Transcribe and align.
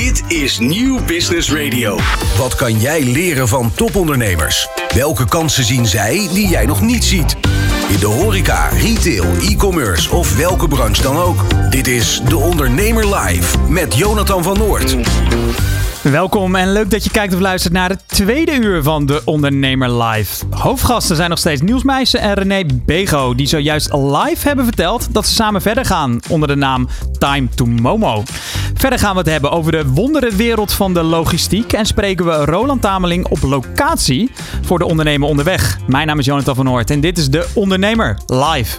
Dit 0.00 0.22
is 0.28 0.58
Nieuw 0.58 1.04
Business 1.04 1.52
Radio. 1.52 1.98
Wat 2.36 2.54
kan 2.54 2.80
jij 2.80 3.02
leren 3.04 3.48
van 3.48 3.72
topondernemers? 3.74 4.68
Welke 4.94 5.28
kansen 5.28 5.64
zien 5.64 5.86
zij 5.86 6.28
die 6.32 6.48
jij 6.48 6.66
nog 6.66 6.80
niet 6.80 7.04
ziet? 7.04 7.36
In 7.88 7.98
de 7.98 8.06
horeca, 8.06 8.68
retail, 8.68 9.24
e-commerce 9.40 10.10
of 10.10 10.36
welke 10.36 10.68
branche 10.68 11.02
dan 11.02 11.16
ook. 11.16 11.70
Dit 11.70 11.86
is 11.86 12.20
De 12.28 12.36
Ondernemer 12.36 13.16
Live 13.16 13.58
met 13.68 13.94
Jonathan 13.94 14.42
van 14.42 14.58
Noord. 14.58 14.96
Welkom 16.10 16.54
en 16.54 16.72
leuk 16.72 16.90
dat 16.90 17.04
je 17.04 17.10
kijkt 17.10 17.34
of 17.34 17.40
luistert 17.40 17.72
naar 17.72 17.88
het 17.88 18.02
tweede 18.06 18.52
uur 18.52 18.82
van 18.82 19.06
De 19.06 19.22
Ondernemer 19.24 20.02
Live. 20.02 20.44
Hoofdgasten 20.50 21.16
zijn 21.16 21.30
nog 21.30 21.38
steeds 21.38 21.60
Niels 21.60 21.82
Meijsen 21.82 22.20
en 22.20 22.34
René 22.34 22.64
Bego, 22.74 23.34
die 23.34 23.46
zojuist 23.46 23.92
live 23.92 24.46
hebben 24.46 24.64
verteld 24.64 25.14
dat 25.14 25.26
ze 25.26 25.34
samen 25.34 25.62
verder 25.62 25.84
gaan 25.84 26.20
onder 26.28 26.48
de 26.48 26.54
naam 26.54 26.88
Time 27.18 27.48
to 27.54 27.66
Momo. 27.66 28.22
Verder 28.74 28.98
gaan 28.98 29.12
we 29.12 29.18
het 29.18 29.30
hebben 29.30 29.50
over 29.50 29.72
de 29.72 29.86
wonderenwereld 29.86 30.72
van 30.72 30.94
de 30.94 31.02
logistiek 31.02 31.72
en 31.72 31.86
spreken 31.86 32.24
we 32.24 32.44
Roland 32.44 32.80
Tameling 32.80 33.26
op 33.26 33.42
locatie 33.42 34.30
voor 34.62 34.78
De 34.78 34.86
Ondernemer 34.86 35.28
Onderweg. 35.28 35.78
Mijn 35.86 36.06
naam 36.06 36.18
is 36.18 36.24
Jonathan 36.24 36.54
van 36.54 36.64
Noort 36.64 36.90
en 36.90 37.00
dit 37.00 37.18
is 37.18 37.30
De 37.30 37.46
Ondernemer 37.54 38.18
Live. 38.26 38.78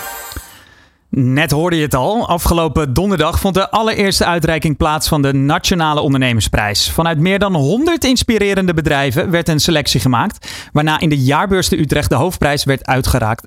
Net 1.13 1.51
hoorde 1.51 1.75
je 1.75 1.81
het 1.81 1.95
al. 1.95 2.27
Afgelopen 2.27 2.93
donderdag 2.93 3.39
vond 3.39 3.53
de 3.53 3.69
allereerste 3.69 4.25
uitreiking 4.25 4.77
plaats 4.77 5.07
van 5.07 5.21
de 5.21 5.33
Nationale 5.33 6.01
Ondernemersprijs. 6.01 6.91
Vanuit 6.91 7.19
meer 7.19 7.39
dan 7.39 7.55
100 7.55 8.03
inspirerende 8.03 8.73
bedrijven 8.73 9.29
werd 9.29 9.49
een 9.49 9.59
selectie 9.59 9.99
gemaakt. 9.99 10.47
Waarna 10.71 10.99
in 10.99 11.09
de 11.09 11.23
jaarbeurs 11.23 11.71
Utrecht 11.71 12.09
de 12.09 12.15
hoofdprijs 12.15 12.63
werd 12.63 12.85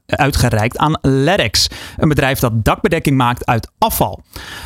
uitgereikt 0.07 0.79
aan 0.79 0.98
LEDEX. 1.03 1.69
Een 1.97 2.09
bedrijf 2.09 2.39
dat 2.39 2.65
dakbedekking 2.65 3.17
maakt 3.17 3.47
uit 3.47 3.70
afval. 3.79 4.23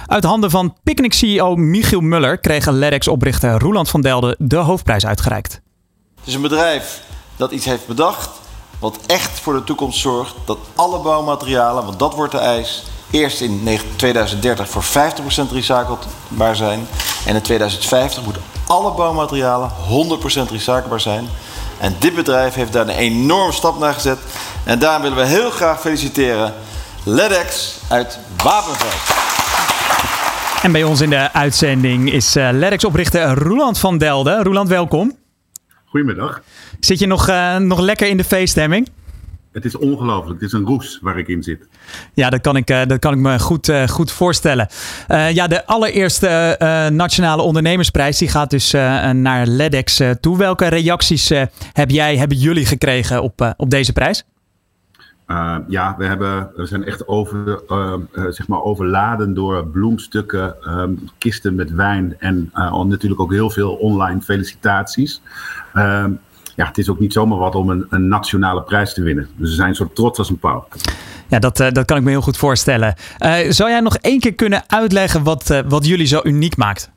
Uit 0.06 0.24
handen 0.24 0.50
van 0.50 0.76
Picnic-CEO 0.82 1.56
Michiel 1.56 2.00
Muller 2.00 2.38
kreeg 2.38 2.66
LEDEX-oprichter 2.66 3.58
Roeland 3.58 3.88
van 3.88 4.00
Delden 4.00 4.36
de 4.38 4.56
hoofdprijs 4.56 5.06
uitgereikt. 5.06 5.60
Het 6.18 6.26
is 6.26 6.34
een 6.34 6.42
bedrijf 6.42 7.02
dat 7.36 7.52
iets 7.52 7.64
heeft 7.64 7.86
bedacht 7.86 8.37
wat 8.78 8.98
echt 9.06 9.40
voor 9.40 9.54
de 9.54 9.64
toekomst 9.64 10.00
zorgt 10.00 10.34
dat 10.44 10.58
alle 10.74 10.98
bouwmaterialen, 10.98 11.84
want 11.84 11.98
dat 11.98 12.14
wordt 12.14 12.32
de 12.32 12.38
eis, 12.38 12.84
eerst 13.10 13.40
in 13.40 13.68
2030 13.96 14.68
voor 14.68 14.84
50% 14.84 14.86
recyclebaar 15.52 16.56
zijn. 16.56 16.88
En 17.26 17.34
in 17.34 17.42
2050 17.42 18.24
moeten 18.24 18.42
alle 18.66 18.92
bouwmaterialen 18.92 19.70
100% 19.70 20.50
recyclebaar 20.50 21.00
zijn. 21.00 21.28
En 21.78 21.96
dit 21.98 22.14
bedrijf 22.14 22.54
heeft 22.54 22.72
daar 22.72 22.88
een 22.88 22.94
enorme 22.94 23.52
stap 23.52 23.78
naar 23.78 23.94
gezet. 23.94 24.18
En 24.64 24.78
daarom 24.78 25.02
willen 25.02 25.18
we 25.18 25.24
heel 25.24 25.50
graag 25.50 25.80
feliciteren 25.80 26.54
LEDEX 27.04 27.76
uit 27.88 28.18
Wapenveld. 28.44 29.16
En 30.62 30.72
bij 30.72 30.84
ons 30.84 31.00
in 31.00 31.10
de 31.10 31.32
uitzending 31.32 32.12
is 32.12 32.36
uh, 32.36 32.48
LEDEX-oprichter 32.52 33.34
Roeland 33.34 33.78
van 33.78 33.98
Delden. 33.98 34.42
Roeland, 34.42 34.68
welkom. 34.68 35.16
Goedemiddag. 35.88 36.42
Zit 36.80 36.98
je 36.98 37.06
nog, 37.06 37.28
uh, 37.28 37.56
nog 37.56 37.80
lekker 37.80 38.08
in 38.08 38.16
de 38.16 38.24
feeststemming? 38.24 38.88
Het 39.52 39.64
is 39.64 39.76
ongelooflijk. 39.76 40.40
Het 40.40 40.48
is 40.48 40.58
een 40.58 40.64
roes 40.64 40.98
waar 41.02 41.18
ik 41.18 41.28
in 41.28 41.42
zit. 41.42 41.68
Ja, 42.14 42.30
dat 42.30 42.40
kan 42.40 42.56
ik, 42.56 42.70
uh, 42.70 42.80
dat 42.86 42.98
kan 42.98 43.12
ik 43.12 43.18
me 43.18 43.38
goed, 43.38 43.68
uh, 43.68 43.88
goed 43.88 44.10
voorstellen. 44.10 44.68
ja, 45.08 45.46
de 45.46 45.66
allereerste 45.66 46.56
Nationale 46.92 47.42
Ondernemersprijs 47.42 48.18
die 48.18 48.28
gaat 48.28 48.50
dus 48.50 48.70
naar 49.12 49.46
LEDEX 49.46 50.00
toe. 50.20 50.38
Welke 50.38 50.66
reacties 50.66 51.28
heb 51.72 51.90
jij, 51.90 52.16
hebben 52.16 52.36
jullie 52.36 52.66
gekregen 52.66 53.22
op, 53.22 53.54
op 53.56 53.70
deze 53.70 53.92
prijs? 53.92 54.24
Ja, 55.68 55.94
we, 55.98 56.04
hebben, 56.04 56.50
we 56.56 56.66
zijn 56.66 56.84
echt 56.84 57.08
over, 57.08 57.60
zeg 58.30 58.48
maar 58.48 58.62
overladen 58.62 59.34
door 59.34 59.66
bloemstukken, 59.66 60.56
um, 60.68 61.08
kisten 61.18 61.54
met 61.54 61.70
wijn 61.70 62.16
en 62.18 62.50
natuurlijk 62.86 63.20
ook 63.20 63.32
heel 63.32 63.50
veel 63.50 63.72
online 63.72 64.20
felicitaties. 64.20 65.22
Ehm, 65.74 66.12
ja, 66.56 66.66
het 66.66 66.78
is 66.78 66.88
ook 66.88 67.00
niet 67.00 67.12
zomaar 67.12 67.38
wat 67.38 67.54
om 67.54 67.70
een, 67.70 67.86
een, 67.90 68.08
nationale 68.08 68.62
prijs 68.62 68.94
te 68.94 69.02
winnen. 69.02 69.28
Dus 69.36 69.48
ze 69.48 69.54
zijn 69.54 69.74
zo 69.74 69.90
trots 69.94 70.18
als 70.18 70.30
een 70.30 70.38
pauw. 70.38 70.68
Ja, 71.28 71.38
dat, 71.38 71.56
dat 71.56 71.84
kan 71.84 71.96
ik 71.96 72.02
me 72.02 72.10
heel 72.10 72.20
goed 72.20 72.36
voorstellen. 72.36 72.94
Zou 73.48 73.70
jij 73.70 73.80
nog 73.80 73.96
één 73.96 74.20
keer 74.20 74.34
kunnen 74.34 74.62
uitleggen 74.66 75.22
wat, 75.22 75.62
wat 75.68 75.86
jullie 75.86 76.06
zo 76.06 76.20
uniek 76.22 76.56
maakt? 76.56 76.90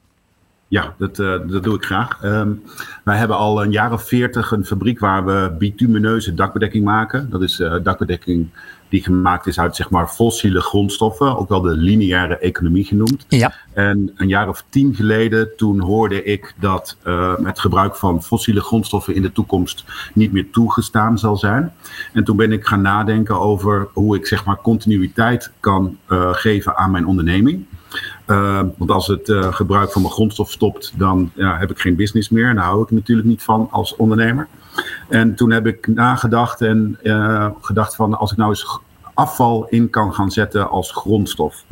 Ja, 0.71 0.93
dat, 0.97 1.15
dat 1.15 1.63
doe 1.63 1.75
ik 1.75 1.83
graag. 1.83 2.23
Um, 2.23 2.63
wij 3.03 3.17
hebben 3.17 3.37
al 3.37 3.63
een 3.63 3.71
jaar 3.71 3.93
of 3.93 4.07
veertig 4.07 4.51
een 4.51 4.65
fabriek 4.65 4.99
waar 4.99 5.25
we 5.25 5.55
bitumineuze 5.57 6.33
dakbedekking 6.33 6.83
maken. 6.83 7.29
Dat 7.29 7.41
is 7.41 7.63
dakbedekking 7.83 8.49
die 8.91 9.03
gemaakt 9.03 9.47
is 9.47 9.59
uit 9.59 9.75
zeg 9.75 9.89
maar 9.89 10.07
fossiele 10.07 10.61
grondstoffen, 10.61 11.37
ook 11.37 11.49
wel 11.49 11.61
de 11.61 11.75
lineaire 11.75 12.37
economie 12.37 12.85
genoemd. 12.85 13.25
Ja. 13.27 13.53
En 13.73 14.11
een 14.15 14.27
jaar 14.27 14.49
of 14.49 14.63
tien 14.69 14.95
geleden, 14.95 15.49
toen 15.57 15.79
hoorde 15.79 16.23
ik 16.23 16.53
dat 16.59 16.97
uh, 17.03 17.33
het 17.43 17.59
gebruik 17.59 17.95
van 17.95 18.23
fossiele 18.23 18.61
grondstoffen 18.61 19.15
in 19.15 19.21
de 19.21 19.31
toekomst 19.31 19.85
niet 20.13 20.31
meer 20.31 20.49
toegestaan 20.49 21.19
zal 21.19 21.37
zijn. 21.37 21.73
En 22.13 22.23
toen 22.23 22.37
ben 22.37 22.51
ik 22.51 22.65
gaan 22.65 22.81
nadenken 22.81 23.39
over 23.39 23.87
hoe 23.93 24.15
ik 24.15 24.27
zeg 24.27 24.45
maar 24.45 24.61
continuïteit 24.61 25.51
kan 25.59 25.97
uh, 26.09 26.33
geven 26.33 26.77
aan 26.77 26.91
mijn 26.91 27.05
onderneming. 27.05 27.65
Uh, 28.27 28.61
want 28.77 28.91
als 28.91 29.07
het 29.07 29.29
uh, 29.29 29.53
gebruik 29.53 29.91
van 29.91 30.01
mijn 30.01 30.13
grondstof 30.13 30.51
stopt, 30.51 30.93
dan 30.95 31.31
ja, 31.33 31.57
heb 31.57 31.71
ik 31.71 31.79
geen 31.79 31.95
business 31.95 32.29
meer. 32.29 32.49
En 32.49 32.55
daar 32.55 32.65
hou 32.65 32.83
ik 32.83 32.91
natuurlijk 32.91 33.27
niet 33.27 33.43
van 33.43 33.67
als 33.71 33.95
ondernemer. 33.95 34.47
En 35.09 35.35
toen 35.35 35.51
heb 35.51 35.67
ik 35.67 35.87
nagedacht 35.87 36.61
en 36.61 36.97
uh, 37.03 37.47
gedacht 37.61 37.95
van 37.95 38.17
als 38.17 38.31
ik 38.31 38.37
nou 38.37 38.49
eens 38.49 38.79
afval 39.13 39.67
in 39.69 39.89
kan 39.89 40.13
gaan 40.13 40.31
zetten 40.31 40.69
als 40.69 40.91
grondstof. 40.91 41.63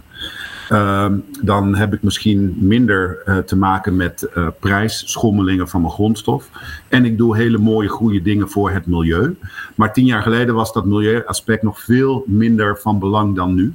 Uh, 0.72 1.06
dan 1.42 1.76
heb 1.76 1.94
ik 1.94 2.04
misschien 2.04 2.56
minder 2.60 3.24
te 3.46 3.56
maken 3.56 3.96
met 3.96 4.30
prijsschommelingen 4.60 5.68
van 5.68 5.82
mijn 5.82 5.94
grondstof. 5.94 6.50
En 6.88 7.06
ik 7.06 7.18
doe 7.18 7.36
hele 7.36 7.58
mooie, 7.58 7.88
goede 7.88 8.22
dingen 8.22 8.50
voor 8.50 8.72
het 8.72 8.86
milieu. 8.86 9.38
Maar 9.76 9.94
tien 9.94 10.06
jaar 10.06 10.22
geleden 10.22 10.56
was 10.56 10.74
dat 10.74 10.86
milieuaspect 10.86 11.64
nog 11.64 11.82
veel 11.82 12.24
minder 12.28 12.78
van 12.78 13.00
belang 13.00 13.36
dan 13.36 13.54
nu. 13.54 13.74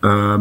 Uh, 0.00 0.40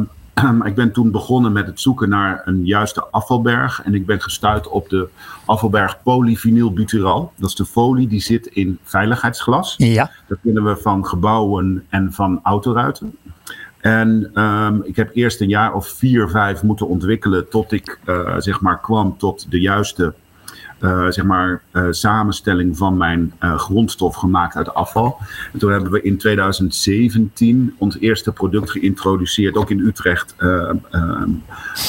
ik 0.64 0.76
ben 0.76 0.92
toen 0.92 1.12
begonnen 1.12 1.52
met 1.52 1.66
het 1.66 1.82
zoeken 1.82 2.10
naar 2.10 2.42
een 2.46 2.66
juiste 2.66 3.06
afvalberg. 3.12 3.82
En 3.84 3.94
ik 3.94 4.06
ben 4.06 4.22
gestuurd 4.22 4.68
op 4.68 4.90
de 4.90 5.08
afvalberg 5.46 6.02
polyvinylbutyral. 6.04 7.32
Dat 7.36 7.50
is 7.50 7.56
de 7.56 7.66
folie 7.66 8.08
die 8.08 8.22
zit 8.22 8.46
in 8.48 8.80
veiligheidsglas. 8.84 9.74
Ja. 9.78 10.12
Dat 10.28 10.38
kennen 10.44 10.64
we 10.64 10.78
van 10.78 11.06
gebouwen 11.06 11.86
en 11.90 12.14
van 12.14 12.40
autoruiten. 12.44 13.18
En 13.80 14.42
um, 14.44 14.84
ik 14.84 14.96
heb 14.96 15.10
eerst 15.14 15.42
een 15.42 15.50
jaar 15.50 15.74
of 15.74 15.88
vier, 15.88 16.30
vijf 16.30 16.64
moeten 16.64 16.88
ontwikkelen 16.88 17.50
tot 17.50 17.72
ik 17.72 18.00
uh, 18.06 18.36
zeg 18.38 18.62
maar 18.62 18.80
kwam 18.80 19.18
tot 19.18 19.52
de 19.52 19.60
juiste 19.60 20.14
zeg 21.10 21.24
maar, 21.24 21.62
uh, 21.74 21.88
samenstelling 21.90 22.78
van 22.78 22.98
mijn 22.98 23.34
uh, 23.44 23.58
grondstof 23.58 24.16
gemaakt 24.16 24.56
uit 24.56 24.74
afval. 24.74 25.18
En 25.54 25.60
toen 25.60 25.72
hebben 25.72 25.92
we 25.92 26.02
in 26.02 26.18
2017 26.18 27.76
ons 27.78 28.00
eerste 28.00 28.32
product 28.32 28.72
geïntroduceerd, 28.72 29.56
ook 29.56 29.70
in 29.70 29.80
Utrecht, 29.80 30.36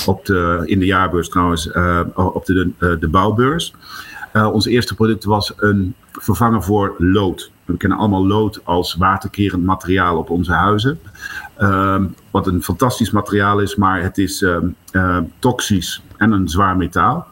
op 0.06 0.24
de, 0.24 0.62
in 0.64 0.78
de 0.78 0.86
jaarbeurs 0.86 1.28
trouwens, 1.28 1.70
op 2.14 2.46
de, 2.46 2.70
de 3.00 3.08
bouwbeurs. 3.08 3.74
ons 4.32 4.66
eerste 4.66 4.94
product 4.94 5.24
was 5.24 5.52
een 5.56 5.94
vervanger 6.12 6.62
voor 6.62 6.94
lood. 6.98 7.50
We 7.64 7.76
kennen 7.76 7.98
allemaal 7.98 8.26
lood 8.26 8.60
als 8.64 8.94
waterkerend 8.94 9.64
materiaal 9.64 10.19
op 10.19 10.31
onze 10.31 10.52
huizen. 10.52 11.00
Uh, 11.58 12.04
wat 12.31 12.46
een 12.46 12.62
fantastisch 12.62 13.10
materiaal 13.10 13.60
is, 13.60 13.76
maar 13.76 14.02
het 14.02 14.19
is 14.19 14.43
uh, 14.43 15.19
toxisch 15.38 16.02
en 16.16 16.32
een 16.32 16.48
zwaar 16.48 16.76
metaal. 16.76 17.26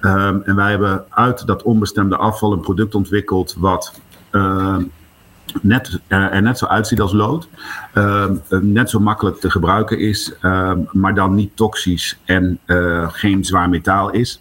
Um, 0.00 0.42
en 0.42 0.56
wij 0.56 0.70
hebben 0.70 1.04
uit 1.08 1.46
dat 1.46 1.62
onbestemde 1.62 2.16
afval 2.16 2.52
een 2.52 2.60
product 2.60 2.94
ontwikkeld 2.94 3.54
wat 3.58 4.00
uh, 4.32 4.76
net, 5.62 6.00
er, 6.06 6.30
er, 6.30 6.42
net 6.42 6.58
zo 6.58 6.66
uitziet 6.66 7.00
als 7.00 7.12
lood. 7.12 7.48
Uh, 7.94 8.26
net 8.60 8.90
zo 8.90 9.00
makkelijk 9.00 9.40
te 9.40 9.50
gebruiken 9.50 9.98
is, 9.98 10.32
maar 10.92 11.14
dan 11.14 11.34
niet 11.34 11.56
toxisch 11.56 12.18
en 12.24 12.58
uh, 12.66 13.08
geen 13.12 13.44
zwaar 13.44 13.68
metaal 13.68 14.10
is. 14.10 14.40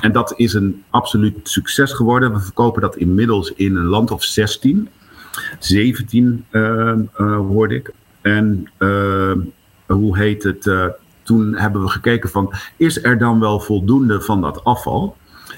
en 0.00 0.12
dat 0.12 0.32
is 0.36 0.54
een 0.54 0.84
absoluut 0.90 1.48
succes 1.48 1.92
geworden. 1.92 2.32
We 2.32 2.40
verkopen 2.40 2.82
dat 2.82 2.96
inmiddels 2.96 3.52
in 3.52 3.76
een 3.76 3.84
land 3.84 4.10
of 4.10 4.24
16. 4.24 4.88
17 5.58 6.44
hoorde 7.16 7.74
ik. 7.74 7.92
En 8.20 8.68
hoe 9.86 10.18
heet 10.18 10.42
het? 10.42 10.70
Toen 11.22 11.56
hebben 11.56 11.82
we 11.82 11.88
gekeken 11.88 12.30
van, 12.30 12.52
is 12.76 13.04
er 13.04 13.18
dan 13.18 13.40
wel 13.40 13.60
voldoende 13.60 14.20
van 14.20 14.40
dat 14.40 14.64
afval? 14.64 15.16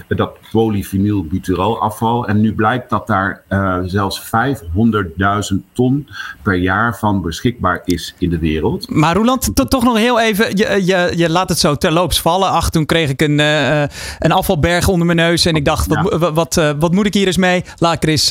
dat 0.08 0.36
polyvinylbutyrolafval. 0.50 2.26
En 2.26 2.40
nu 2.40 2.54
blijkt 2.54 2.90
dat 2.90 3.06
daar 3.06 3.42
uh, 3.48 3.78
zelfs 3.84 4.22
500.000 5.52 5.56
ton 5.72 6.08
per 6.42 6.54
jaar 6.54 6.98
van 6.98 7.22
beschikbaar 7.22 7.82
is 7.84 8.14
in 8.18 8.30
de 8.30 8.38
wereld. 8.38 8.90
Maar 8.90 9.16
Roland, 9.16 9.70
toch 9.70 9.84
nog 9.84 9.96
heel 9.96 10.20
even, 10.20 10.56
je, 10.56 10.82
je, 10.84 11.12
je 11.16 11.30
laat 11.30 11.48
het 11.48 11.58
zo 11.58 11.74
terloops 11.74 12.20
vallen. 12.20 12.48
Ach, 12.48 12.70
toen 12.70 12.86
kreeg 12.86 13.10
ik 13.10 13.20
een, 13.22 13.38
uh, 13.38 13.80
een 14.18 14.32
afvalberg 14.32 14.88
onder 14.88 15.06
mijn 15.06 15.18
neus 15.18 15.44
en 15.44 15.54
ik 15.54 15.64
dacht, 15.64 15.90
ja. 15.90 16.02
wat, 16.02 16.32
wat, 16.34 16.56
uh, 16.56 16.70
wat, 16.78 16.92
moet 16.92 17.06
ik 17.06 17.14
hier 17.14 17.26
eens 17.26 17.36
mee? 17.36 17.64
Laat 17.78 17.94
ik 17.94 18.02
er 18.02 18.08
eens 18.08 18.28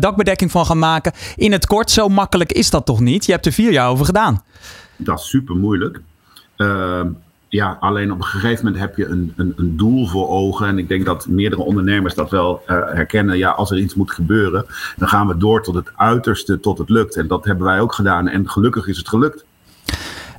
dakbedekking 0.00 0.50
van 0.50 0.66
gaan 0.66 0.78
maken. 0.78 1.12
In 1.36 1.52
het 1.52 1.66
kort, 1.66 1.90
zo 1.90 2.08
makkelijk 2.08 2.52
is 2.52 2.70
dat 2.70 2.86
toch 2.86 3.00
niet? 3.00 3.26
Je 3.26 3.32
hebt 3.32 3.46
er 3.46 3.52
vier 3.52 3.72
jaar 3.72 3.88
over 3.88 4.04
gedaan. 4.04 4.42
Dat 4.96 5.18
is 5.18 5.28
super 5.28 5.56
moeilijk. 5.56 6.00
Ehm, 6.56 7.08
ja, 7.48 7.76
alleen 7.80 8.12
op 8.12 8.18
een 8.18 8.24
gegeven 8.24 8.64
moment 8.64 8.82
heb 8.82 8.96
je 8.96 9.06
een, 9.06 9.32
een, 9.36 9.52
een, 9.56 9.76
doel 9.76 10.06
voor 10.06 10.28
ogen. 10.28 10.66
En 10.66 10.78
ik 10.78 10.88
denk 10.88 11.04
dat 11.04 11.26
meerdere 11.26 11.62
ondernemers 11.62 12.14
dat 12.14 12.30
wel 12.30 12.62
uh, 12.62 12.66
herkennen. 12.68 13.38
Ja, 13.38 13.50
als 13.50 13.70
er 13.70 13.78
iets 13.78 13.94
moet 13.94 14.10
gebeuren, 14.10 14.66
dan 14.96 15.08
gaan 15.08 15.26
we 15.26 15.36
door 15.36 15.62
tot 15.62 15.74
het 15.74 15.90
uiterste, 15.96 16.60
tot 16.60 16.78
het 16.78 16.88
lukt. 16.88 17.16
En 17.16 17.26
dat 17.26 17.44
hebben 17.44 17.66
wij 17.66 17.80
ook 17.80 17.92
gedaan. 17.92 18.28
En 18.28 18.50
gelukkig 18.50 18.86
is 18.86 18.96
het 18.96 19.08
gelukt. 19.08 19.44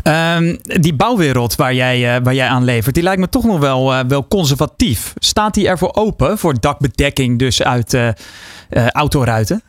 Um, 0.03 0.57
die 0.63 0.95
bouwwereld 0.95 1.55
waar 1.55 1.73
jij, 1.73 2.15
uh, 2.15 2.23
waar 2.23 2.33
jij 2.33 2.47
aan 2.47 2.63
levert, 2.63 2.95
die 2.95 3.03
lijkt 3.03 3.19
me 3.19 3.29
toch 3.29 3.43
nog 3.43 3.59
wel, 3.59 3.93
uh, 3.93 3.99
wel 4.07 4.27
conservatief. 4.27 5.13
Staat 5.15 5.53
die 5.53 5.67
ervoor 5.67 5.93
open, 5.93 6.37
voor 6.37 6.59
dakbedekking 6.59 7.39
dus 7.39 7.63
uit 7.63 7.97
autoruiten? 8.91 9.61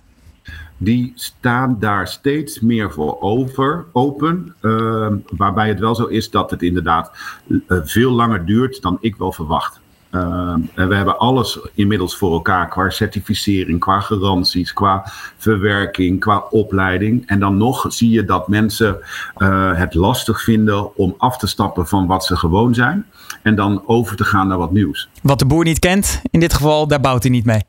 Die 0.78 1.12
staan 1.14 1.76
daar 1.80 2.08
steeds 2.08 2.60
meer 2.60 2.92
voor 2.92 3.20
over, 3.20 3.84
open. 3.92 4.54
Uh, 4.62 5.06
waarbij 5.36 5.69
het 5.69 5.78
wel 5.78 5.94
zo 5.94 6.04
is 6.04 6.30
dat 6.30 6.50
het 6.50 6.62
inderdaad 6.62 7.10
uh, 7.46 7.60
veel 7.69 8.10
langer 8.10 8.46
duurt 8.46 8.82
dan 8.82 8.98
ik 9.00 9.16
wel 9.16 9.32
verwacht. 9.32 9.80
Uh, 10.10 10.54
en 10.75 10.88
we 10.88 10.94
hebben 10.94 11.19
alles 11.19 11.58
inmiddels 11.75 12.16
voor 12.16 12.32
elkaar 12.32 12.69
qua 12.69 12.90
certificering, 12.90 13.80
qua 13.80 14.00
garanties, 14.00 14.72
qua 14.72 15.02
verwerking, 15.36 16.20
qua 16.20 16.44
opleiding. 16.50 17.26
En 17.26 17.40
dan 17.40 17.56
nog 17.56 17.86
zie 17.88 18.10
je 18.10 18.25
dat 18.25 18.48
mensen 18.48 18.98
uh, 19.38 19.76
het 19.76 19.94
lastig 19.94 20.42
vinden 20.42 20.96
om 20.96 21.14
af 21.19 21.38
te 21.38 21.46
stappen 21.46 21.86
van 21.86 22.06
wat 22.06 22.25
ze 22.25 22.36
gewoon 22.36 22.75
zijn. 22.75 23.06
En 23.42 23.54
dan 23.54 23.82
over 23.86 24.16
te 24.16 24.25
gaan 24.25 24.48
naar 24.48 24.58
wat 24.58 24.72
nieuws. 24.72 25.08
Wat 25.22 25.38
de 25.38 25.46
boer 25.46 25.64
niet 25.64 25.78
kent, 25.78 26.22
in 26.30 26.40
dit 26.40 26.54
geval, 26.54 26.86
daar 26.86 27.00
bouwt 27.00 27.22
hij 27.22 27.32
niet 27.32 27.44
mee. 27.44 27.62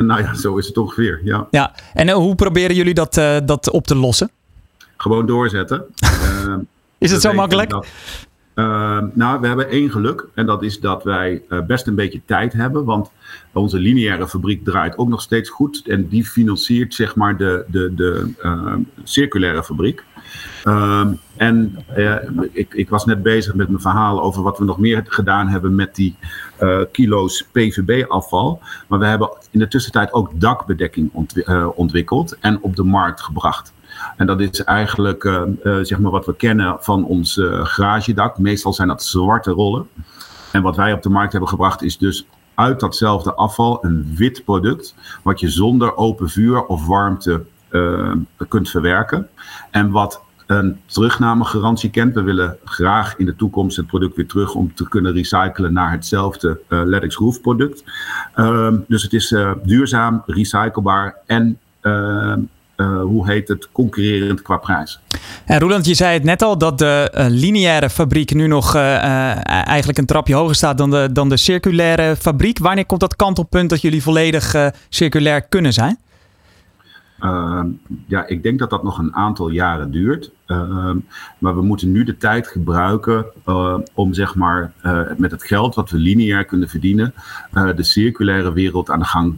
Nou 0.10 0.22
ja, 0.22 0.34
zo 0.34 0.56
is 0.56 0.66
het 0.66 0.76
ongeveer, 0.76 1.20
ja. 1.24 1.46
ja. 1.50 1.74
En 1.94 2.08
uh, 2.08 2.14
hoe 2.14 2.34
proberen 2.34 2.76
jullie 2.76 2.94
dat, 2.94 3.16
uh, 3.16 3.36
dat 3.44 3.70
op 3.70 3.86
te 3.86 3.96
lossen? 3.96 4.30
Gewoon 4.96 5.26
doorzetten. 5.26 5.84
uh, 6.02 6.56
is 6.98 7.10
het 7.10 7.20
zo 7.20 7.32
makkelijk? 7.32 7.70
Dat, 7.70 7.86
nou, 9.14 9.40
we 9.40 9.46
hebben 9.46 9.68
één 9.68 9.90
geluk. 9.90 10.26
En 10.34 10.46
dat 10.46 10.62
is 10.62 10.80
dat 10.80 11.04
wij 11.04 11.42
best 11.66 11.86
een 11.86 11.94
beetje 11.94 12.20
tijd 12.24 12.52
hebben. 12.52 12.84
Want 12.84 13.10
onze 13.52 13.78
lineaire 13.78 14.28
fabriek 14.28 14.64
draait 14.64 14.98
ook 14.98 15.08
nog 15.08 15.22
steeds 15.22 15.48
goed. 15.50 15.82
En 15.86 16.08
die 16.08 16.24
financiert 16.24 16.94
zeg 16.94 17.16
maar 17.16 17.36
de, 17.36 17.64
de, 17.68 17.94
de 17.94 18.32
circulaire 19.02 19.64
fabriek. 19.64 20.04
Um, 20.64 21.20
en 21.36 21.78
uh, 21.96 22.16
ik, 22.52 22.74
ik, 22.74 22.88
was 22.88 23.04
net 23.04 23.22
bezig 23.22 23.54
met 23.54 23.68
mijn 23.68 23.80
verhaal 23.80 24.22
over 24.22 24.42
wat 24.42 24.58
we 24.58 24.64
nog 24.64 24.78
meer 24.78 25.04
gedaan 25.08 25.48
hebben 25.48 25.74
met 25.74 25.94
die 25.94 26.16
uh, 26.60 26.80
kilo's 26.92 27.46
PVB-afval. 27.52 28.60
Maar 28.88 28.98
we 28.98 29.06
hebben 29.06 29.30
in 29.50 29.58
de 29.58 29.68
tussentijd 29.68 30.12
ook 30.12 30.40
dakbedekking 30.40 31.28
uh, 31.34 31.68
ontwikkeld 31.74 32.38
en 32.40 32.62
op 32.62 32.76
de 32.76 32.82
markt 32.82 33.20
gebracht. 33.20 33.72
En 34.16 34.26
dat 34.26 34.40
is 34.40 34.64
eigenlijk 34.64 35.22
zeg 35.82 35.98
maar 35.98 36.10
wat 36.10 36.26
we 36.26 36.36
kennen 36.36 36.76
van 36.80 37.04
ons 37.04 37.40
garagedak. 37.62 38.38
Meestal 38.38 38.72
zijn 38.72 38.88
dat 38.88 39.02
zwarte 39.02 39.50
rollen. 39.50 39.88
En 40.52 40.62
wat 40.62 40.76
wij 40.76 40.92
op 40.92 41.02
de 41.02 41.10
markt 41.10 41.32
hebben 41.32 41.50
gebracht 41.50 41.82
is 41.82 41.98
dus 41.98 42.26
uit 42.54 42.80
datzelfde 42.80 43.34
afval 43.34 43.84
een 43.84 44.14
wit 44.16 44.44
product. 44.44 44.94
Wat 45.22 45.40
je 45.40 45.48
zonder 45.48 45.96
open 45.96 46.28
vuur 46.28 46.64
of 46.64 46.86
warmte 46.86 47.44
kunt 48.48 48.70
verwerken. 48.70 49.28
En 49.70 49.90
wat 49.90 50.20
een 50.50 50.80
terugnamegarantie 50.86 51.90
kent. 51.90 52.14
We 52.14 52.22
willen 52.22 52.56
graag 52.64 53.16
in 53.16 53.26
de 53.26 53.36
toekomst 53.36 53.76
het 53.76 53.86
product 53.86 54.16
weer 54.16 54.26
terug 54.26 54.54
om 54.54 54.74
te 54.74 54.88
kunnen 54.88 55.12
recyclen 55.12 55.72
naar 55.72 55.90
hetzelfde 55.90 56.60
uh, 56.68 56.80
Ledix 56.84 57.16
Roof 57.16 57.40
product. 57.40 57.84
Uh, 58.36 58.68
dus 58.88 59.02
het 59.02 59.12
is 59.12 59.30
uh, 59.30 59.52
duurzaam, 59.64 60.22
recyclebaar 60.26 61.16
en 61.26 61.58
uh, 61.82 62.34
hoe 63.02 63.30
heet 63.30 63.48
het, 63.48 63.68
concurrerend 63.72 64.42
qua 64.42 64.56
prijs. 64.56 65.00
En 65.44 65.60
Roland, 65.60 65.86
je 65.86 65.94
zei 65.94 66.14
het 66.14 66.24
net 66.24 66.42
al 66.42 66.58
dat 66.58 66.78
de 66.78 67.10
lineaire 67.28 67.90
fabriek 67.90 68.34
nu 68.34 68.46
nog 68.46 68.74
eigenlijk 68.74 69.98
een 69.98 70.06
trapje 70.06 70.34
hoger 70.34 70.54
staat 70.54 70.78
dan 70.78 70.90
de, 70.90 71.08
dan 71.12 71.28
de 71.28 71.36
circulaire 71.36 72.16
fabriek. 72.16 72.58
Wanneer 72.58 72.86
komt 72.86 73.00
dat 73.00 73.16
kantelpunt 73.16 73.70
dat 73.70 73.80
jullie 73.80 74.02
volledig 74.02 74.72
circulair 74.88 75.42
kunnen 75.42 75.72
zijn? 75.72 75.98
Uh, 77.20 77.62
ja, 78.06 78.26
ik 78.26 78.42
denk 78.42 78.58
dat 78.58 78.70
dat 78.70 78.82
nog 78.82 78.98
een 78.98 79.14
aantal 79.14 79.48
jaren 79.48 79.90
duurt. 79.90 80.30
Uh, 80.46 80.90
maar 81.38 81.54
we 81.54 81.62
moeten 81.62 81.92
nu 81.92 82.04
de 82.04 82.16
tijd 82.16 82.48
gebruiken 82.48 83.26
uh, 83.48 83.74
om 83.94 84.14
zeg 84.14 84.34
maar 84.34 84.72
uh, 84.82 85.00
met 85.16 85.30
het 85.30 85.44
geld 85.44 85.74
wat 85.74 85.90
we 85.90 85.98
lineair 85.98 86.44
kunnen 86.44 86.68
verdienen, 86.68 87.14
de 87.76 87.82
circulaire 87.82 88.52
wereld 88.52 88.90
aan 88.90 88.98
de 88.98 89.04
gang 89.04 89.36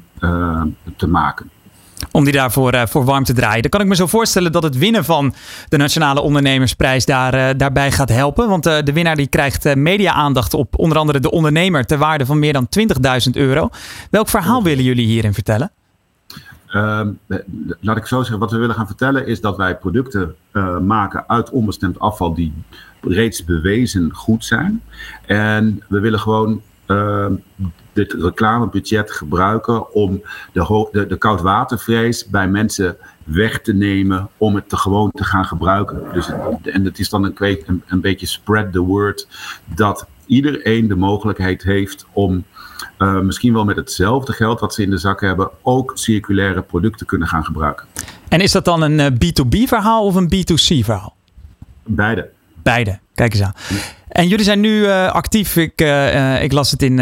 te 0.96 1.06
maken. 1.06 1.50
Om 2.10 2.24
die 2.24 2.32
daarvoor 2.32 2.88
voor 2.88 3.04
warm 3.04 3.24
te 3.24 3.32
draaien. 3.32 3.62
Dan 3.62 3.70
kan 3.70 3.80
ik 3.80 3.86
me 3.86 3.94
zo 3.94 4.06
voorstellen 4.06 4.52
dat 4.52 4.62
het 4.62 4.78
winnen 4.78 5.04
van 5.04 5.34
de 5.68 5.76
Nationale 5.76 6.20
Ondernemersprijs 6.20 7.04
daar, 7.04 7.56
daarbij 7.56 7.92
gaat 7.92 8.08
helpen. 8.08 8.48
Want 8.48 8.64
de 8.64 8.92
winnaar 8.92 9.16
die 9.16 9.26
krijgt 9.26 9.74
media-aandacht 9.74 10.54
op 10.54 10.78
onder 10.78 10.98
andere 10.98 11.20
de 11.20 11.30
ondernemer 11.30 11.86
ter 11.86 11.98
waarde 11.98 12.26
van 12.26 12.38
meer 12.38 12.52
dan 12.52 12.68
20.000 13.26 13.30
euro. 13.32 13.68
Welk 14.10 14.28
verhaal 14.28 14.62
willen 14.62 14.84
jullie 14.84 15.06
hierin 15.06 15.34
vertellen? 15.34 15.72
Uh, 16.72 17.06
laat 17.80 17.96
ik 17.96 18.06
zo 18.06 18.18
zeggen, 18.18 18.38
wat 18.38 18.50
we 18.50 18.58
willen 18.58 18.74
gaan 18.74 18.86
vertellen 18.86 19.26
is 19.26 19.40
dat 19.40 19.56
wij 19.56 19.76
producten 19.76 20.34
uh, 20.52 20.78
maken 20.78 21.28
uit 21.28 21.50
onbestemd 21.50 21.98
afval 21.98 22.34
die 22.34 22.52
reeds 23.00 23.44
bewezen 23.44 24.14
goed 24.14 24.44
zijn. 24.44 24.82
En 25.26 25.82
we 25.88 26.00
willen 26.00 26.20
gewoon 26.20 26.62
uh, 26.86 27.26
dit 27.92 28.12
reclamebudget 28.12 29.10
gebruiken 29.10 29.92
om 29.92 30.22
de, 30.52 31.06
de, 31.08 31.16
koudwatervrees 31.16 32.26
bij 32.26 32.48
mensen 32.48 32.96
weg 33.24 33.60
te 33.60 33.72
nemen 33.72 34.28
om 34.36 34.54
het 34.54 34.68
te 34.68 34.76
gewoon 34.76 35.10
te 35.10 35.24
gaan 35.24 35.44
gebruiken. 35.44 36.02
Dus, 36.12 36.30
en 36.62 36.84
het 36.84 36.98
is 36.98 37.08
dan 37.08 37.24
een, 37.24 37.82
een 37.86 38.00
beetje 38.00 38.26
spread 38.26 38.72
the 38.72 38.80
word 38.80 39.28
dat 39.64 40.06
iedereen 40.26 40.88
de 40.88 40.96
mogelijkheid 40.96 41.62
heeft 41.62 42.06
om 42.12 42.44
uh, 43.02 43.20
misschien 43.20 43.52
wel 43.52 43.64
met 43.64 43.76
hetzelfde 43.76 44.32
geld 44.32 44.60
wat 44.60 44.74
ze 44.74 44.82
in 44.82 44.90
de 44.90 44.96
zak 44.96 45.20
hebben, 45.20 45.50
ook 45.62 45.92
circulaire 45.94 46.62
producten 46.62 47.06
kunnen 47.06 47.28
gaan 47.28 47.44
gebruiken. 47.44 47.86
En 48.28 48.40
is 48.40 48.52
dat 48.52 48.64
dan 48.64 48.82
een 48.82 49.14
B2B 49.14 49.58
verhaal 49.66 50.04
of 50.04 50.14
een 50.14 50.32
B2C 50.34 50.84
verhaal? 50.84 51.14
Beide. 51.84 52.30
Beide, 52.62 52.98
kijk 53.14 53.32
eens 53.32 53.42
aan. 53.42 53.54
En 54.08 54.28
jullie 54.28 54.44
zijn 54.44 54.60
nu 54.60 54.78
uh, 54.78 55.10
actief, 55.10 55.56
ik, 55.56 55.80
uh, 55.80 56.42
ik 56.42 56.52
las 56.52 56.70
het 56.70 56.82
in, 56.82 56.98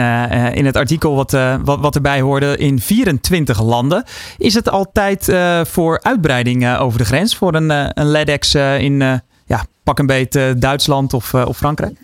in 0.54 0.66
het 0.66 0.76
artikel 0.76 1.14
wat, 1.14 1.30
wat, 1.64 1.80
wat 1.80 1.94
erbij 1.94 2.20
hoorde, 2.20 2.56
in 2.56 2.80
24 2.80 3.62
landen. 3.62 4.04
Is 4.38 4.54
het 4.54 4.68
altijd 4.70 5.32
voor 5.68 6.02
uitbreiding 6.02 6.76
over 6.76 6.98
de 6.98 7.04
grens, 7.04 7.36
voor 7.36 7.54
een, 7.54 7.70
een 8.00 8.06
LEDEX 8.06 8.54
in 8.54 9.22
ja, 9.50 9.64
pak 9.82 9.98
een 9.98 10.06
beetje 10.06 10.54
Duitsland 10.58 11.14
of, 11.14 11.34
of 11.34 11.56
Frankrijk? 11.56 11.98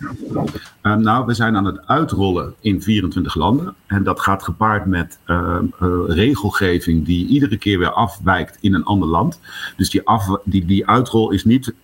Uh, 0.82 0.94
nou, 0.94 1.26
we 1.26 1.34
zijn 1.34 1.56
aan 1.56 1.64
het 1.64 1.86
uitrollen 1.86 2.54
in 2.60 2.82
24 2.82 3.34
landen. 3.34 3.74
En 3.86 4.02
dat 4.02 4.20
gaat 4.20 4.42
gepaard 4.42 4.86
met 4.86 5.18
uh, 5.26 5.56
uh, 5.82 5.88
regelgeving 6.06 7.04
die 7.04 7.26
iedere 7.26 7.56
keer 7.56 7.78
weer 7.78 7.92
afwijkt 7.92 8.58
in 8.60 8.74
een 8.74 8.84
ander 8.84 9.08
land. 9.08 9.40
Dus 9.76 9.90
die, 9.90 10.06
af, 10.06 10.40
die, 10.44 10.64
die 10.64 10.86
uitrol 10.86 11.30
is 11.30 11.44
niet 11.44 11.74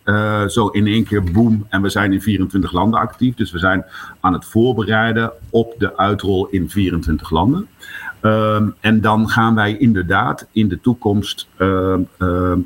zo 0.49 0.67
in 0.67 0.87
één 0.87 1.05
keer 1.05 1.25
boom 1.25 1.67
en 1.69 1.83
we 1.83 1.89
zijn 1.89 2.13
in 2.13 2.23
24 2.23 2.73
landen 2.73 3.01
actief. 3.01 3.35
Dus 3.35 3.51
we 3.51 3.59
zijn 3.59 3.85
aan 4.21 4.33
het 4.33 4.45
voorbereiden 4.45 5.33
op 5.51 5.75
de 5.79 5.97
uitrol 5.97 6.47
in 6.47 6.71
24 6.71 7.31
landen. 7.31 7.69
Ehm, 8.21 8.69
en 8.81 9.01
dan 9.01 9.29
gaan 9.29 9.55
wij 9.55 9.77
inderdaad 9.77 10.47
in 10.53 10.69
de 10.69 10.81
toekomst 10.81 11.49
ehm, 11.57 12.01
ehm, 12.19 12.59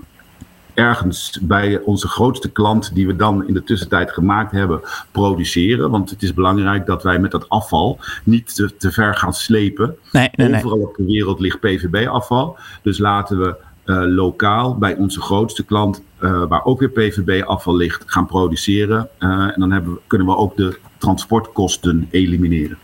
ergens 0.76 1.38
bij 1.42 1.80
onze 1.80 2.08
grootste 2.08 2.50
klant, 2.50 2.94
die 2.94 3.06
we 3.06 3.16
dan 3.16 3.46
in 3.46 3.54
de 3.54 3.62
tussentijd 3.62 4.10
gemaakt 4.10 4.52
hebben, 4.52 4.80
produceren. 5.10 5.90
Want 5.90 6.10
het 6.10 6.22
is 6.22 6.34
belangrijk 6.34 6.86
dat 6.86 7.02
wij 7.02 7.18
met 7.18 7.30
dat 7.30 7.48
afval 7.48 7.98
niet 8.24 8.54
te, 8.54 8.76
te 8.76 8.92
ver 8.92 9.14
gaan 9.14 9.32
slepen. 9.32 9.96
Nee, 10.12 10.30
nee, 10.32 10.54
Overal 10.54 10.78
op 10.78 10.96
de 10.96 11.04
wereld 11.04 11.40
ligt 11.40 11.60
PVB-afval. 11.60 12.58
Dus 12.82 12.98
laten 12.98 13.38
we 13.38 13.56
lokaal 13.94 14.76
bij 14.78 14.94
onze 14.94 15.20
grootste 15.20 15.64
klant, 15.64 16.02
uh, 16.20 16.42
waar 16.48 16.64
ook 16.64 16.78
weer 16.78 16.90
PVB-afval 16.90 17.76
ligt, 17.76 18.02
gaan 18.06 18.26
produceren. 18.26 19.08
Uh, 19.18 19.28
en 19.30 19.54
dan 19.56 19.70
hebben 19.70 19.92
we, 19.92 20.00
kunnen 20.06 20.26
we 20.26 20.36
ook 20.36 20.56
de 20.56 20.78
transportkosten 20.98 22.08
elimineren. 22.10 22.78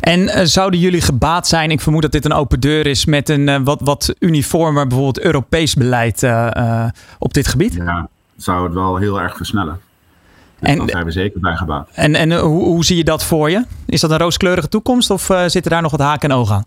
En 0.00 0.20
uh, 0.20 0.40
zouden 0.42 0.80
jullie 0.80 1.00
gebaat 1.00 1.48
zijn, 1.48 1.70
ik 1.70 1.80
vermoed 1.80 2.02
dat 2.02 2.12
dit 2.12 2.24
een 2.24 2.32
open 2.32 2.60
deur 2.60 2.86
is, 2.86 3.04
met 3.04 3.28
een 3.28 3.48
uh, 3.48 3.56
wat, 3.64 3.80
wat 3.80 4.14
uniformer, 4.18 4.86
bijvoorbeeld 4.86 5.24
Europees 5.24 5.74
beleid 5.74 6.22
uh, 6.22 6.88
op 7.18 7.34
dit 7.34 7.46
gebied? 7.46 7.74
Ja, 7.74 8.08
zou 8.36 8.64
het 8.64 8.74
wel 8.74 8.96
heel 8.96 9.20
erg 9.20 9.36
versnellen. 9.36 9.80
Dus 10.60 10.68
en, 10.68 10.78
daar 10.78 10.88
zijn 10.88 11.04
we 11.04 11.10
zeker 11.10 11.40
bij 11.40 11.56
gebouwd. 11.56 11.88
En, 11.92 12.14
en 12.14 12.38
hoe, 12.38 12.64
hoe 12.64 12.84
zie 12.84 12.96
je 12.96 13.04
dat 13.04 13.24
voor 13.24 13.50
je? 13.50 13.64
Is 13.86 14.00
dat 14.00 14.10
een 14.10 14.18
rooskleurige 14.18 14.68
toekomst 14.68 15.10
of 15.10 15.30
zitten 15.46 15.70
daar 15.70 15.82
nog 15.82 15.90
wat 15.90 16.00
haken 16.00 16.30
en 16.30 16.36
ogen 16.36 16.54
aan? 16.54 16.64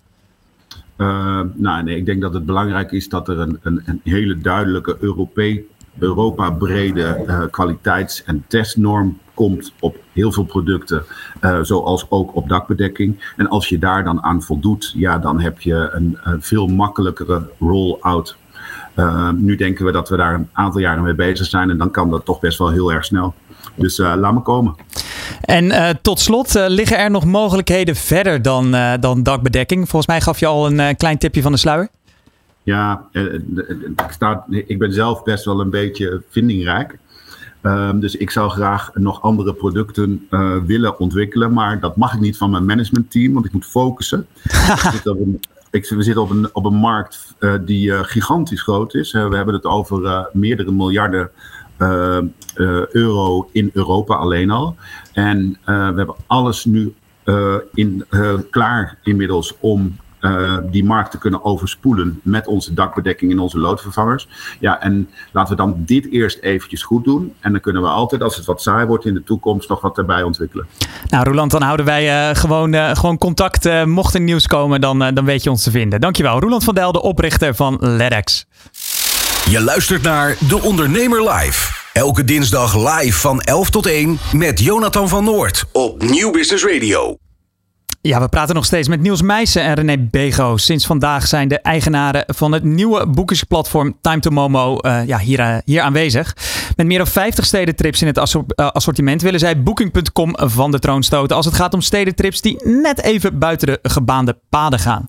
Uh, 0.97 1.41
nou, 1.53 1.83
nee, 1.83 1.97
ik 1.97 2.05
denk 2.05 2.21
dat 2.21 2.33
het 2.33 2.45
belangrijk 2.45 2.91
is 2.91 3.09
dat 3.09 3.27
er 3.27 3.39
een, 3.39 3.59
een, 3.61 3.81
een 3.85 4.01
hele 4.03 4.37
duidelijke 4.37 4.97
Europee, 4.99 5.69
Europa-brede 5.99 7.23
uh, 7.27 7.43
kwaliteits- 7.51 8.23
en 8.23 8.43
testnorm 8.47 9.17
komt 9.33 9.73
op 9.79 9.97
heel 10.13 10.31
veel 10.31 10.43
producten, 10.43 11.03
uh, 11.41 11.59
zoals 11.61 12.05
ook 12.09 12.35
op 12.35 12.49
dakbedekking. 12.49 13.33
En 13.37 13.47
als 13.47 13.69
je 13.69 13.79
daar 13.79 14.03
dan 14.03 14.23
aan 14.23 14.41
voldoet, 14.41 14.93
ja, 14.95 15.17
dan 15.17 15.39
heb 15.39 15.61
je 15.61 15.89
een, 15.91 16.17
een 16.23 16.41
veel 16.41 16.67
makkelijkere 16.67 17.49
roll-out. 17.59 18.37
nu 19.35 19.55
denken 19.55 19.85
we 19.85 19.91
dat 19.91 20.09
we 20.09 20.17
daar 20.17 20.33
een 20.33 20.49
aantal 20.51 20.81
jaren 20.81 21.03
mee 21.03 21.13
bezig 21.13 21.45
zijn 21.45 21.69
en 21.69 21.77
dan 21.77 21.91
kan 21.91 22.09
dat 22.09 22.25
toch 22.25 22.39
best 22.39 22.57
wel 22.57 22.69
heel 22.69 22.91
erg 22.91 23.05
snel. 23.05 23.33
Dus 23.75 23.99
uh, 23.99 24.13
laat 24.17 24.33
me 24.33 24.41
komen. 24.41 24.75
En 25.41 25.65
uh, 25.65 25.89
tot 26.01 26.19
slot, 26.19 26.55
uh, 26.55 26.65
liggen 26.67 26.97
er 26.97 27.11
nog 27.11 27.25
mogelijkheden 27.25 27.95
verder 27.95 28.41
dan, 28.41 28.75
dan 28.99 29.23
dakbedekking? 29.23 29.89
Volgens 29.89 30.07
mij 30.07 30.21
gaf 30.21 30.39
je 30.39 30.45
al 30.45 30.71
een 30.71 30.95
klein 30.95 31.17
tipje 31.17 31.41
van 31.41 31.51
de 31.51 31.57
sluier. 31.57 31.89
Ja, 32.63 33.03
ik, 33.11 33.41
sta, 34.09 34.45
ik 34.49 34.79
ben 34.79 34.93
zelf 34.93 35.23
best 35.23 35.45
wel 35.45 35.59
een 35.59 35.69
beetje 35.69 36.21
vindingrijk. 36.29 36.99
Um, 37.63 37.99
dus 37.99 38.15
ik 38.15 38.29
zou 38.29 38.49
graag 38.49 38.91
nog 38.93 39.21
andere 39.21 39.53
producten 39.53 40.27
willen 40.65 40.99
ontwikkelen. 40.99 41.53
Maar 41.53 41.79
dat 41.79 41.95
mag 41.95 42.13
ik 42.13 42.19
niet 42.19 42.37
van 42.37 42.49
mijn 42.49 42.65
managementteam, 42.65 43.33
want 43.33 43.45
ik 43.45 43.51
moet 43.51 43.65
focussen. 43.65 44.27
ik 44.73 44.89
zit 44.91 45.07
op 45.07 45.19
een, 45.19 45.39
ik, 45.71 45.89
we 45.89 46.03
zitten 46.03 46.23
op 46.23 46.29
een, 46.29 46.49
op 46.53 46.65
een 46.65 46.75
markt 46.75 47.35
die 47.65 48.03
gigantisch 48.03 48.61
groot 48.61 48.93
is. 48.93 49.11
we 49.11 49.35
hebben 49.35 49.53
het 49.53 49.65
over 49.65 50.29
meerdere 50.33 50.71
miljarden 50.71 51.29
euro 52.91 53.49
in 53.51 53.69
Europa 53.73 54.15
alleen 54.15 54.51
al. 54.51 54.75
En 55.13 55.57
uh, 55.65 55.89
we 55.89 55.95
hebben 55.95 56.15
alles 56.27 56.65
nu 56.65 56.93
in, 57.73 58.05
klaar 58.49 58.97
inmiddels 59.03 59.53
om 59.59 59.97
die 60.71 60.85
markt 60.85 61.11
te 61.11 61.17
kunnen 61.17 61.43
overspoelen 61.45 62.19
met 62.23 62.47
onze 62.47 62.73
dakbedekking 62.73 63.31
en 63.31 63.39
onze 63.39 63.59
loodvervangers. 63.59 64.27
Ja, 64.59 64.81
en 64.81 65.09
laten 65.31 65.55
we 65.55 65.61
dan 65.61 65.75
dit 65.77 66.11
eerst 66.11 66.39
eventjes 66.39 66.83
goed 66.83 67.03
doen. 67.03 67.33
En 67.39 67.51
dan 67.51 67.61
kunnen 67.61 67.81
we 67.81 67.87
altijd, 67.87 68.23
als 68.23 68.35
het 68.35 68.45
wat 68.45 68.61
saai 68.61 68.85
wordt 68.85 69.05
in 69.05 69.13
de 69.13 69.23
toekomst, 69.23 69.69
nog 69.69 69.81
wat 69.81 69.97
erbij 69.97 70.23
ontwikkelen. 70.23 70.67
Nou, 71.09 71.23
Roland, 71.23 71.51
dan 71.51 71.61
houden 71.61 71.85
wij 71.85 72.35
gewoon, 72.35 72.73
gewoon 72.73 73.17
contact. 73.17 73.85
mocht 73.85 74.13
er 74.13 74.21
nieuws 74.21 74.47
komen, 74.47 74.81
dan, 74.81 74.99
dan 74.99 75.25
weet 75.25 75.43
je 75.43 75.49
ons 75.49 75.63
te 75.63 75.71
vinden. 75.71 76.01
Dankjewel. 76.01 76.39
Roland 76.39 76.63
van 76.63 76.75
Del, 76.75 76.91
de 76.91 77.01
oprichter 77.01 77.55
van 77.55 77.77
LEDX. 77.79 78.45
Je 79.49 79.61
luistert 79.61 80.01
naar 80.01 80.35
De 80.47 80.61
Ondernemer 80.61 81.29
Live. 81.29 81.79
Elke 81.93 82.23
dinsdag 82.23 82.75
live 82.75 83.19
van 83.19 83.41
11 83.41 83.69
tot 83.69 83.85
1 83.85 84.19
met 84.31 84.59
Jonathan 84.59 85.09
van 85.09 85.23
Noord 85.23 85.65
op 85.71 86.03
Nieuw 86.03 86.31
Business 86.31 86.65
Radio. 86.65 87.17
Ja, 88.03 88.19
we 88.19 88.29
praten 88.29 88.55
nog 88.55 88.65
steeds 88.65 88.87
met 88.87 89.01
Niels 89.01 89.21
Meijsen 89.21 89.63
en 89.63 89.73
René 89.73 89.97
Bego. 89.97 90.57
Sinds 90.57 90.85
vandaag 90.85 91.27
zijn 91.27 91.47
de 91.47 91.59
eigenaren 91.59 92.23
van 92.27 92.51
het 92.51 92.63
nieuwe 92.63 93.07
boekingsplatform 93.07 93.97
Time 94.01 94.19
to 94.19 94.29
Momo 94.29 94.77
uh, 94.81 95.05
ja, 95.05 95.17
hier, 95.17 95.39
uh, 95.39 95.57
hier 95.65 95.81
aanwezig. 95.81 96.35
Met 96.75 96.85
meer 96.85 96.97
dan 96.97 97.07
50 97.07 97.45
stedentrips 97.45 98.01
in 98.01 98.07
het 98.07 98.17
assortiment 98.55 99.21
willen 99.21 99.39
zij 99.39 99.63
Booking.com 99.63 100.33
van 100.37 100.71
de 100.71 100.79
troon 100.79 101.03
stoten. 101.03 101.35
Als 101.35 101.45
het 101.45 101.55
gaat 101.55 101.73
om 101.73 101.81
stedentrips 101.81 102.41
die 102.41 102.65
net 102.65 103.01
even 103.01 103.39
buiten 103.39 103.67
de 103.67 103.79
gebaande 103.89 104.37
paden 104.49 104.79
gaan. 104.79 105.07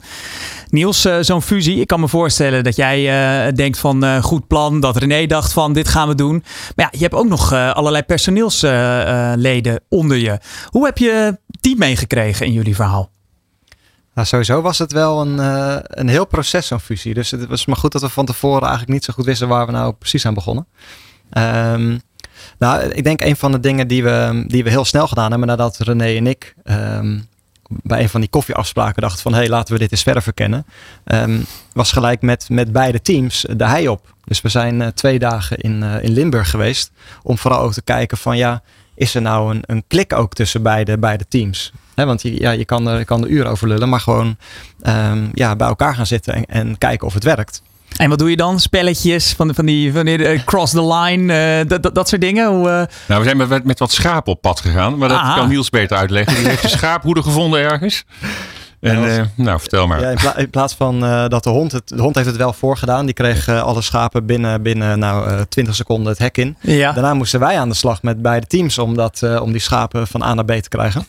Niels, 0.69 1.09
zo'n 1.21 1.43
fusie, 1.43 1.81
ik 1.81 1.87
kan 1.87 2.01
me 2.01 2.09
voorstellen 2.09 2.65
dat 2.65 2.77
jij 2.77 3.53
denkt 3.53 3.79
van 3.79 4.23
goed 4.23 4.47
plan. 4.47 4.81
Dat 4.81 4.97
René 4.97 5.27
dacht 5.27 5.53
van 5.53 5.73
dit 5.73 5.89
gaan 5.89 6.09
we 6.09 6.15
doen. 6.15 6.45
Maar 6.77 6.89
ja, 6.91 6.99
je 6.99 7.03
hebt 7.03 7.15
ook 7.15 7.29
nog 7.29 7.53
allerlei 7.53 8.03
personeelsleden 8.03 9.81
onder 9.89 10.17
je. 10.17 10.39
Hoe 10.69 10.85
heb 10.85 10.99
je 10.99 11.39
die 11.63 11.77
meegekregen 11.77 12.47
in 12.47 12.53
jullie 12.53 12.75
verhaal? 12.75 13.11
Nou, 14.15 14.27
sowieso 14.27 14.61
was 14.61 14.79
het 14.79 14.93
wel 14.93 15.21
een, 15.21 15.37
uh, 15.37 15.77
een 15.81 16.09
heel 16.09 16.27
proces, 16.27 16.67
zo'n 16.67 16.81
fusie. 16.81 17.15
Dus 17.15 17.31
het 17.31 17.47
was 17.47 17.67
maar 17.67 17.77
goed 17.77 17.93
dat 17.93 18.01
we 18.01 18.09
van 18.09 18.27
tevoren 18.27 18.61
eigenlijk 18.61 18.93
niet 18.93 19.05
zo 19.05 19.13
goed 19.13 19.25
wisten 19.25 19.49
waar 19.49 19.67
we 19.67 19.73
nou 19.73 19.93
precies 19.93 20.27
aan 20.27 20.35
begonnen. 20.35 20.67
Um, 21.39 22.01
nou, 22.59 22.83
ik 22.83 23.05
denk 23.05 23.21
een 23.21 23.37
van 23.37 23.53
de 23.53 23.61
dingen 23.61 23.89
die 23.89 24.03
we, 24.03 24.45
die 24.47 24.65
we 24.65 24.71
heel 24.71 24.85
snel 24.85 25.09
gedaan 25.09 25.31
hebben 25.31 25.49
nadat 25.49 25.79
René 25.79 26.17
en 26.17 26.27
ik 26.27 26.55
um, 26.65 27.29
bij 27.67 28.01
een 28.03 28.09
van 28.09 28.21
die 28.21 28.31
koffieafspraken 28.31 29.03
dachten 29.03 29.23
van 29.23 29.33
hé, 29.33 29.39
hey, 29.39 29.49
laten 29.49 29.73
we 29.73 29.81
dit 29.81 29.91
eens 29.91 30.03
verder 30.03 30.23
verkennen. 30.23 30.67
Um, 31.05 31.45
was 31.73 31.93
gelijk 31.93 32.23
met, 32.23 32.49
met 32.49 32.73
beide 32.73 33.03
teams 33.03 33.47
de 33.57 33.67
hei 33.67 33.89
op. 33.89 34.15
Dus 34.25 34.41
we 34.41 34.49
zijn 34.49 34.81
uh, 34.81 34.87
twee 34.87 35.19
dagen 35.19 35.57
in, 35.57 35.83
uh, 35.83 36.03
in 36.03 36.13
Limburg 36.13 36.51
geweest 36.51 36.91
om 37.23 37.39
vooral 37.39 37.61
ook 37.61 37.73
te 37.73 37.83
kijken 37.83 38.19
van 38.19 38.37
ja, 38.37 38.63
is 39.03 39.15
er 39.15 39.23
nou 39.23 39.55
een, 39.55 39.63
een 39.67 39.85
klik 39.89 40.13
ook 40.13 40.35
tussen 40.35 40.63
beide, 40.63 40.99
beide 40.99 41.25
teams? 41.29 41.73
He, 41.95 42.07
want 42.07 42.23
je, 42.23 42.41
ja, 42.41 42.51
je, 42.51 42.65
kan 42.65 42.89
er, 42.89 43.05
kan 43.05 43.23
er 43.23 43.29
uren 43.29 43.51
over 43.51 43.69
lullen, 43.69 43.89
maar 43.89 44.01
gewoon 44.01 44.37
um, 44.87 45.31
ja, 45.35 45.57
bij 45.57 45.69
elkaar 45.69 45.95
gaan 45.95 46.07
zitten 46.07 46.35
en, 46.35 46.45
en, 46.47 46.79
kijken 46.79 47.07
of 47.07 47.15
het 47.15 47.25
werkt. 47.25 47.63
En 47.97 48.09
wat 48.09 48.19
doe 48.19 48.31
je 48.31 48.37
dan? 48.37 48.61
Spelletjes 48.61 49.33
van, 49.33 49.55
van 49.55 49.67
die, 49.67 49.93
van 49.93 50.05
die 50.05 50.19
uh, 50.19 50.45
cross 50.45 50.73
the 50.73 50.87
line, 50.95 51.61
uh, 51.63 51.69
dat, 51.81 51.95
dat 51.95 52.09
soort 52.09 52.21
dingen? 52.21 52.49
Hoe, 52.49 52.69
uh... 52.69 52.83
Nou, 53.09 53.21
we 53.21 53.25
zijn 53.25 53.37
met, 53.37 53.65
met 53.65 53.79
wat 53.79 53.93
schapen 53.93 54.33
op 54.33 54.41
pad 54.41 54.61
gegaan, 54.61 54.99
maar 54.99 55.09
dat 55.09 55.19
Aha. 55.19 55.35
kan 55.35 55.49
Niels 55.49 55.71
beter 55.71 55.97
uitleggen. 55.97 56.35
Die 56.35 56.49
heeft 56.49 56.65
een 56.65 56.71
schaaphoede 56.71 57.23
gevonden 57.23 57.61
ergens. 57.61 58.05
En, 58.91 59.01
was, 59.01 59.09
uh, 59.09 59.23
nou, 59.35 59.61
vertel 59.61 59.87
maar. 59.87 60.01
Ja, 60.01 60.09
in, 60.09 60.17
pla 60.17 60.37
in, 60.37 60.51
plaats 60.51 60.75
van 60.75 61.05
uh, 61.05 61.29
dat 61.29 61.45
de 61.45 61.51
hond 61.51 61.73
het, 61.73 61.89
de 61.89 62.01
hond 62.01 62.15
heeft 62.15 62.27
het 62.27 62.37
wel 62.37 62.53
voorgedaan. 62.53 63.05
Die 63.05 63.15
kreeg 63.15 63.49
uh, 63.49 63.63
alle 63.63 63.83
schapen 63.83 64.27
binnen, 64.27 64.63
binnen 64.63 64.99
nou, 64.99 65.45
20 65.49 65.75
seconden 65.75 66.09
het 66.09 66.19
hek 66.19 66.39
in. 66.39 66.57
Ja. 66.61 66.93
Daarna 66.93 67.15
moesten 67.15 67.41
wij 67.41 67.59
aan 67.59 67.69
de 67.69 67.75
slag 67.75 68.03
met 68.03 68.23
beide 68.23 68.47
teams 68.47 68.79
om, 68.79 68.97
dat, 68.97 69.23
om 69.41 69.53
die 69.53 69.61
schapen 69.61 70.07
van 70.07 70.23
A 70.23 70.35
naar 70.35 70.45
B 70.45 70.51
te 70.51 70.69
krijgen. 70.69 71.07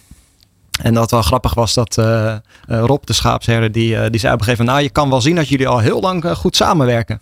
En 0.82 0.94
dat 0.94 1.12
wel 1.12 1.22
grappig 1.22 1.54
was 1.54 1.74
dat 1.74 1.98
uh, 1.98 2.36
Rob, 2.68 3.04
de 3.04 3.14
schaapsherder, 3.14 3.72
die, 3.72 3.96
uh, 3.96 4.06
die 4.10 4.20
zei 4.20 4.34
op 4.34 4.40
een 4.40 4.46
gegeven 4.46 4.66
moment... 4.66 4.68
nou, 4.68 4.82
je 4.82 4.90
kan 4.90 5.10
wel 5.10 5.22
zien 5.22 5.36
dat 5.36 5.50
jullie 5.50 5.68
al 5.68 5.80
heel 5.80 6.02
lang 6.02 6.26
goed 6.36 6.56
samenwerken. 6.56 7.22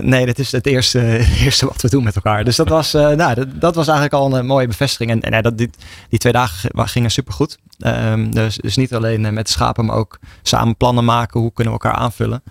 nee, 0.00 0.26
dat 0.26 0.38
is 0.38 0.52
het 0.52 0.66
eerste, 0.66 1.18
eerste 1.44 1.66
wat 1.66 1.82
we 1.82 1.88
doen 1.88 2.04
met 2.04 2.14
elkaar. 2.14 2.44
Dus 2.44 2.56
dat 2.56 2.68
was, 2.68 2.92
nou, 2.92 3.34
dat, 3.34 3.46
dat, 3.60 3.74
was 3.74 3.86
eigenlijk 3.86 4.12
al 4.14 4.36
een 4.36 4.46
mooie 4.46 4.66
bevestiging. 4.66 5.10
En, 5.10 5.20
en 5.32 5.42
dat, 5.42 5.58
die, 5.58 5.70
die 6.08 6.18
twee 6.18 6.32
dagen 6.32 6.70
gingen 6.88 7.10
supergoed. 7.10 7.58
Um, 7.86 8.34
dus, 8.34 8.56
dus 8.56 8.76
niet 8.76 8.94
alleen 8.94 9.34
met 9.34 9.46
de 9.46 9.52
schapen, 9.52 9.84
maar 9.84 9.96
ook 9.96 10.18
samen 10.42 10.76
plannen 10.76 11.04
maken. 11.04 11.40
Hoe 11.40 11.52
kunnen 11.52 11.74
we 11.74 11.80
elkaar 11.80 12.00
aanvullen? 12.00 12.42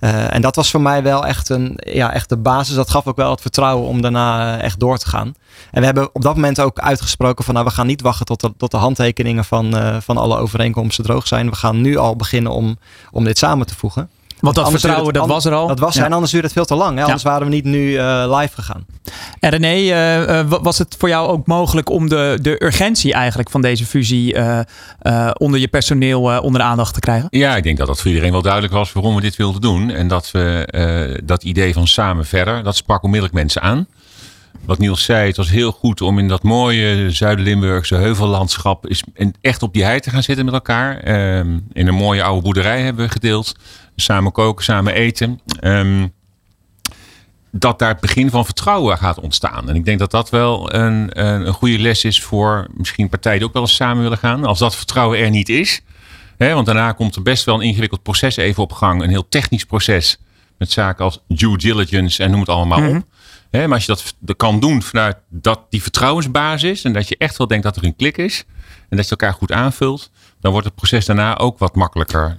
Uh, 0.00 0.34
en 0.34 0.42
dat 0.42 0.56
was 0.56 0.70
voor 0.70 0.80
mij 0.80 1.02
wel 1.02 1.26
echt, 1.26 1.48
een, 1.48 1.72
ja, 1.76 2.12
echt 2.12 2.28
de 2.28 2.36
basis. 2.36 2.74
Dat 2.74 2.90
gaf 2.90 3.06
ook 3.06 3.16
wel 3.16 3.30
het 3.30 3.40
vertrouwen 3.40 3.88
om 3.88 4.00
daarna 4.00 4.58
echt 4.60 4.80
door 4.80 4.98
te 4.98 5.08
gaan. 5.08 5.34
En 5.70 5.80
we 5.80 5.84
hebben 5.84 6.14
op 6.14 6.22
dat 6.22 6.34
moment 6.34 6.60
ook 6.60 6.78
uitgesproken 6.78 7.44
van 7.44 7.54
nou, 7.54 7.66
we 7.66 7.72
gaan 7.72 7.86
niet 7.86 8.00
wachten 8.00 8.26
tot 8.26 8.40
de, 8.40 8.54
tot 8.56 8.70
de 8.70 8.76
handtekeningen 8.76 9.44
van, 9.44 9.74
van 10.02 10.16
alle 10.16 10.36
overeenkomsten 10.36 11.04
droog 11.04 11.26
zijn. 11.26 11.50
We 11.50 11.56
gaan 11.56 11.80
nu 11.80 11.96
al 11.96 12.16
beginnen 12.16 12.52
om, 12.52 12.78
om 13.10 13.24
dit 13.24 13.38
samen 13.38 13.66
te 13.66 13.76
voegen. 13.76 14.10
Want 14.40 14.54
dat 14.54 14.70
vertrouwen, 14.70 15.06
het, 15.06 15.14
dat 15.14 15.26
was 15.26 15.44
er 15.44 15.52
al. 15.52 15.66
Dat 15.66 15.78
was 15.78 15.94
er, 15.94 16.00
ja. 16.00 16.06
en 16.06 16.12
anders 16.12 16.30
duurde 16.30 16.46
het 16.46 16.56
veel 16.56 16.64
te 16.64 16.74
lang. 16.74 16.96
Hè? 16.98 17.04
Anders 17.04 17.22
ja. 17.22 17.30
waren 17.30 17.46
we 17.46 17.54
niet 17.54 17.64
nu 17.64 17.90
uh, 17.90 18.38
live 18.38 18.54
gegaan. 18.54 18.86
En 19.40 19.50
René, 19.50 19.76
uh, 20.40 20.52
was 20.62 20.78
het 20.78 20.96
voor 20.98 21.08
jou 21.08 21.28
ook 21.28 21.46
mogelijk 21.46 21.90
om 21.90 22.08
de, 22.08 22.38
de 22.42 22.64
urgentie 22.64 23.12
eigenlijk 23.12 23.50
van 23.50 23.60
deze 23.60 23.86
fusie 23.86 24.34
uh, 24.34 24.60
onder 25.32 25.60
je 25.60 25.68
personeel 25.68 26.22
onder 26.22 26.60
de 26.60 26.66
aandacht 26.66 26.94
te 26.94 27.00
krijgen? 27.00 27.28
Ja, 27.30 27.56
ik 27.56 27.62
denk 27.62 27.78
dat 27.78 27.86
dat 27.86 28.00
voor 28.00 28.08
iedereen 28.08 28.32
wel 28.32 28.42
duidelijk 28.42 28.72
was 28.72 28.92
waarom 28.92 29.14
we 29.14 29.20
dit 29.20 29.36
wilden 29.36 29.60
doen. 29.60 29.90
En 29.90 30.08
dat 30.08 30.30
we 30.30 31.18
dat 31.24 31.42
idee 31.42 31.72
van 31.72 31.86
samen 31.86 32.26
verder, 32.26 32.62
dat 32.62 32.76
sprak 32.76 33.02
onmiddellijk 33.02 33.38
mensen 33.38 33.62
aan. 33.62 33.86
Wat 34.64 34.78
Niels 34.78 35.04
zei, 35.04 35.26
het 35.26 35.36
was 35.36 35.50
heel 35.50 35.72
goed 35.72 36.00
om 36.00 36.18
in 36.18 36.28
dat 36.28 36.42
mooie 36.42 37.10
Zuid-Limburgse 37.10 37.94
heuvellandschap 37.94 38.86
echt 39.40 39.62
op 39.62 39.72
die 39.72 39.84
hei 39.84 40.00
te 40.00 40.10
gaan 40.10 40.22
zitten 40.22 40.44
met 40.44 40.54
elkaar. 40.54 41.08
Um, 41.38 41.66
in 41.72 41.86
een 41.86 41.94
mooie 41.94 42.22
oude 42.22 42.42
boerderij 42.42 42.82
hebben 42.82 43.04
we 43.04 43.10
gedeeld 43.10 43.54
samen 43.96 44.32
koken, 44.32 44.64
samen 44.64 44.94
eten. 44.94 45.40
Um, 45.62 46.12
dat 47.52 47.78
daar 47.78 47.88
het 47.88 48.00
begin 48.00 48.30
van 48.30 48.44
vertrouwen 48.44 48.98
gaat 48.98 49.20
ontstaan. 49.20 49.68
En 49.68 49.74
ik 49.74 49.84
denk 49.84 49.98
dat 49.98 50.10
dat 50.10 50.30
wel 50.30 50.74
een, 50.74 51.20
een, 51.20 51.46
een 51.46 51.52
goede 51.52 51.78
les 51.78 52.04
is 52.04 52.22
voor 52.22 52.66
misschien 52.74 53.08
partijen 53.08 53.38
die 53.38 53.46
ook 53.46 53.52
wel 53.54 53.62
eens 53.62 53.74
samen 53.74 54.02
willen 54.02 54.18
gaan. 54.18 54.44
Als 54.44 54.58
dat 54.58 54.76
vertrouwen 54.76 55.18
er 55.18 55.30
niet 55.30 55.48
is. 55.48 55.82
Hè, 56.36 56.54
want 56.54 56.66
daarna 56.66 56.92
komt 56.92 57.16
er 57.16 57.22
best 57.22 57.44
wel 57.44 57.54
een 57.54 57.60
ingewikkeld 57.60 58.02
proces 58.02 58.36
even 58.36 58.62
op 58.62 58.72
gang. 58.72 59.02
Een 59.02 59.10
heel 59.10 59.28
technisch 59.28 59.64
proces. 59.64 60.18
Met 60.58 60.70
zaken 60.70 61.04
als 61.04 61.20
due 61.28 61.56
diligence 61.56 62.22
en 62.22 62.30
noem 62.30 62.40
het 62.40 62.48
allemaal 62.48 62.78
mm 62.78 62.86
-hmm. 62.86 62.96
op. 62.96 63.04
Hè, 63.50 63.66
maar 63.66 63.74
als 63.74 63.86
je 63.86 63.92
dat, 63.92 64.14
dat 64.18 64.36
kan 64.36 64.60
doen 64.60 64.82
vanuit 64.82 65.16
dat, 65.28 65.60
die 65.70 65.82
vertrouwensbasis. 65.82 66.84
En 66.84 66.92
dat 66.92 67.08
je 67.08 67.16
echt 67.18 67.36
wel 67.36 67.46
denkt 67.46 67.64
dat 67.64 67.76
er 67.76 67.84
een 67.84 67.96
klik 67.96 68.18
is. 68.18 68.44
En 68.88 68.96
dat 68.96 69.04
je 69.04 69.10
elkaar 69.10 69.32
goed 69.32 69.52
aanvult. 69.52 70.10
Dan 70.40 70.52
wordt 70.52 70.66
het 70.66 70.76
proces 70.76 71.06
daarna 71.06 71.38
ook 71.38 71.58
wat 71.58 71.74
makkelijker 71.74 72.36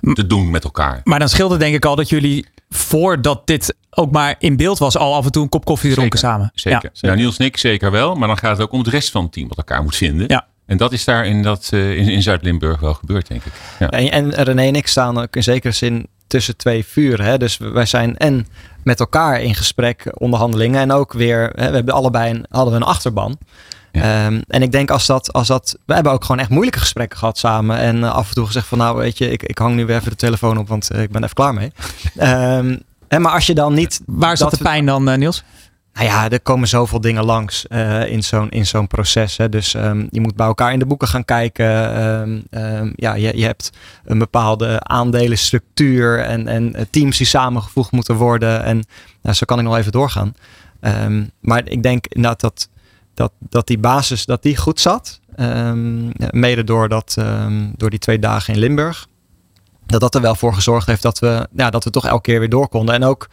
te 0.00 0.26
doen 0.26 0.50
met 0.50 0.64
elkaar. 0.64 1.00
Maar 1.04 1.18
dan 1.18 1.28
scheelde 1.28 1.56
denk 1.56 1.74
ik 1.74 1.84
al 1.84 1.96
dat 1.96 2.08
jullie 2.08 2.46
voordat 2.70 3.46
dit 3.46 3.74
ook 3.90 4.10
maar 4.10 4.34
in 4.38 4.56
beeld 4.56 4.78
was, 4.78 4.96
al 4.96 5.14
af 5.14 5.24
en 5.24 5.32
toe 5.32 5.42
een 5.42 5.48
kop 5.48 5.64
koffie 5.64 5.92
dronken 5.92 6.18
samen. 6.18 6.50
Zeker. 6.54 6.80
Ja, 6.82 6.88
zeker. 6.92 7.08
Nou, 7.08 7.18
Niels 7.18 7.36
en 7.36 7.44
ik 7.44 7.56
zeker 7.56 7.90
wel, 7.90 8.14
maar 8.14 8.28
dan 8.28 8.38
gaat 8.38 8.56
het 8.56 8.60
ook 8.66 8.72
om 8.72 8.78
het 8.78 8.88
rest 8.88 9.10
van 9.10 9.22
het 9.22 9.32
team 9.32 9.48
wat 9.48 9.56
elkaar 9.56 9.82
moet 9.82 9.96
vinden. 9.96 10.24
Ja. 10.28 10.46
En 10.66 10.76
dat 10.76 10.92
is 10.92 11.04
daar 11.04 11.26
in, 11.26 11.42
dat, 11.42 11.70
uh, 11.74 11.96
in, 11.96 12.08
in 12.08 12.22
Zuid-Limburg 12.22 12.80
wel 12.80 12.94
gebeurd, 12.94 13.28
denk 13.28 13.44
ik. 13.44 13.52
Ja. 13.78 13.88
En, 13.88 14.10
en 14.10 14.44
René 14.44 14.66
en 14.66 14.74
ik 14.74 14.86
staan 14.86 15.18
ook 15.18 15.36
in 15.36 15.42
zekere 15.42 15.72
zin 15.72 16.06
tussen 16.26 16.56
twee 16.56 16.84
vuren. 16.84 17.26
Hè? 17.26 17.38
Dus 17.38 17.56
wij 17.56 17.86
zijn 17.86 18.16
en 18.16 18.46
met 18.82 19.00
elkaar 19.00 19.40
in 19.40 19.54
gesprek, 19.54 20.12
onderhandelingen. 20.14 20.80
En 20.80 20.92
ook 20.92 21.12
weer, 21.12 21.52
hè, 21.54 21.68
we 21.68 21.74
hebben 21.74 21.94
allebei 21.94 22.30
een, 22.30 22.44
hadden 22.48 22.74
we 22.74 22.80
een 22.80 22.86
achterban. 22.86 23.38
Ehm, 23.92 24.40
en 24.48 24.62
ik 24.62 24.72
denk 24.72 24.90
als 24.90 25.06
dat, 25.06 25.32
als 25.32 25.46
dat, 25.46 25.78
we 25.86 25.94
hebben 25.94 26.12
ook 26.12 26.24
gewoon 26.24 26.40
echt 26.40 26.50
moeilijke 26.50 26.78
gesprekken 26.78 27.18
gehad 27.18 27.38
samen. 27.38 27.78
En 27.78 28.04
af 28.04 28.28
en 28.28 28.34
toe 28.34 28.46
gezegd 28.46 28.66
van 28.66 28.78
nou 28.78 28.96
weet 28.96 29.18
je, 29.18 29.30
ik, 29.30 29.42
ik 29.42 29.58
hang 29.58 29.74
nu 29.74 29.86
weer 29.86 29.96
even 29.96 30.10
de 30.10 30.16
telefoon 30.16 30.58
op, 30.58 30.68
want 30.68 30.94
ik 30.94 31.10
ben 31.10 31.22
even 31.22 31.34
klaar 31.34 31.54
mee. 31.54 31.72
Ehm, 32.16 32.76
en 33.08 33.22
maar 33.22 33.32
als 33.32 33.46
je 33.46 33.54
dan 33.54 33.74
niet. 33.74 34.00
Waar 34.06 34.36
zat 34.36 34.50
de 34.50 34.62
pijn 34.62 34.86
dan, 34.86 35.18
Niels? 35.18 35.44
Nou 35.94 36.06
ja, 36.06 36.30
er 36.30 36.40
komen 36.40 36.68
zoveel 36.68 37.00
dingen 37.00 37.24
langs 37.24 37.64
uh, 37.68 38.06
in 38.06 38.22
zo'n 38.22 38.48
in 38.48 38.66
zo'n 38.66 38.86
proces. 38.86 39.36
Hè. 39.36 39.48
Dus 39.48 39.74
um, 39.74 40.08
je 40.10 40.20
moet 40.20 40.36
bij 40.36 40.46
elkaar 40.46 40.72
in 40.72 40.78
de 40.78 40.86
boeken 40.86 41.08
gaan 41.08 41.24
kijken. 41.24 42.02
Um, 42.02 42.42
um, 42.50 42.92
ja, 42.96 43.14
je, 43.14 43.36
je 43.36 43.44
hebt 43.44 43.70
een 44.04 44.18
bepaalde 44.18 44.80
aandelenstructuur 44.82 46.20
en, 46.20 46.48
en 46.48 46.88
teams 46.90 47.16
die 47.16 47.26
samengevoegd 47.26 47.92
moeten 47.92 48.14
worden. 48.14 48.64
En 48.64 48.84
nou, 49.22 49.36
zo 49.36 49.44
kan 49.44 49.58
ik 49.58 49.64
nog 49.64 49.76
even 49.76 49.92
doorgaan. 49.92 50.34
maar 51.40 51.68
ik 51.68 51.82
denk 51.82 52.06
inderdaad 52.06 52.40
dat, 52.40 52.68
dat, 53.20 53.32
dat 53.38 53.66
die 53.66 53.78
basis 53.78 54.24
dat 54.24 54.42
die 54.42 54.56
goed 54.56 54.80
zat. 54.80 55.20
mede 56.30 56.64
door, 56.64 56.88
dat, 56.88 57.16
door 57.76 57.90
die 57.90 57.98
twee 57.98 58.18
dagen 58.18 58.54
in 58.54 58.60
Limburg. 58.60 59.06
Dat 59.86 60.00
dat 60.00 60.14
er 60.14 60.20
wel 60.20 60.34
voor 60.34 60.54
gezorgd 60.54 60.86
heeft 60.86 61.02
dat 61.02 61.18
we, 61.18 61.48
ja, 61.56 61.70
dat 61.70 61.84
we 61.84 61.90
toch 61.90 62.06
elke 62.06 62.22
keer 62.22 62.38
weer 62.38 62.48
door 62.48 62.68
konden. 62.68 62.94
En 62.94 63.04
ook 63.04 63.28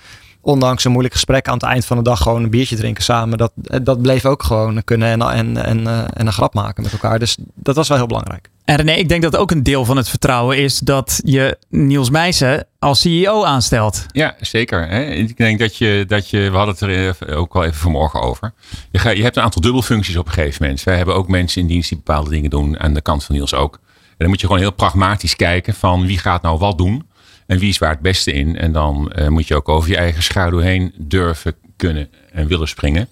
ondanks 0.48 0.84
een 0.84 0.92
moeilijk 0.92 1.14
gesprek 1.14 1.48
aan 1.48 1.54
het 1.54 1.64
eind 1.64 1.86
van 1.86 1.98
de 1.98 2.04
dag 2.04 2.22
gewoon 2.22 2.44
een 2.44 2.50
biertje 2.50 2.76
drinken 2.76 3.04
samen. 3.04 3.38
Dat, 3.38 3.52
dat 3.84 4.02
bleef 4.02 4.26
ook 4.26 4.44
gewoon 4.44 4.84
kunnen 4.84 5.08
en, 5.10 5.22
en, 5.22 5.66
en, 5.66 5.88
eh, 5.88 6.00
en 6.14 6.28
een 6.28 6.34
grap 6.34 6.54
maken 6.54 6.84
met 6.84 6.92
elkaar. 6.92 7.20
Dus 7.20 7.38
dat 7.56 7.76
was 7.76 7.88
wel 7.88 7.98
heel 7.98 8.08
belangrijk. 8.08 8.50
En 8.66 8.76
René, 8.76 8.92
ik 8.92 9.10
denk 9.10 9.22
dat 9.22 9.36
ook 9.36 9.52
een 9.52 9.64
deel 9.64 9.86
van 9.86 9.98
het 9.98 10.10
vertrouwen 10.10 10.58
is 10.58 10.80
dat 10.80 11.22
je 11.24 11.58
Niels 11.70 12.10
Meijsen 12.10 12.66
als 12.80 13.02
CEO 13.02 13.44
aanstelt. 13.44 14.06
Ja, 14.12 14.36
zeker. 14.42 14.88
Hè? 14.88 15.04
Ik 15.04 15.38
denk 15.38 15.60
dat 15.60 15.78
je, 15.78 16.06
dat 16.08 16.30
je, 16.30 16.50
we 16.50 16.58
hadden 16.58 16.76
het 16.76 17.20
er 17.20 17.36
ook 17.36 17.56
al 17.56 17.64
even 17.64 17.78
vanmorgen 17.78 18.22
over. 18.22 18.54
Je, 18.92 19.00
ga, 19.00 19.10
je 19.10 19.24
hebt 19.24 19.38
een 19.38 19.44
aantal 19.44 19.62
dubbelfuncties 19.62 20.18
op 20.18 20.26
een 20.26 20.34
gegeven 20.34 20.62
moment. 20.62 20.84
Wij 20.84 20.98
hebben 20.98 21.16
ook 21.16 21.28
mensen 21.28 21.62
in 21.62 21.68
dienst 21.68 21.90
die 21.90 21.98
bepaalde 21.98 22.30
dingen 22.30 22.50
doen. 22.50 22.80
Aan 22.80 22.94
de 22.94 23.02
kant 23.02 23.24
van 23.24 23.36
Niels 23.36 23.54
ook. 23.54 23.74
En 23.74 24.16
dan 24.18 24.28
moet 24.28 24.40
je 24.40 24.46
gewoon 24.48 24.62
heel 24.62 24.74
pragmatisch 24.74 25.36
kijken 25.36 25.74
van 25.74 26.06
wie 26.06 26.18
gaat 26.18 26.42
nou 26.42 26.58
wat 26.58 26.78
doen. 26.78 27.07
En 27.48 27.60
wie 27.60 27.70
is 27.70 27.78
waar 27.78 27.92
het 27.92 28.00
beste 28.00 28.32
in? 28.34 28.58
En 28.58 28.72
dan 28.72 29.12
uh, 29.16 29.28
moet 29.28 29.48
je 29.48 29.56
ook 29.56 29.70
over 29.70 29.90
je 29.90 29.98
eigen 29.98 30.24
schaduw 30.24 30.60
heen 30.60 30.94
durven, 30.98 31.56
kunnen 31.76 32.10
en 32.32 32.48
willen 32.48 32.68
springen. 32.68 33.08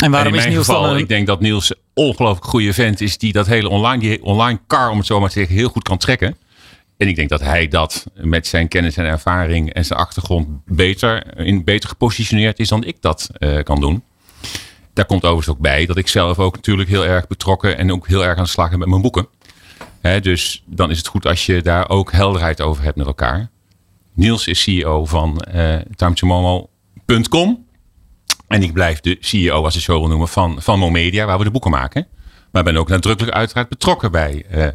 En 0.00 0.10
waarom 0.10 0.32
en 0.32 0.38
in 0.38 0.46
is 0.46 0.52
Niels 0.52 0.66
geval, 0.66 0.82
dan 0.82 0.96
Ik 0.96 1.08
denk 1.08 1.26
dat 1.26 1.40
Niels 1.40 1.70
een 1.70 1.76
ongelooflijk 1.94 2.46
goede 2.46 2.72
vent 2.72 3.00
is 3.00 3.18
die 3.18 3.32
dat 3.32 3.46
hele 3.46 3.68
online, 3.68 4.00
die 4.00 4.22
online 4.22 4.60
car, 4.66 4.90
om 4.90 4.96
het 4.96 5.06
zo 5.06 5.20
maar 5.20 5.28
te 5.28 5.38
zeggen, 5.38 5.56
heel 5.56 5.68
goed 5.68 5.82
kan 5.82 5.98
trekken. 5.98 6.36
En 6.96 7.08
ik 7.08 7.16
denk 7.16 7.28
dat 7.28 7.40
hij 7.40 7.68
dat 7.68 8.06
met 8.14 8.46
zijn 8.46 8.68
kennis 8.68 8.96
en 8.96 9.04
ervaring 9.04 9.72
en 9.72 9.84
zijn 9.84 9.98
achtergrond 9.98 10.48
beter, 10.66 11.38
in, 11.38 11.64
beter 11.64 11.88
gepositioneerd 11.88 12.58
is 12.58 12.68
dan 12.68 12.84
ik 12.84 12.96
dat 13.00 13.30
uh, 13.38 13.62
kan 13.62 13.80
doen. 13.80 14.02
Daar 14.92 15.04
komt 15.04 15.24
overigens 15.24 15.56
ook 15.56 15.62
bij 15.62 15.86
dat 15.86 15.96
ik 15.96 16.08
zelf 16.08 16.38
ook 16.38 16.54
natuurlijk 16.54 16.88
heel 16.88 17.06
erg 17.06 17.26
betrokken 17.26 17.78
en 17.78 17.92
ook 17.92 18.06
heel 18.06 18.24
erg 18.24 18.36
aan 18.36 18.44
de 18.44 18.50
slag 18.50 18.70
ben 18.70 18.78
met 18.78 18.88
mijn 18.88 19.02
boeken. 19.02 19.28
He, 20.00 20.20
dus 20.20 20.62
dan 20.66 20.90
is 20.90 20.98
het 20.98 21.06
goed 21.06 21.26
als 21.26 21.46
je 21.46 21.62
daar 21.62 21.88
ook 21.88 22.12
helderheid 22.12 22.60
over 22.60 22.84
hebt 22.84 22.96
met 22.96 23.06
elkaar. 23.06 23.50
Niels 24.14 24.46
is 24.46 24.62
CEO 24.62 25.04
van 25.04 25.44
uh, 25.54 25.76
timetomomo.com. 25.96 27.66
En 28.48 28.62
ik 28.62 28.72
blijf 28.72 29.00
de 29.00 29.16
CEO, 29.20 29.64
als 29.64 29.76
ik 29.76 29.82
zo 29.82 29.98
wil 29.98 30.08
noemen, 30.08 30.28
van, 30.28 30.62
van 30.62 30.78
Momedia, 30.78 31.26
waar 31.26 31.38
we 31.38 31.44
de 31.44 31.50
boeken 31.50 31.70
maken. 31.70 32.06
Maar 32.50 32.62
ben 32.62 32.76
ook 32.76 32.88
nadrukkelijk 32.88 33.36
uiteraard 33.36 33.68
betrokken 33.68 34.12
bij, 34.12 34.44
uh, 34.50 34.66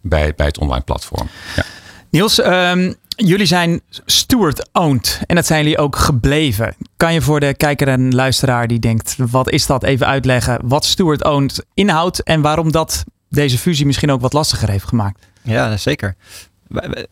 bij, 0.00 0.34
bij 0.34 0.46
het 0.46 0.58
online 0.58 0.84
platform. 0.84 1.28
Ja. 1.56 1.64
Niels, 2.10 2.38
um, 2.44 2.94
jullie 3.08 3.46
zijn 3.46 3.80
steward-owned 4.04 5.20
en 5.26 5.34
dat 5.34 5.46
zijn 5.46 5.62
jullie 5.62 5.78
ook 5.78 5.96
gebleven. 5.96 6.74
Kan 6.96 7.12
je 7.12 7.20
voor 7.20 7.40
de 7.40 7.54
kijker 7.54 7.88
en 7.88 8.14
luisteraar 8.14 8.66
die 8.66 8.78
denkt, 8.78 9.16
wat 9.30 9.50
is 9.50 9.66
dat, 9.66 9.82
even 9.82 10.06
uitleggen 10.06 10.60
wat 10.64 10.84
steward-owned 10.84 11.64
inhoudt 11.74 12.22
en 12.22 12.40
waarom 12.40 12.72
dat 12.72 13.04
deze 13.28 13.58
fusie 13.58 13.86
misschien 13.86 14.10
ook 14.10 14.20
wat 14.20 14.32
lastiger 14.32 14.70
heeft 14.70 14.88
gemaakt? 14.88 15.26
Ja, 15.42 15.76
zeker. 15.76 16.16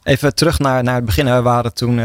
Even 0.03 0.35
terug 0.35 0.59
naar, 0.59 0.83
naar 0.83 0.95
het 0.95 1.05
begin. 1.05 1.25
We, 1.25 1.43
waren 1.43 1.75
toen, 1.75 1.91
uh, 1.91 2.05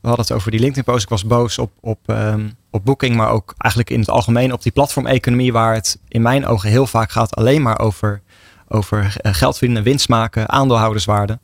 we 0.00 0.08
hadden 0.08 0.20
het 0.20 0.32
over 0.32 0.50
die 0.50 0.60
LinkedIn-post. 0.60 1.02
Ik 1.02 1.08
was 1.08 1.24
boos 1.24 1.58
op, 1.58 1.70
op, 1.80 1.98
um, 2.06 2.56
op 2.70 2.84
Booking, 2.84 3.16
maar 3.16 3.30
ook 3.30 3.54
eigenlijk 3.58 3.92
in 3.92 4.00
het 4.00 4.10
algemeen 4.10 4.52
op 4.52 4.62
die 4.62 4.72
platformeconomie, 4.72 5.52
waar 5.52 5.74
het 5.74 5.98
in 6.08 6.22
mijn 6.22 6.46
ogen 6.46 6.70
heel 6.70 6.86
vaak 6.86 7.10
gaat 7.10 7.36
alleen 7.36 7.62
maar 7.62 7.78
over, 7.78 8.22
over 8.68 9.14
eh, 9.16 9.34
geld 9.34 9.58
verdienen, 9.58 9.82
winst 9.82 10.08
maken, 10.08 10.48
aandeelhouderswaarde. 10.48 11.38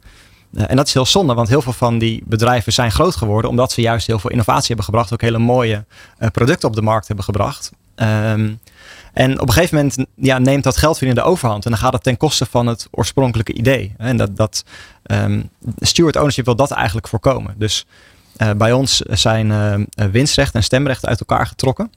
Uh, 0.53 0.65
en 0.71 0.77
dat 0.77 0.87
is 0.87 0.95
heel 0.95 1.07
zonde, 1.07 1.35
want 1.35 1.49
heel 1.49 1.63
veel 1.63 1.73
van 1.73 1.99
die 1.99 2.23
bedrijven 2.27 2.73
zijn 2.73 2.91
groot 2.91 3.17
geworden 3.17 3.51
omdat 3.51 3.73
ze 3.73 3.81
juist 3.81 4.07
heel 4.07 4.19
veel 4.19 4.31
innovatie 4.31 4.67
hebben 4.67 4.85
gebracht, 4.85 5.13
ook 5.13 5.21
hele 5.21 5.39
mooie 5.39 5.85
producten 6.33 6.69
op 6.69 6.75
de 6.75 6.83
markt 6.83 7.07
hebben 7.07 7.25
gebracht. 7.25 7.71
Um, 7.97 8.61
en 9.17 9.41
op 9.41 9.47
een 9.47 9.53
gegeven 9.53 9.77
moment 9.77 9.97
ja, 10.15 10.39
neemt 10.39 10.65
dat 10.65 10.77
geld 10.77 10.99
weer 10.99 11.09
in 11.09 11.15
de 11.15 11.23
overhand. 11.23 11.65
En 11.65 11.71
dan 11.71 11.81
gaat 11.81 11.93
het 11.93 12.03
ten 12.03 12.17
koste 12.17 12.47
van 12.47 12.67
het 12.67 12.89
oorspronkelijke 12.91 13.53
idee. 13.53 13.95
En 13.99 14.17
dat, 14.17 14.37
dat 14.37 14.65
um, 15.03 15.51
steward 15.79 16.17
ownership 16.17 16.45
wil 16.45 16.57
dat 16.57 16.71
eigenlijk 16.71 17.09
voorkomen. 17.09 17.55
Dus 17.59 17.87
uh, 18.39 18.51
bij 18.51 18.73
ons 18.73 18.97
zijn 18.99 19.47
uh, 19.51 20.07
winstrecht 20.11 20.55
en 20.55 20.63
stemrecht 20.63 21.07
uit 21.07 21.21
elkaar 21.21 21.47
getrokken. 21.47 21.91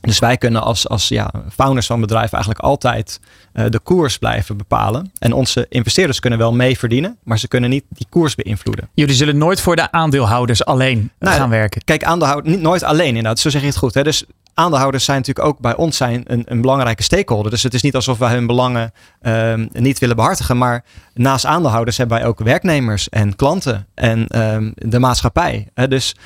Dus 0.00 0.18
wij 0.18 0.36
kunnen 0.36 0.62
als, 0.62 0.88
als 0.88 1.08
ja, 1.08 1.30
founders 1.52 1.86
van 1.86 2.00
bedrijven 2.00 2.32
eigenlijk 2.32 2.64
altijd 2.64 3.20
uh, 3.52 3.64
de 3.68 3.78
koers 3.78 4.18
blijven 4.18 4.56
bepalen. 4.56 5.12
En 5.18 5.32
onze 5.32 5.66
investeerders 5.68 6.20
kunnen 6.20 6.38
wel 6.38 6.52
mee 6.52 6.78
verdienen, 6.78 7.16
maar 7.22 7.38
ze 7.38 7.48
kunnen 7.48 7.70
niet 7.70 7.84
die 7.88 8.06
koers 8.08 8.34
beïnvloeden. 8.34 8.88
Jullie 8.94 9.14
zullen 9.14 9.38
nooit 9.38 9.60
voor 9.60 9.76
de 9.76 9.92
aandeelhouders 9.92 10.64
alleen 10.64 11.10
nou, 11.18 11.36
gaan 11.36 11.50
werken. 11.50 11.84
Kijk, 11.84 12.04
aandeelhouders, 12.04 12.54
niet 12.54 12.62
nooit 12.62 12.82
alleen 12.82 13.06
inderdaad. 13.06 13.38
Zo 13.38 13.50
zeg 13.50 13.60
je 13.60 13.66
het 13.66 13.76
goed. 13.76 13.94
Hè? 13.94 14.02
Dus 14.02 14.24
aandeelhouders 14.54 15.04
zijn 15.04 15.16
natuurlijk 15.16 15.46
ook 15.46 15.58
bij 15.58 15.76
ons 15.76 15.96
zijn 15.96 16.22
een, 16.26 16.42
een 16.46 16.60
belangrijke 16.60 17.02
stakeholder. 17.02 17.50
Dus 17.50 17.62
het 17.62 17.74
is 17.74 17.82
niet 17.82 17.94
alsof 17.94 18.18
wij 18.18 18.32
hun 18.32 18.46
belangen 18.46 18.92
um, 19.22 19.68
niet 19.72 19.98
willen 19.98 20.16
behartigen. 20.16 20.58
Maar 20.58 20.84
naast 21.14 21.44
aandeelhouders 21.44 21.96
hebben 21.96 22.18
wij 22.18 22.26
ook 22.26 22.38
werknemers 22.38 23.08
en 23.08 23.36
klanten 23.36 23.86
en 23.94 24.40
um, 24.54 24.72
de 24.76 24.98
maatschappij. 24.98 25.68
Dus 25.88 26.16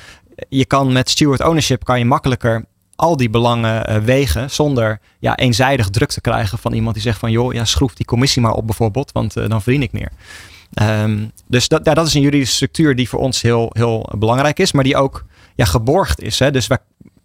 je 0.49 0.65
kan 0.65 0.93
met 0.93 1.09
steward 1.09 1.43
ownership 1.43 1.83
kan 1.83 1.99
je 1.99 2.05
makkelijker 2.05 2.65
al 2.95 3.17
die 3.17 3.29
belangen 3.29 3.89
uh, 3.89 3.97
wegen 3.97 4.51
zonder 4.51 4.99
ja, 5.19 5.35
eenzijdig 5.35 5.89
druk 5.89 6.09
te 6.09 6.21
krijgen 6.21 6.57
van 6.57 6.73
iemand 6.73 6.93
die 6.93 7.03
zegt 7.03 7.19
van 7.19 7.31
joh, 7.31 7.53
ja, 7.53 7.65
schroef 7.65 7.93
die 7.93 8.05
commissie 8.05 8.41
maar 8.41 8.53
op 8.53 8.65
bijvoorbeeld, 8.65 9.11
want 9.11 9.37
uh, 9.37 9.49
dan 9.49 9.61
verdien 9.61 9.81
ik 9.81 9.91
meer. 9.91 10.11
Um, 10.81 11.31
dus 11.47 11.67
dat, 11.67 11.85
dat 11.85 12.07
is 12.07 12.13
een 12.13 12.21
juridische 12.21 12.55
structuur 12.55 12.95
die 12.95 13.09
voor 13.09 13.19
ons 13.19 13.41
heel, 13.41 13.69
heel 13.73 14.09
belangrijk 14.17 14.59
is, 14.59 14.71
maar 14.71 14.83
die 14.83 14.95
ook 14.95 15.25
ja, 15.55 15.65
geborgd 15.65 16.21
is. 16.21 16.39
Hè? 16.39 16.51
Dus 16.51 16.67
wij, 16.67 16.77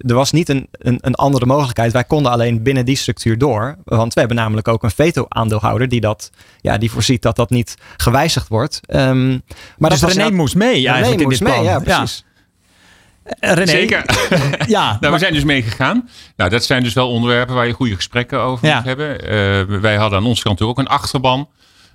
er 0.06 0.14
was 0.14 0.32
niet 0.32 0.48
een, 0.48 0.68
een, 0.72 0.98
een, 1.00 1.14
andere 1.14 1.46
mogelijkheid. 1.46 1.92
Wij 1.92 2.04
konden 2.04 2.32
alleen 2.32 2.62
binnen 2.62 2.84
die 2.84 2.96
structuur 2.96 3.38
door. 3.38 3.76
Want 3.84 4.14
we 4.14 4.20
hebben 4.20 4.38
namelijk 4.38 4.68
ook 4.68 4.82
een 4.82 4.90
veto-aandeelhouder 4.90 5.88
die, 5.88 6.00
dat, 6.00 6.30
ja, 6.60 6.78
die 6.78 6.90
voorziet 6.90 7.22
dat 7.22 7.36
dat 7.36 7.50
niet 7.50 7.74
gewijzigd 7.96 8.48
wordt. 8.48 8.80
Um, 8.88 9.42
maar 9.78 9.90
dus 9.90 10.00
dat 10.00 10.12
René 10.12 10.30
moest 10.30 10.54
mee 10.54 10.88
eigenlijk 10.88 11.04
René 11.04 11.22
in 11.22 11.28
dit 11.28 11.38
plan. 11.38 11.56
Mee, 11.56 11.64
ja, 11.64 11.78
precies. 11.78 12.24
Ja. 12.24 13.54
René. 13.54 13.70
Zeker. 13.70 14.04
ja, 14.66 14.86
nou, 14.86 14.98
maar... 15.00 15.12
we 15.12 15.18
zijn 15.18 15.32
dus 15.32 15.44
meegegaan. 15.44 16.08
Nou, 16.36 16.50
dat 16.50 16.64
zijn 16.64 16.82
dus 16.82 16.92
wel 16.92 17.10
onderwerpen 17.10 17.54
waar 17.54 17.66
je 17.66 17.72
goede 17.72 17.94
gesprekken 17.94 18.40
over 18.40 18.66
ja. 18.66 18.76
moet 18.76 18.84
hebben. 18.84 19.32
Uh, 19.72 19.80
wij 19.80 19.96
hadden 19.96 20.18
aan 20.18 20.26
onze 20.26 20.42
kant 20.42 20.60
ook 20.60 20.78
een 20.78 20.86
achterban. 20.86 21.48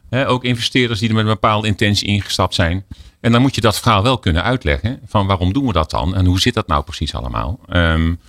Hè, 0.09 0.27
ook 0.27 0.43
investeerders 0.43 0.99
die 0.99 1.09
er 1.09 1.15
met 1.15 1.23
een 1.23 1.31
bepaalde 1.31 1.67
intentie 1.67 2.07
ingestapt 2.07 2.53
zijn. 2.53 2.85
En 3.25 3.31
dan 3.31 3.41
moet 3.41 3.55
je 3.55 3.61
dat 3.61 3.79
verhaal 3.79 4.03
wel 4.03 4.17
kunnen 4.17 4.43
uitleggen. 4.43 4.99
Van 5.05 5.27
waarom 5.27 5.53
doen 5.53 5.65
we 5.65 5.73
dat 5.73 5.89
dan? 5.89 6.15
En 6.15 6.25
hoe 6.25 6.39
zit 6.39 6.53
dat 6.53 6.67
nou 6.67 6.83
precies 6.83 7.15
allemaal? 7.15 7.59
Um, 7.69 8.19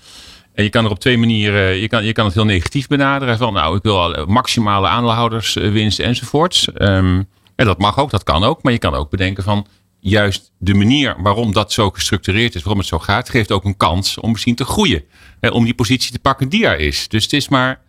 en 0.54 0.64
je 0.64 0.70
kan 0.70 0.84
er 0.84 0.90
op 0.90 0.98
twee 0.98 1.18
manieren, 1.18 1.76
je 1.76 1.88
kan, 1.88 2.04
je 2.04 2.12
kan 2.12 2.24
het 2.24 2.34
heel 2.34 2.44
negatief 2.44 2.86
benaderen. 2.86 3.38
Van 3.38 3.52
nou, 3.52 3.76
ik 3.76 3.82
wil 3.82 4.26
maximale 4.26 4.88
aandeelhouderswinst 4.88 5.98
enzovoorts. 5.98 6.68
Um, 6.78 7.28
en 7.56 7.66
dat 7.66 7.78
mag 7.78 7.98
ook, 7.98 8.10
dat 8.10 8.22
kan 8.22 8.44
ook. 8.44 8.62
Maar 8.62 8.72
je 8.72 8.78
kan 8.78 8.94
ook 8.94 9.10
bedenken 9.10 9.44
van 9.44 9.66
juist 10.00 10.52
de 10.58 10.74
manier 10.74 11.16
waarom 11.18 11.52
dat 11.52 11.72
zo 11.72 11.90
gestructureerd 11.90 12.54
is, 12.54 12.60
waarom 12.60 12.78
het 12.78 12.88
zo 12.88 12.98
gaat, 12.98 13.28
geeft 13.28 13.52
ook 13.52 13.64
een 13.64 13.76
kans 13.76 14.18
om 14.18 14.30
misschien 14.30 14.54
te 14.54 14.64
groeien. 14.64 15.04
Hè, 15.40 15.48
om 15.48 15.64
die 15.64 15.74
positie 15.74 16.12
te 16.12 16.18
pakken 16.18 16.48
die 16.48 16.66
er 16.66 16.78
is. 16.78 17.08
Dus 17.08 17.22
het 17.22 17.32
is 17.32 17.48
maar 17.48 17.80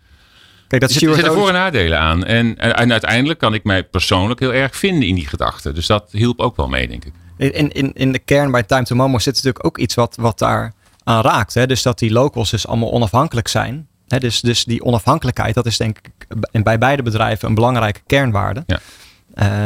Kijk, 0.67 0.81
dat 0.81 0.91
er 0.91 0.99
zitten 0.99 1.33
voor- 1.33 1.47
en 1.47 1.53
nadelen 1.53 1.99
aan. 1.99 2.25
En, 2.25 2.57
en, 2.57 2.91
uiteindelijk 2.91 3.39
kan 3.39 3.53
ik 3.53 3.63
mij 3.63 3.83
persoonlijk 3.83 4.39
heel 4.39 4.53
erg 4.53 4.75
vinden 4.75 5.07
in 5.07 5.15
die 5.15 5.27
gedachten. 5.27 5.75
Dus 5.75 5.87
dat 5.87 6.11
hielp 6.11 6.39
ook 6.39 6.55
wel 6.55 6.67
mee, 6.67 6.87
denk 6.87 7.05
ik. 7.05 7.13
In, 7.37 7.71
in, 7.71 7.93
in 7.93 8.11
de 8.11 8.19
kern 8.19 8.51
bij 8.51 8.63
Time 8.63 8.83
to 8.83 8.95
Momo 8.95 9.19
zit 9.19 9.35
natuurlijk 9.35 9.65
ook 9.65 9.77
iets 9.77 9.95
wat, 9.95 10.15
wat 10.15 10.39
daar 10.39 10.73
aan 11.03 11.21
raakt. 11.21 11.53
Hè? 11.53 11.67
Dus 11.67 11.81
dat 11.81 11.99
die 11.99 12.11
locals 12.11 12.49
dus 12.49 12.67
allemaal 12.67 12.91
onafhankelijk 12.91 13.47
zijn. 13.47 13.87
Hè? 14.07 14.19
Dus, 14.19 14.41
dus 14.41 14.63
die 14.63 14.83
onafhankelijkheid, 14.83 15.55
dat 15.55 15.65
is 15.65 15.77
denk 15.77 15.97
ik 15.97 16.63
bij 16.63 16.77
beide 16.77 17.03
bedrijven 17.03 17.47
een 17.47 17.55
belangrijke 17.55 18.01
kernwaarde. 18.05 18.63
Ja. 18.65 18.79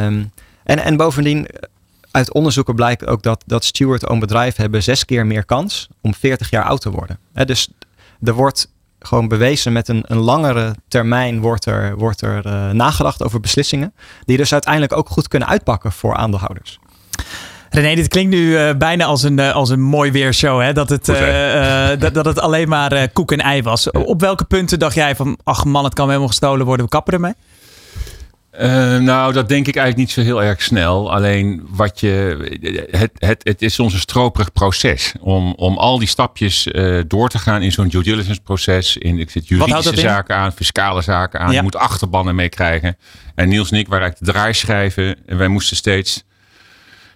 Um, 0.06 0.32
en, 0.64 0.78
en 0.78 0.96
bovendien, 0.96 1.48
uit 2.10 2.32
onderzoeken 2.32 2.74
blijkt 2.74 3.06
ook 3.06 3.22
dat, 3.22 3.42
dat 3.46 3.64
steward-owned 3.64 4.20
bedrijven 4.20 4.62
hebben 4.62 4.82
zes 4.82 5.04
keer 5.04 5.26
meer 5.26 5.44
kans 5.44 5.88
om 6.00 6.14
40 6.14 6.50
jaar 6.50 6.64
oud 6.64 6.80
te 6.80 6.90
worden. 6.90 7.18
Hè? 7.32 7.44
Dus 7.44 7.68
er 8.22 8.34
wordt 8.34 8.71
gewoon 9.02 9.28
bewezen 9.28 9.72
met 9.72 9.88
een, 9.88 10.04
een 10.06 10.18
langere 10.18 10.74
termijn 10.88 11.40
wordt 11.40 11.66
er, 11.66 11.96
wordt 11.96 12.20
er 12.20 12.46
uh, 12.46 12.70
nagedacht 12.70 13.22
over 13.22 13.40
beslissingen. 13.40 13.94
Die 14.24 14.36
dus 14.36 14.52
uiteindelijk 14.52 14.96
ook 14.96 15.08
goed 15.08 15.28
kunnen 15.28 15.48
uitpakken 15.48 15.92
voor 15.92 16.14
aandeelhouders. 16.16 16.78
René, 17.72 17.94
dit 17.94 18.08
klinkt 18.08 18.30
nu 18.30 18.56
eh, 18.56 18.74
bijna 18.76 19.04
als 19.04 19.22
een, 19.22 19.38
eh, 19.38 19.54
als 19.54 19.70
een 19.70 19.80
mooi 19.80 20.10
weershow. 20.10 20.60
Hè? 20.60 20.72
Dat, 20.72 20.88
het, 20.88 21.08
eh, 21.08 21.92
eh, 21.92 21.98
dat, 22.00 22.14
dat 22.14 22.24
het 22.24 22.40
alleen 22.40 22.68
maar 22.68 22.92
eh, 22.92 23.08
koek 23.12 23.32
en 23.32 23.38
ei 23.38 23.62
was. 23.62 23.90
Op 23.90 24.20
welke 24.20 24.44
punten 24.44 24.78
dacht 24.78 24.94
jij 24.94 25.16
van... 25.16 25.38
ach 25.44 25.64
man, 25.64 25.84
het 25.84 25.94
kan 25.94 26.06
helemaal 26.06 26.28
gestolen 26.28 26.66
worden. 26.66 26.84
We 26.84 26.90
kappen 26.90 27.12
ermee? 27.14 27.34
Eh, 28.52 28.98
nou, 28.98 29.32
dat 29.32 29.48
denk 29.48 29.66
ik 29.66 29.76
eigenlijk 29.76 29.96
niet 29.96 30.10
zo 30.10 30.20
heel 30.32 30.42
erg 30.42 30.62
snel. 30.62 31.12
Alleen 31.12 31.66
wat 31.68 32.00
je. 32.00 32.36
Het, 32.90 33.10
het, 33.18 33.40
het 33.44 33.62
is 33.62 33.74
soms 33.74 33.92
een 33.92 34.00
stroperig 34.00 34.52
proces. 34.52 35.14
Om, 35.20 35.52
om 35.52 35.78
al 35.78 35.98
die 35.98 36.08
stapjes 36.08 36.66
eh, 36.66 37.00
door 37.06 37.28
te 37.28 37.38
gaan 37.38 37.62
in 37.62 37.72
zo'n 37.72 37.88
due 37.88 38.02
diligence 38.02 38.40
proces. 38.40 38.96
In, 38.96 39.18
ik 39.18 39.30
zit 39.30 39.48
juridische 39.48 39.90
in? 39.90 39.98
zaken 39.98 40.36
aan, 40.36 40.52
fiscale 40.52 41.02
zaken 41.02 41.40
aan. 41.40 41.50
Ja. 41.50 41.56
Je 41.56 41.62
moet 41.62 41.76
achterbannen 41.76 42.34
meekrijgen. 42.34 42.96
En 43.34 43.48
Niels 43.48 43.70
en 43.70 43.78
ik 43.78 43.88
waren 43.88 44.02
eigenlijk 44.02 44.32
de 44.32 44.38
draaischijven. 44.38 45.26
En 45.26 45.38
wij 45.38 45.48
moesten 45.48 45.76
steeds 45.76 46.24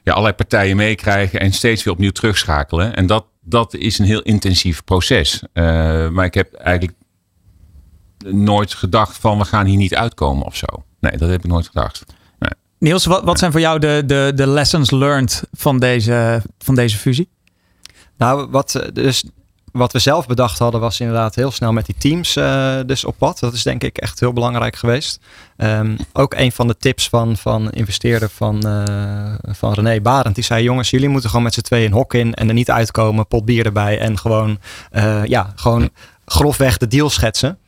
ja, 0.02 0.12
allerlei 0.12 0.34
partijen 0.34 0.76
meekrijgen. 0.76 1.40
En 1.40 1.52
steeds 1.52 1.84
weer 1.84 1.94
opnieuw 1.94 2.10
terugschakelen. 2.10 2.96
En 2.96 3.06
dat, 3.06 3.26
dat 3.40 3.74
is 3.74 3.98
een 3.98 4.06
heel 4.06 4.22
intensief 4.22 4.84
proces. 4.84 5.42
Eh, 5.52 5.64
maar 6.08 6.24
ik 6.24 6.34
heb 6.34 6.52
eigenlijk 6.52 6.98
nooit 8.24 8.74
gedacht 8.74 9.16
van 9.18 9.38
we 9.38 9.44
gaan 9.44 9.66
hier 9.66 9.76
niet 9.76 9.94
uitkomen 9.94 10.46
of 10.46 10.56
zo. 10.56 10.66
Nee, 11.08 11.18
dat 11.18 11.28
heb 11.28 11.44
ik 11.44 11.50
nooit 11.50 11.66
gedacht. 11.66 12.04
Nee. 12.38 12.50
Niels, 12.78 13.04
wat, 13.04 13.24
wat 13.24 13.38
zijn 13.38 13.52
voor 13.52 13.60
jou 13.60 13.78
de, 13.78 14.02
de, 14.06 14.32
de 14.34 14.46
lessons 14.46 14.90
learned 14.90 15.42
van 15.52 15.78
deze, 15.78 16.42
van 16.58 16.74
deze 16.74 16.96
fusie? 16.96 17.28
Nou, 18.16 18.50
wat, 18.50 18.74
eh, 18.74 18.88
dus, 18.92 19.24
wat 19.76 19.92
we 19.92 19.98
zelf 19.98 20.26
bedacht 20.26 20.58
hadden 20.58 20.80
was 20.80 21.00
inderdaad 21.00 21.34
heel 21.34 21.50
snel 21.50 21.72
met 21.72 21.86
die 21.86 21.94
teams 21.98 22.36
eh, 22.36 22.76
dus 22.86 23.04
op 23.04 23.18
pad. 23.18 23.38
Dat 23.38 23.52
is 23.52 23.62
denk 23.62 23.82
ik 23.82 23.98
echt 23.98 24.20
heel 24.20 24.32
belangrijk 24.32 24.76
geweest. 24.76 25.20
Ehm, 25.56 25.96
ook 26.12 26.34
een 26.34 26.52
van 26.52 26.66
de 26.66 26.76
tips 26.76 27.08
van, 27.08 27.36
van 27.36 27.70
investeerder 27.70 28.28
van, 28.28 28.66
eh, 28.66 29.34
van 29.42 29.72
René 29.72 30.00
Barend. 30.00 30.34
Die 30.34 30.44
zei, 30.44 30.62
jongens, 30.62 30.90
jullie 30.90 31.08
moeten 31.08 31.28
gewoon 31.28 31.44
met 31.44 31.54
z'n 31.54 31.60
tweeën 31.60 31.86
een 31.86 31.92
hok 31.92 32.14
in 32.14 32.34
en 32.34 32.48
er 32.48 32.54
niet 32.54 32.70
uitkomen. 32.70 33.26
Pot 33.26 33.44
bier 33.44 33.66
erbij 33.66 33.98
en 33.98 34.18
gewoon, 34.18 34.58
eh, 34.90 35.24
ja, 35.24 35.52
gewoon 35.56 35.90
grofweg 36.24 36.76
de 36.78 36.86
deal 36.86 37.10
schetsen. 37.10 37.58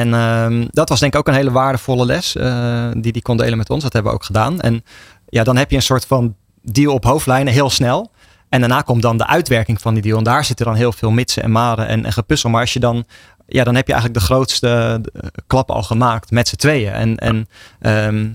En 0.00 0.14
ehm, 0.14 0.66
dat 0.70 0.88
was 0.88 1.00
denk 1.00 1.12
ik 1.12 1.18
ook 1.18 1.28
een 1.28 1.34
hele 1.34 1.50
waardevolle 1.50 2.06
les 2.06 2.36
eh, 2.36 2.88
die 2.96 3.12
die 3.12 3.22
kon 3.22 3.36
delen 3.36 3.58
met 3.58 3.70
ons. 3.70 3.82
Dat 3.82 3.92
hebben 3.92 4.12
we 4.12 4.18
ook 4.18 4.24
gedaan. 4.24 4.60
En 4.60 4.84
ja, 5.28 5.44
dan 5.44 5.56
heb 5.56 5.70
je 5.70 5.76
een 5.76 5.82
soort 5.82 6.06
van 6.06 6.34
deal 6.62 6.94
op 6.94 7.04
hoofdlijnen 7.04 7.52
heel 7.52 7.70
snel. 7.70 8.10
En 8.48 8.60
daarna 8.60 8.80
komt 8.80 9.02
dan 9.02 9.16
de 9.16 9.26
uitwerking 9.26 9.80
van 9.80 9.94
die 9.94 10.02
deal. 10.02 10.18
En 10.18 10.24
daar 10.24 10.44
zitten 10.44 10.66
dan 10.66 10.74
heel 10.74 10.92
veel 10.92 11.10
mitsen 11.10 11.42
en 11.42 11.50
maren 11.50 11.86
en, 11.86 12.04
en 12.04 12.12
gepuzzel. 12.12 12.50
Maar 12.50 12.60
als 12.60 12.72
je 12.72 12.80
dan, 12.80 13.04
ja, 13.46 13.64
dan 13.64 13.74
heb 13.74 13.86
je 13.86 13.92
eigenlijk 13.92 14.22
de 14.22 14.26
grootste 14.26 15.00
eh, 15.12 15.28
klap 15.46 15.70
al 15.70 15.82
gemaakt 15.82 16.30
met 16.30 16.48
z'n 16.48 16.56
tweeën. 16.56 16.92
En, 16.92 17.16
en 17.16 17.48
ehm, 17.80 18.28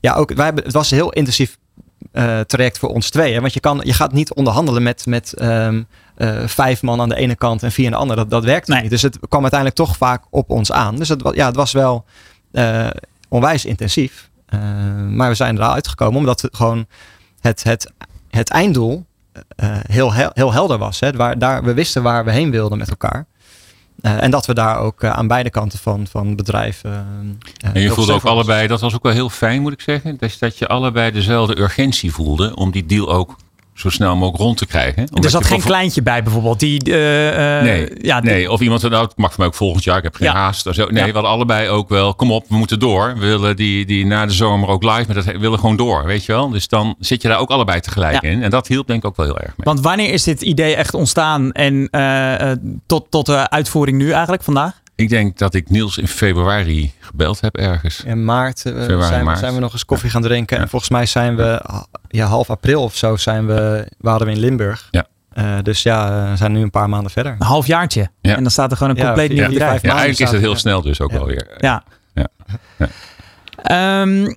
ja, 0.00 0.14
ook, 0.14 0.34
wij 0.34 0.44
hebben, 0.44 0.64
het 0.64 0.72
was 0.72 0.90
een 0.90 0.96
heel 0.96 1.12
intensief 1.12 1.58
eh, 2.12 2.40
traject 2.40 2.78
voor 2.78 2.88
ons 2.88 3.10
tweeën. 3.10 3.40
Want 3.40 3.54
je, 3.54 3.60
kan, 3.60 3.80
je 3.84 3.92
gaat 3.92 4.12
niet 4.12 4.34
onderhandelen 4.34 4.82
met, 4.82 5.06
met 5.06 5.32
ehm, 5.32 5.82
eh, 6.18 6.46
vijf 6.46 6.82
man 6.82 7.00
aan 7.00 7.08
de 7.08 7.16
ene 7.16 7.34
kant 7.36 7.62
en 7.62 7.72
vier 7.72 7.86
aan 7.86 7.92
de 7.92 7.98
andere. 7.98 8.20
Dat, 8.20 8.30
dat 8.30 8.44
werkt 8.44 8.68
Nee. 8.68 8.80
niet. 8.82 8.90
Dus 8.90 9.02
het 9.02 9.18
kwam 9.28 9.40
uiteindelijk 9.40 9.80
toch 9.80 9.96
vaak 9.96 10.22
op 10.30 10.50
ons 10.50 10.72
aan. 10.72 10.96
Dus 10.96 11.08
het, 11.08 11.30
ja, 11.34 11.46
het 11.46 11.56
was 11.56 11.72
wel 11.72 12.04
eh, 12.52 12.86
onwijs 13.28 13.64
intensief. 13.64 14.30
Eh, 14.46 14.58
maar 15.08 15.28
we 15.28 15.34
zijn 15.34 15.56
er 15.56 15.62
al 15.62 15.72
uitgekomen 15.72 16.18
omdat 16.18 16.40
het 16.40 16.56
gewoon 16.56 16.86
het, 17.40 17.62
het, 17.62 17.92
het 18.30 18.50
einddoel 18.50 19.04
eh, 19.56 19.76
heel, 19.88 20.12
hel- 20.12 20.30
heel 20.34 20.52
helder 20.52 20.78
was. 20.78 21.00
Hè? 21.00 21.12
Waar, 21.12 21.38
daar, 21.38 21.64
we 21.64 21.74
wisten 21.74 22.02
waar 22.02 22.24
we 22.24 22.30
heen 22.30 22.50
wilden 22.50 22.78
met 22.78 22.88
elkaar. 22.88 23.26
Eh, 24.00 24.22
en 24.22 24.30
dat 24.30 24.46
we 24.46 24.54
daar 24.54 24.78
ook 24.78 25.04
aan 25.04 25.26
beide 25.26 25.50
kanten 25.50 25.78
van, 25.78 26.06
van 26.06 26.36
eh, 26.36 26.66
eh, 26.82 27.00
En 27.72 27.80
je 27.80 27.90
voelde 27.90 28.12
ook 28.12 28.22
was. 28.22 28.32
allebei, 28.32 28.66
dat 28.66 28.80
was 28.80 28.94
ook 28.94 29.02
wel 29.02 29.12
heel 29.12 29.28
fijn 29.30 29.62
moet 29.62 29.72
ik 29.72 29.80
zeggen. 29.80 30.16
Dat, 30.18 30.36
dat 30.38 30.58
je 30.58 30.66
allebei 30.68 31.10
dezelfde 31.10 31.58
urgentie 31.58 32.12
voelde 32.12 32.56
om 32.56 32.70
die 32.70 32.86
deal 32.86 33.12
ook 33.12 33.36
zo 33.78 33.90
snel 33.90 34.14
mogelijk 34.16 34.42
rond 34.42 34.56
te 34.56 34.66
krijgen. 34.66 35.02
Omdat 35.08 35.24
er 35.24 35.30
zat 35.30 35.44
geen 35.44 35.60
voor- 35.60 35.70
kleintje 35.70 36.02
bij 36.02 36.22
bijvoorbeeld. 36.22 36.60
Die, 36.60 36.82
eh, 36.84 37.56
eh, 37.58 37.62
Nee, 37.64 37.90
ja, 38.00 38.20
die- 38.20 38.30
nee, 38.30 38.50
of 38.50 38.60
iemand 38.60 38.80
zei, 38.80 38.92
nou, 38.92 39.04
het 39.06 39.16
mag 39.16 39.28
voor 39.28 39.38
mij 39.38 39.46
ook 39.48 39.54
volgend 39.54 39.84
jaar, 39.84 39.96
ik 39.96 40.02
heb 40.02 40.14
geen 40.14 40.26
Ja. 40.28 40.34
haast. 40.34 40.66
of 40.66 40.74
zo. 40.74 40.84
Nee, 40.86 40.94
Ja. 41.00 41.06
we 41.06 41.12
hadden 41.12 41.30
allebei 41.30 41.68
ook 41.68 41.88
wel, 41.88 42.14
kom 42.14 42.32
op, 42.32 42.44
we 42.48 42.56
moeten 42.56 42.78
door. 42.78 43.14
We 43.18 43.26
willen 43.26 43.56
die, 43.56 43.86
die 43.86 44.06
na 44.06 44.26
de 44.26 44.32
zomer 44.32 44.68
ook 44.68 44.82
live, 44.82 45.04
maar 45.06 45.14
dat 45.14 45.24
we 45.24 45.38
willen 45.38 45.58
gewoon 45.58 45.76
door, 45.76 46.04
weet 46.04 46.24
je 46.24 46.32
wel. 46.32 46.48
Dus 46.50 46.68
dan 46.68 46.94
zit 46.98 47.22
je 47.22 47.28
daar 47.28 47.38
ook 47.38 47.50
allebei 47.50 47.80
tegelijk 47.80 48.22
Ja. 48.22 48.30
in. 48.30 48.42
En 48.42 48.50
dat 48.50 48.66
hielp 48.66 48.86
denk 48.86 49.02
ik 49.02 49.08
ook 49.08 49.16
wel 49.16 49.26
heel 49.26 49.38
erg 49.38 49.46
mee. 49.56 49.66
Want 49.66 49.80
wanneer 49.80 50.12
is 50.12 50.22
dit 50.22 50.42
idee 50.42 50.74
echt 50.74 50.94
ontstaan 50.94 51.52
en 51.52 51.88
eh, 51.90 52.52
tot, 52.86 53.06
tot 53.10 53.26
de 53.26 53.50
uitvoering 53.50 53.98
nu 53.98 54.10
eigenlijk 54.10 54.42
vandaag? 54.42 54.80
Ik 54.94 55.08
denk 55.08 55.38
dat 55.38 55.54
ik 55.54 55.70
Niels 55.70 55.98
in 55.98 56.08
februari 56.08 56.92
gebeld 57.00 57.40
heb 57.40 57.56
ergens. 57.56 58.02
In 58.04 58.24
maart, 58.24 58.60
Februari, 58.60 59.02
zijn, 59.02 59.18
we, 59.18 59.24
maart. 59.24 59.38
zijn 59.38 59.54
we 59.54 59.60
nog 59.60 59.72
eens 59.72 59.84
koffie 59.84 60.10
gaan 60.10 60.22
drinken. 60.22 60.56
Ja. 60.56 60.62
En 60.62 60.68
volgens 60.68 60.90
mij 60.90 61.06
zijn 61.06 61.36
we 61.36 61.62
ja, 62.08 62.26
half 62.26 62.50
april 62.50 62.82
of 62.82 62.96
zo 62.96 63.16
zijn 63.16 63.46
we, 63.46 63.88
waren 63.98 64.26
we 64.26 64.32
in 64.32 64.38
Limburg. 64.38 64.88
Ja. 64.90 65.06
Eh, 65.28 65.58
dus 65.62 65.82
ja, 65.82 66.24
eh, 66.24 66.30
we 66.30 66.36
zijn 66.36 66.52
nu 66.52 66.62
een 66.62 66.70
paar 66.70 66.88
maanden 66.88 67.10
verder. 67.10 67.32
Een 67.38 67.46
halfjaartje. 67.46 68.10
Ja. 68.20 68.36
En 68.36 68.42
dan 68.42 68.50
staat 68.50 68.70
er 68.70 68.76
gewoon 68.76 68.96
een 68.96 69.04
compleet 69.04 69.32
nieuw 69.32 69.48
bedrijf. 69.48 69.70
vijf 69.70 69.82
Ja, 69.82 69.88
eigenlijk 69.88 70.20
is 70.20 70.30
het 70.30 70.40
heel 70.40 70.56
snel 70.56 70.82
dus 70.82 71.00
ook 71.00 71.10
Ja. 71.10 71.16
wel 71.16 71.26
weer. 71.26 71.54
Ja. 71.58 71.82
Ja. 72.14 72.28
Ja. 72.78 72.88
Ehm, 73.62 74.34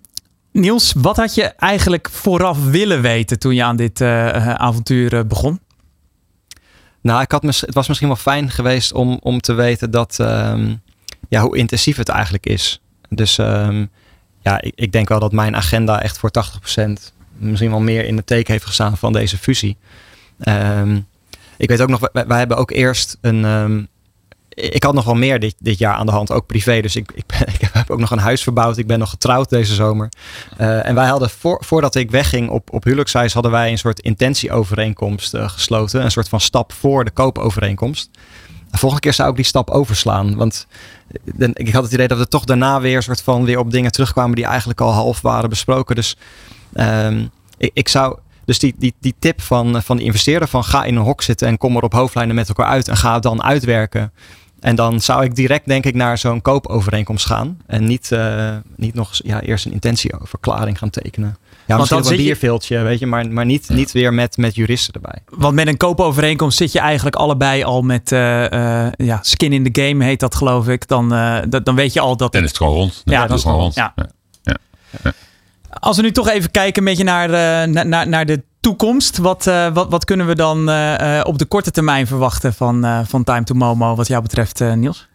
Niels, 0.51 0.93
wat 0.97 1.17
had 1.17 1.35
je 1.35 1.43
eigenlijk 1.43 2.09
vooraf 2.09 2.65
willen 2.69 3.01
weten 3.01 3.39
toen 3.39 3.55
je 3.55 3.63
aan 3.63 3.75
dit 3.75 4.01
eh, 4.01 4.53
avontuur 4.53 5.27
begon? 5.27 5.59
Nou, 7.01 7.21
ik 7.21 7.31
had 7.31 7.43
mis, 7.43 7.61
het 7.61 7.73
was 7.73 7.87
misschien 7.87 8.07
wel 8.07 8.17
fijn 8.17 8.49
geweest 8.49 8.93
om, 8.93 9.19
om 9.21 9.39
te 9.41 9.53
weten 9.53 9.91
dat, 9.91 10.19
ehm, 10.19 10.75
ja, 11.29 11.41
hoe 11.41 11.57
intensief 11.57 11.97
het 11.97 12.09
eigenlijk 12.09 12.45
is. 12.45 12.81
Dus 13.09 13.37
ehm, 13.37 13.85
ja, 14.41 14.61
ik, 14.61 14.71
ik 14.75 14.91
denk 14.91 15.09
wel 15.09 15.19
dat 15.19 15.31
mijn 15.31 15.55
agenda 15.55 16.01
echt 16.01 16.17
voor 16.17 16.31
80% 16.31 17.13
misschien 17.41 17.69
wel 17.69 17.79
meer 17.79 18.05
in 18.05 18.17
het 18.17 18.27
teken 18.27 18.51
heeft 18.53 18.65
gestaan 18.65 18.97
van 18.97 19.13
deze 19.13 19.37
fusie. 19.37 19.77
Ehm, 20.39 20.99
ik 21.57 21.69
weet 21.69 21.81
ook 21.81 21.89
nog, 21.89 22.09
wij, 22.11 22.37
hebben 22.37 22.57
ook 22.57 22.71
eerst 22.71 23.17
een. 23.21 23.45
ehm, 23.45 23.83
ik 24.53 24.83
had 24.83 24.93
nog 24.93 25.05
wel 25.05 25.15
meer 25.15 25.39
dit, 25.39 25.55
dit 25.59 25.77
jaar 25.77 25.93
aan 25.95 26.05
de 26.05 26.11
hand, 26.11 26.31
ook 26.31 26.45
privé. 26.45 26.81
Dus 26.81 26.95
ik, 26.95 27.11
ik, 27.15 27.23
ben, 27.25 27.47
ik 27.59 27.69
heb 27.71 27.89
ook 27.89 27.99
nog 27.99 28.11
een 28.11 28.17
huis 28.17 28.43
verbouwd. 28.43 28.77
Ik 28.77 28.87
ben 28.87 28.99
nog 28.99 29.09
getrouwd 29.09 29.49
deze 29.49 29.73
zomer. 29.75 30.09
Eh, 30.57 30.85
en 30.87 30.95
wij 30.95 31.07
hadden, 31.07 31.29
voor, 31.29 31.63
voordat 31.65 31.95
ik 31.95 32.11
wegging 32.11 32.49
op, 32.49 32.73
op 32.73 32.83
huwelijksreis, 32.83 33.33
hadden 33.33 33.51
wij 33.51 33.71
een 33.71 33.77
soort 33.77 33.99
intentieovereenkomst 33.99 35.33
eh, 35.33 35.49
gesloten. 35.49 36.03
Een 36.03 36.11
soort 36.11 36.29
van 36.29 36.39
stap 36.39 36.73
voor 36.73 37.05
de 37.05 37.11
koopovereenkomst. 37.11 38.09
De 38.71 38.77
volgende 38.77 39.03
keer 39.03 39.13
zou 39.13 39.29
ik 39.29 39.35
die 39.35 39.45
stap 39.45 39.69
overslaan. 39.69 40.35
Want 40.35 40.67
dan- 41.23 41.51
ik 41.53 41.73
had 41.73 41.83
het 41.83 41.93
idee 41.93 42.07
dat 42.07 42.17
we 42.17 42.27
toch 42.27 42.45
daarna 42.45 42.81
weer 42.81 43.01
soort 43.03 43.21
van 43.21 43.45
weer 43.45 43.59
op 43.59 43.71
dingen 43.71 43.91
terugkwamen 43.91 44.35
die 44.35 44.45
eigenlijk 44.45 44.81
al 44.81 44.91
half 44.91 45.21
waren 45.21 45.49
besproken. 45.49 45.95
Dus 45.95 46.15
ehm, 46.73 47.25
ik, 47.57 47.71
ik 47.73 47.87
zou. 47.87 48.17
Dus 48.45 48.59
die, 48.59 48.75
die, 48.77 48.93
die 48.99 49.15
tip 49.19 49.41
van, 49.41 49.81
van 49.83 49.97
de 49.97 50.03
investeerder 50.03 50.47
van 50.47 50.63
ga 50.63 50.83
in 50.83 50.95
een 50.95 51.03
hok 51.03 51.21
zitten 51.21 51.47
en 51.47 51.57
kom 51.57 51.75
er 51.75 51.83
op 51.83 51.93
hoofdlijnen 51.93 52.35
met 52.35 52.47
elkaar 52.47 52.65
uit 52.65 52.87
en 52.87 52.97
ga 52.97 53.13
het 53.13 53.23
dan 53.23 53.43
uitwerken. 53.43 54.11
En 54.59 54.75
dan 54.75 54.99
zou 55.01 55.23
ik 55.23 55.35
direct 55.35 55.67
denk 55.67 55.85
ik 55.85 55.95
naar 55.95 56.17
zo'n 56.17 56.41
koopovereenkomst 56.41 57.25
gaan. 57.25 57.57
En 57.67 57.85
niet, 57.85 58.11
eh, 58.11 58.55
niet 58.75 58.93
nog 58.93 59.09
ja, 59.23 59.41
eerst 59.41 59.65
een 59.65 59.71
intentieverklaring 59.71 60.77
gaan 60.77 60.89
tekenen. 60.89 61.37
Ja, 61.49 61.63
dan 61.67 61.77
misschien 61.77 61.99
op 61.99 62.05
een 62.05 62.17
je- 62.17 62.23
bierveeltje, 62.23 62.81
weet 62.81 62.99
je, 62.99 63.05
maar, 63.05 63.31
maar 63.31 63.45
niet, 63.45 63.69
niet 63.69 63.91
weer 63.91 64.13
met, 64.13 64.37
met 64.37 64.55
juristen 64.55 64.93
erbij. 64.93 65.19
Want 65.29 65.53
met 65.55 65.67
een 65.67 65.77
koopovereenkomst 65.77 66.57
zit 66.57 66.71
je 66.71 66.79
eigenlijk 66.79 67.15
allebei 67.15 67.63
al 67.63 67.81
met 67.81 68.11
eh, 68.11 68.85
eh, 68.85 68.91
ja, 68.97 69.19
skin 69.21 69.53
in 69.53 69.71
the 69.71 69.81
game, 69.81 70.03
heet 70.03 70.19
dat 70.19 70.35
geloof 70.35 70.67
ik. 70.67 70.87
Dan, 70.87 71.13
eh, 71.13 71.37
dat, 71.49 71.65
dan 71.65 71.75
weet 71.75 71.93
je 71.93 71.99
al 71.99 72.17
dat 72.17 72.35
is 72.35 72.41
het 72.41 72.57
gewoon 72.57 72.73
rond. 72.73 73.01
Ja, 73.05 73.11
Ja, 73.13 73.21
dat 73.21 73.29
is 73.29 73.35
is 73.35 73.41
gewoon 73.41 73.59
rond. 73.59 73.73
ja. 73.75 73.93
Ja. 74.43 74.57
Als 75.79 75.95
we 75.95 76.01
nu 76.01 76.11
toch 76.11 76.29
even 76.29 76.51
kijken 76.51 76.81
een 76.81 76.87
beetje 76.87 77.03
naar, 77.03 77.29
eh, 77.29 77.67
na- 77.69 77.83
naar, 77.83 78.07
naar 78.07 78.25
de 78.25 78.43
toekomst. 78.59 79.17
Wat, 79.17 79.47
eh, 79.47 79.73
wat, 79.73 79.89
wat 79.89 80.05
kunnen 80.05 80.27
we 80.27 80.35
dan 80.35 80.69
eh, 80.69 81.19
eh, 81.19 81.25
op 81.25 81.37
de 81.37 81.45
korte 81.45 81.71
termijn 81.71 82.07
verwachten 82.07 82.53
van, 82.53 82.85
eh, 82.85 82.99
van 83.05 83.23
Time 83.23 83.43
to 83.43 83.53
Momo 83.55 83.95
wat 83.95 84.07
jou 84.07 84.21
betreft, 84.21 84.61
eh, 84.61 84.73
Niels? 84.73 85.07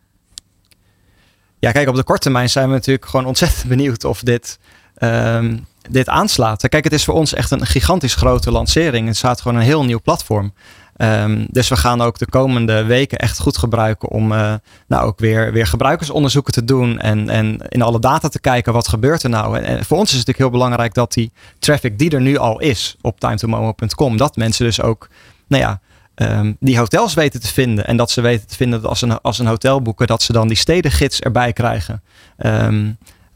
Ja, 1.58 1.72
kijk, 1.72 1.88
op 1.88 1.94
de 1.94 2.02
korte 2.04 2.22
termijn 2.22 2.50
zijn 2.50 2.68
we 2.68 2.74
natuurlijk 2.74 3.06
gewoon 3.06 3.26
ontzettend 3.26 3.64
benieuwd 3.74 4.04
of 4.04 4.20
dit, 4.20 4.58
ehm, 4.94 5.58
dit 5.90 6.08
aanslaat. 6.08 6.68
Kijk, 6.68 6.84
het 6.84 6.92
is 6.92 7.04
voor 7.04 7.14
ons 7.14 7.34
echt 7.34 7.50
een 7.50 7.66
gigantisch 7.66 8.14
grote 8.14 8.50
lancering. 8.50 9.06
Het 9.06 9.16
staat 9.16 9.40
gewoon 9.40 9.56
een 9.56 9.64
heel 9.64 9.84
nieuw 9.84 10.00
platform. 10.00 10.52
Ehm, 10.96 11.44
dus 11.50 11.68
we 11.68 11.76
gaan 11.76 12.00
ook 12.00 12.18
de 12.18 12.26
komende 12.26 12.84
weken 12.84 13.18
echt 13.18 13.38
goed 13.38 13.56
gebruiken 13.58 14.08
om 14.08 14.32
eh, 14.32 14.54
nou 14.86 15.04
ook 15.06 15.18
weer, 15.18 15.52
weer 15.52 15.66
gebruikersonderzoeken 15.66 16.52
te 16.52 16.64
doen 16.64 16.98
en, 16.98 17.28
en 17.28 17.58
in 17.68 17.82
alle 17.82 18.00
data 18.00 18.28
te 18.28 18.40
kijken 18.40 18.72
wat 18.72 18.88
gebeurt 18.88 19.22
er 19.22 19.30
nou. 19.30 19.56
En, 19.56 19.64
en 19.64 19.84
voor 19.84 19.98
ons 19.98 20.10
is 20.10 20.16
het 20.16 20.26
natuurlijk 20.26 20.38
heel 20.38 20.60
belangrijk 20.60 20.94
dat 20.94 21.12
die 21.12 21.32
traffic 21.58 21.98
die 21.98 22.10
er 22.10 22.20
nu 22.20 22.36
al 22.36 22.60
is 22.60 22.96
op 23.00 23.20
timetomomo.com, 23.20 24.16
dat 24.16 24.36
mensen 24.36 24.64
dus 24.64 24.82
ook, 24.82 25.08
nou 25.46 25.62
ja, 25.62 25.80
ehm, 26.14 26.52
die 26.60 26.78
hotels 26.78 27.14
weten 27.14 27.40
te 27.40 27.52
vinden. 27.52 27.86
En 27.86 27.96
dat 27.96 28.10
ze 28.10 28.20
weten 28.20 28.46
te 28.46 28.56
vinden 28.56 28.80
dat 28.80 28.90
als 28.90 29.02
een, 29.02 29.20
als 29.20 29.38
een 29.38 29.46
hotel 29.46 29.82
boeken, 29.82 30.06
dat 30.06 30.22
ze 30.22 30.32
dan 30.32 30.48
die 30.48 30.56
stedengids 30.56 31.20
erbij 31.20 31.52
krijgen. 31.52 32.02
Ehm, 32.36 32.90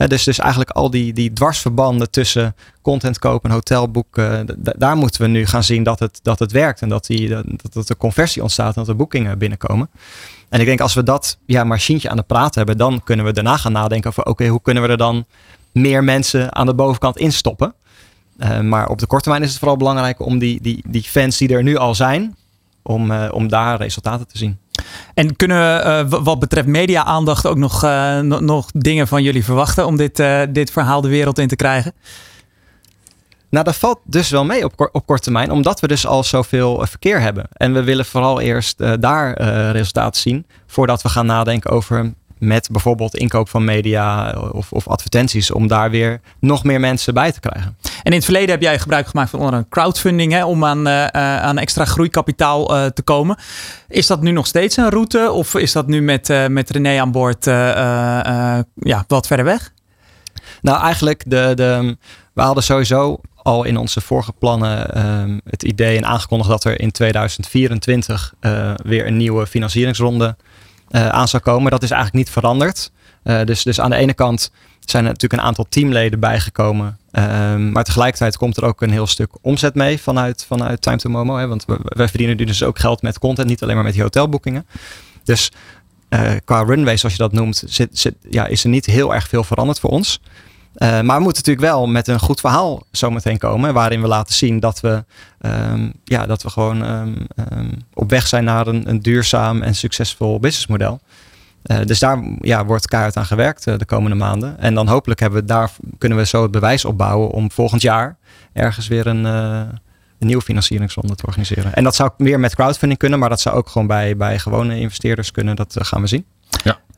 dus, 0.08 0.24
dus 0.24 0.38
eigenlijk 0.38 0.70
al 0.70 0.90
die, 0.90 1.12
die 1.12 1.32
dwarsverbanden 1.32 2.10
tussen 2.10 2.54
content 2.82 3.18
kopen 3.18 3.48
en 3.48 3.54
hotel 3.54 3.90
boeken, 3.90 4.46
d- 4.46 4.80
daar 4.80 4.96
moeten 4.96 5.22
we 5.22 5.28
nu 5.28 5.46
gaan 5.46 5.64
zien 5.64 5.82
dat 5.82 5.98
het, 5.98 6.20
dat 6.22 6.38
het 6.38 6.52
werkt. 6.52 6.82
En 6.82 6.88
dat, 6.88 7.06
die, 7.06 7.28
dat, 7.28 7.44
dat 7.72 7.88
er 7.88 7.96
conversie 7.96 8.42
ontstaat 8.42 8.74
en 8.74 8.80
dat 8.80 8.88
er 8.88 8.96
boekingen 8.96 9.38
binnenkomen. 9.38 9.90
En 10.48 10.60
ik 10.60 10.66
denk 10.66 10.80
als 10.80 10.94
we 10.94 11.02
dat 11.02 11.38
ja, 11.46 11.64
machientje 11.64 12.10
aan 12.10 12.16
de 12.16 12.22
praat 12.22 12.54
hebben, 12.54 12.76
dan 12.76 13.00
kunnen 13.04 13.24
we 13.24 13.32
daarna 13.32 13.56
gaan 13.56 13.72
nadenken 13.72 14.10
over 14.10 14.24
oké, 14.24 14.46
hoe 14.46 14.62
kunnen 14.62 14.82
we 14.82 14.88
er 14.88 14.96
dan 14.96 15.24
meer 15.72 16.04
mensen 16.04 16.54
aan 16.54 16.66
de 16.66 16.74
bovenkant 16.74 17.18
instoppen. 17.18 17.74
Eh, 18.38 18.60
maar 18.60 18.88
op 18.88 18.98
de 18.98 19.06
korte 19.06 19.22
termijn 19.22 19.44
is 19.44 19.50
het 19.50 19.58
vooral 19.58 19.76
belangrijk 19.76 20.20
om 20.20 20.38
die, 20.38 20.62
die, 20.62 20.84
die 20.88 21.02
fans 21.02 21.36
die 21.38 21.48
er 21.48 21.62
nu 21.62 21.76
al 21.76 21.94
zijn, 21.94 22.36
om, 22.82 23.10
eh, 23.10 23.28
om 23.32 23.48
daar 23.48 23.76
resultaten 23.76 24.26
te 24.28 24.38
zien. 24.38 24.58
En 25.14 25.36
kunnen 25.36 25.58
we 25.58 25.82
eh, 25.82 26.22
wat 26.22 26.38
betreft 26.38 26.66
media-aandacht 26.66 27.46
ook 27.46 27.56
nog, 27.56 27.84
eh, 27.84 28.18
no- 28.18 28.40
nog 28.40 28.66
dingen 28.72 29.08
van 29.08 29.22
jullie 29.22 29.44
verwachten 29.44 29.86
om 29.86 29.96
dit, 29.96 30.18
eh, 30.18 30.40
dit 30.50 30.70
verhaal 30.70 31.00
de 31.00 31.08
wereld 31.08 31.38
in 31.38 31.48
te 31.48 31.56
krijgen? 31.56 31.92
Nou, 33.50 33.64
dat 33.64 33.76
valt 33.76 33.98
dus 34.04 34.30
wel 34.30 34.44
mee 34.44 34.64
op, 34.64 34.88
op 34.92 35.06
korte 35.06 35.22
termijn, 35.22 35.50
omdat 35.50 35.80
we 35.80 35.86
dus 35.88 36.06
al 36.06 36.24
zoveel 36.24 36.86
verkeer 36.86 37.20
hebben. 37.20 37.48
En 37.52 37.72
we 37.72 37.82
willen 37.84 38.04
vooral 38.04 38.40
eerst 38.40 39.00
daar 39.00 39.42
resultaten 39.72 40.20
zien, 40.20 40.46
voordat 40.66 41.02
we 41.02 41.08
gaan 41.08 41.26
nadenken 41.26 41.70
over 41.70 42.12
met 42.40 42.68
bijvoorbeeld 42.70 43.16
inkoop 43.16 43.48
van 43.48 43.64
media 43.64 44.32
of, 44.52 44.72
of 44.72 44.88
advertenties, 44.88 45.50
om 45.50 45.66
daar 45.66 45.90
weer 45.90 46.20
nog 46.38 46.64
meer 46.64 46.80
mensen 46.80 47.14
bij 47.14 47.32
te 47.32 47.40
krijgen. 47.40 47.76
En 47.82 48.10
in 48.10 48.12
het 48.12 48.24
verleden 48.24 48.50
heb 48.50 48.62
jij 48.62 48.78
gebruik 48.78 49.06
gemaakt 49.06 49.30
van 49.30 49.40
onder 49.40 49.54
een 49.54 49.68
crowdfunding 49.68 50.32
hè, 50.32 50.44
om 50.44 50.64
aan, 50.64 50.86
eh, 50.86 51.04
eh, 51.04 51.42
aan 51.42 51.58
extra 51.58 51.84
groeikapitaal 51.84 52.76
eh, 52.76 52.86
te 52.86 53.02
komen. 53.02 53.36
Is 53.88 54.06
dat 54.06 54.22
nu 54.22 54.30
nog 54.30 54.46
steeds 54.46 54.76
een 54.76 54.90
route 54.90 55.30
of 55.30 55.54
is 55.54 55.72
dat 55.72 55.86
nu 55.86 56.02
met, 56.02 56.48
met 56.48 56.70
René 56.70 57.00
aan 57.00 57.12
boord 57.12 57.44
ja, 57.44 59.04
wat 59.06 59.26
verder 59.26 59.44
weg? 59.44 59.72
Nou, 60.62 60.82
eigenlijk, 60.82 61.22
de, 61.26 61.52
de, 61.54 61.96
we 62.32 62.42
hadden 62.42 62.64
sowieso 62.64 63.20
al 63.42 63.64
in 63.64 63.76
onze 63.76 64.00
vorige 64.00 64.32
plannen 64.32 64.94
ehm, 64.94 65.38
het 65.44 65.62
idee 65.62 65.96
en 65.96 66.06
aangekondigd 66.06 66.50
dat 66.50 66.64
er 66.64 66.80
in 66.80 66.90
2024 66.90 68.34
eh, 68.40 68.74
weer 68.84 69.06
een 69.06 69.16
nieuwe 69.16 69.46
financieringsronde 69.46 70.36
aan 70.98 71.28
zou 71.28 71.42
komen. 71.42 71.70
Dat 71.70 71.82
is 71.82 71.90
eigenlijk 71.90 72.24
niet 72.24 72.34
veranderd. 72.34 72.90
Eh, 73.22 73.44
dus, 73.44 73.62
dus 73.62 73.80
aan 73.80 73.90
de 73.90 73.96
ene 73.96 74.14
kant 74.14 74.50
zijn 74.80 75.04
er 75.04 75.10
natuurlijk 75.10 75.40
een 75.40 75.48
aantal 75.48 75.66
teamleden 75.68 76.20
bijgekomen. 76.20 76.98
Ehm, 77.10 77.72
maar 77.72 77.84
tegelijkertijd 77.84 78.36
komt 78.36 78.56
er 78.56 78.64
ook 78.64 78.82
een 78.82 78.90
heel 78.90 79.06
stuk 79.06 79.30
omzet 79.40 79.74
mee 79.74 80.00
vanuit, 80.00 80.44
vanuit 80.44 80.82
Time 80.82 80.96
to 80.96 81.10
Momo. 81.10 81.36
Hè? 81.36 81.46
Want 81.46 81.64
wij 81.82 82.08
verdienen 82.08 82.36
nu 82.36 82.44
dus 82.44 82.62
ook 82.62 82.78
geld 82.78 83.02
met 83.02 83.18
content, 83.18 83.48
niet 83.48 83.62
alleen 83.62 83.74
maar 83.74 83.84
met 83.84 83.92
die 83.92 84.02
hotelboekingen. 84.02 84.66
Dus 85.24 85.52
eh, 86.08 86.32
qua 86.44 86.62
runway, 86.62 86.96
zoals 86.96 87.14
je 87.14 87.22
dat 87.22 87.32
noemt, 87.32 87.62
zit, 87.66 87.98
zit, 87.98 88.14
ja, 88.30 88.46
is 88.46 88.64
er 88.64 88.70
niet 88.70 88.86
heel 88.86 89.14
erg 89.14 89.28
veel 89.28 89.44
veranderd 89.44 89.80
voor 89.80 89.90
ons. 89.90 90.20
Eh, 90.74 90.88
maar 90.88 91.16
we 91.16 91.22
moeten 91.22 91.42
natuurlijk 91.44 91.72
wel 91.72 91.86
met 91.86 92.08
een 92.08 92.18
goed 92.18 92.40
verhaal 92.40 92.82
zometeen 92.90 93.38
komen. 93.38 93.74
Waarin 93.74 94.00
we 94.00 94.08
laten 94.08 94.34
zien 94.34 94.60
dat 94.60 94.80
we, 94.80 95.04
ehm, 95.40 95.90
ja, 96.04 96.26
dat 96.26 96.42
we 96.42 96.50
gewoon 96.50 96.84
ehm, 96.84 97.12
ehm, 97.34 97.70
op 97.94 98.10
weg 98.10 98.26
zijn 98.26 98.44
naar 98.44 98.66
een, 98.66 98.88
een 98.88 99.00
duurzaam 99.00 99.62
en 99.62 99.74
succesvol 99.74 100.40
businessmodel. 100.40 101.00
Eh, 101.62 101.78
dus 101.84 101.98
daar 101.98 102.22
ja, 102.40 102.64
wordt 102.64 102.86
keihard 102.86 103.16
aan 103.16 103.26
gewerkt 103.26 103.66
eh, 103.66 103.78
de 103.78 103.84
komende 103.84 104.16
maanden. 104.16 104.58
En 104.58 104.74
dan 104.74 104.88
hopelijk 104.88 105.20
hebben 105.20 105.40
we 105.40 105.46
daar, 105.46 105.70
kunnen 105.98 106.18
we 106.18 106.26
zo 106.26 106.42
het 106.42 106.50
bewijs 106.50 106.84
opbouwen 106.84 107.30
om 107.30 107.50
volgend 107.50 107.82
jaar 107.82 108.16
ergens 108.52 108.88
weer 108.88 109.06
een, 109.06 109.24
een 109.24 109.78
nieuwe 110.18 110.42
financieringsronde 110.42 111.14
te 111.14 111.26
organiseren. 111.26 111.74
En 111.74 111.84
dat 111.84 111.94
zou 111.94 112.10
weer 112.16 112.40
met 112.40 112.54
crowdfunding 112.54 112.98
kunnen, 112.98 113.18
maar 113.18 113.28
dat 113.28 113.40
zou 113.40 113.56
ook 113.56 113.68
gewoon 113.68 113.86
bij, 113.86 114.16
bij 114.16 114.38
gewone 114.38 114.78
investeerders 114.78 115.30
kunnen. 115.30 115.56
Dat 115.56 115.76
gaan 115.80 116.00
we 116.00 116.06
zien. 116.06 116.24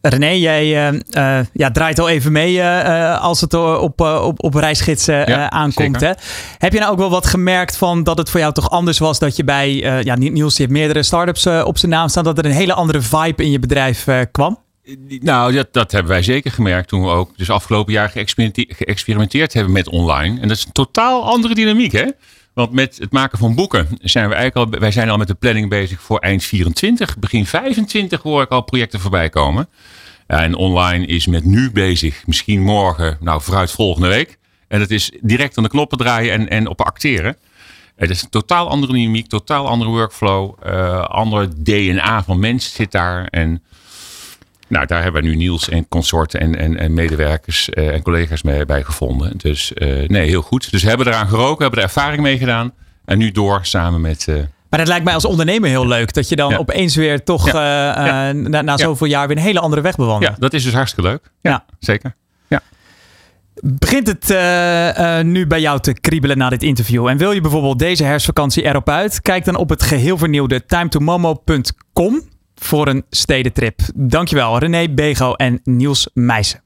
René, 0.02 0.30
jij 0.30 0.62
eh, 0.62 1.38
eh, 1.38 1.46
ja, 1.52 1.70
draait 1.70 1.98
al 1.98 2.08
even 2.08 2.32
mee 2.32 2.60
eh, 2.60 3.20
als 3.20 3.40
het 3.40 3.54
op, 3.54 4.00
op, 4.00 4.44
op 4.44 4.54
reisgidsen 4.54 5.28
Ja, 5.28 5.50
aankomt. 5.50 6.00
Hè? 6.00 6.12
Heb 6.58 6.72
je 6.72 6.78
nou 6.78 6.92
ook 6.92 6.98
wel 6.98 7.10
wat 7.10 7.26
gemerkt 7.26 7.76
van 7.76 8.02
dat 8.02 8.18
het 8.18 8.30
voor 8.30 8.40
jou 8.40 8.52
toch 8.52 8.70
anders 8.70 8.98
was 8.98 9.18
dat 9.18 9.36
je 9.36 9.44
bij, 9.44 9.74
ja, 10.04 10.14
Niels 10.14 10.54
die 10.54 10.66
heeft 10.66 10.78
meerdere 10.78 11.02
startups 11.02 11.46
op 11.46 11.78
zijn 11.78 11.92
naam 11.92 12.08
staan, 12.08 12.24
dat 12.24 12.38
er 12.38 12.44
een 12.44 12.50
hele 12.50 12.74
andere 12.74 13.00
vibe 13.00 13.44
in 13.44 13.50
je 13.50 13.58
bedrijf 13.58 14.06
kwam? 14.32 14.58
Nou, 15.20 15.52
dat, 15.52 15.72
dat 15.72 15.92
hebben 15.92 16.12
wij 16.12 16.22
zeker 16.22 16.50
gemerkt 16.50 16.88
toen 16.88 17.02
we 17.02 17.08
ook 17.08 17.30
dus 17.36 17.50
afgelopen 17.50 17.92
jaar 17.92 18.08
geëxperimente- 18.08 18.74
geëxperimenteerd 18.74 19.52
hebben 19.52 19.72
met 19.72 19.88
online. 19.88 20.40
En 20.40 20.48
dat 20.48 20.56
is 20.56 20.64
een 20.64 20.72
totaal 20.72 21.24
andere 21.24 21.54
dynamiek, 21.54 21.92
hè? 21.92 22.06
Want 22.54 22.72
met 22.72 22.98
het 22.98 23.12
maken 23.12 23.38
van 23.38 23.54
boeken 23.54 23.88
zijn 24.00 24.28
we 24.28 24.34
eigenlijk 24.34 24.74
al, 24.74 24.80
wij 24.80 24.90
zijn 24.90 25.10
al 25.10 25.16
met 25.16 25.28
de 25.28 25.34
planning 25.34 25.68
bezig 25.68 26.00
voor 26.00 26.18
eind 26.18 26.44
24. 26.44 27.18
Begin 27.18 27.46
25 27.46 28.22
hoor 28.22 28.42
ik 28.42 28.50
al 28.50 28.62
projecten 28.62 29.00
voorbij 29.00 29.28
komen. 29.28 29.68
En 30.26 30.54
online 30.54 31.06
is 31.06 31.26
met 31.26 31.44
nu 31.44 31.70
bezig, 31.70 32.26
misschien 32.26 32.62
morgen, 32.62 33.16
nou 33.20 33.42
vooruit 33.42 33.70
volgende 33.70 34.08
week. 34.08 34.38
En 34.68 34.78
dat 34.78 34.90
is 34.90 35.12
direct 35.20 35.56
aan 35.56 35.62
de 35.62 35.68
knoppen 35.68 35.98
draaien 35.98 36.32
en, 36.32 36.48
en 36.48 36.68
op 36.68 36.80
acteren. 36.80 37.36
Het 37.96 38.10
is 38.10 38.22
een 38.22 38.30
totaal 38.30 38.68
andere 38.68 38.92
dynamiek, 38.92 39.26
totaal 39.26 39.68
andere 39.68 39.90
workflow. 39.90 40.54
eh 40.62 41.04
andere 41.04 41.48
DNA 41.62 42.22
van 42.22 42.38
mensen 42.38 42.72
zit 42.72 42.92
daar. 42.92 43.26
En 43.26 43.62
nou, 44.72 44.86
daar 44.86 45.02
hebben 45.02 45.22
we 45.22 45.28
nu 45.28 45.36
Niels 45.36 45.68
en 45.68 45.88
consorten 45.88 46.40
en, 46.40 46.58
en, 46.58 46.78
en 46.78 46.94
medewerkers 46.94 47.70
eh, 47.70 47.94
en 47.94 48.02
collega's 48.02 48.42
mee, 48.42 48.66
bij 48.66 48.82
gevonden. 48.82 49.32
Dus 49.38 49.72
eh, 49.72 50.08
nee, 50.08 50.28
heel 50.28 50.42
goed. 50.42 50.70
Dus 50.70 50.82
we 50.82 50.88
hebben 50.88 51.06
eraan 51.06 51.28
geroken, 51.28 51.62
hebben 51.62 51.78
er 51.78 51.84
ervaring 51.86 52.22
mee 52.22 52.38
gedaan. 52.38 52.72
En 53.04 53.18
nu 53.18 53.30
door 53.30 53.58
samen 53.62 54.00
met... 54.00 54.28
eh, 54.28 54.34
Maar 54.70 54.78
het 54.80 54.88
lijkt 54.88 55.04
mij 55.04 55.14
als 55.14 55.24
ondernemer 55.24 55.68
heel 55.68 55.86
leuk 55.86 56.12
dat 56.12 56.28
je 56.28 56.36
dan 56.36 56.50
Ja. 56.50 56.56
opeens 56.56 56.96
weer 56.96 57.24
toch 57.24 57.52
Ja. 57.52 58.06
Ja. 58.06 58.32
na, 58.32 58.62
na 58.62 58.76
zoveel 58.76 59.06
jaar 59.06 59.28
weer 59.28 59.36
een 59.36 59.42
hele 59.42 59.60
andere 59.60 59.82
weg 59.82 59.96
bewandelt. 59.96 60.32
ja, 60.32 60.36
dat 60.40 60.52
is 60.52 60.64
dus 60.64 60.72
hartstikke 60.74 61.10
leuk. 61.10 61.30
Ja, 61.40 61.50
Ja. 61.50 61.64
zeker. 61.78 62.14
Begint 63.64 64.06
het 64.06 64.28
nu 65.24 65.46
bij 65.46 65.60
jou 65.60 65.80
te 65.80 65.92
kriebelen 65.92 66.38
na 66.38 66.48
dit 66.48 66.62
interview? 66.62 67.06
En 67.06 67.16
wil 67.16 67.32
je 67.32 67.40
bijvoorbeeld 67.40 67.78
deze 67.78 68.04
herfstvakantie 68.04 68.64
erop 68.64 68.88
uit? 68.88 69.22
Kijk 69.22 69.44
dan 69.44 69.56
op 69.56 69.68
het 69.68 69.82
geheel 69.82 70.18
vernieuwde 70.18 70.64
timetomomo.com 70.66 72.22
voor 72.64 72.88
een 72.88 73.04
stedentrip. 73.10 73.80
Dankjewel 73.94 74.58
René 74.58 74.88
Bego 74.88 75.32
en 75.32 75.60
Niels 75.64 76.08
Meijsen. 76.14 76.62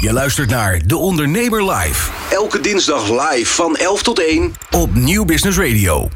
Je 0.00 0.12
luistert 0.12 0.50
naar 0.50 0.86
De 0.86 0.96
Ondernemer 0.96 1.70
Live. 1.70 2.10
Elke 2.30 2.60
dinsdag 2.60 3.08
live 3.08 3.54
van 3.54 3.76
11 3.76 4.02
tot 4.02 4.20
1 4.20 4.52
op 4.70 4.94
Nieuw 4.94 5.24
Business 5.24 5.58
Radio. 5.58 6.08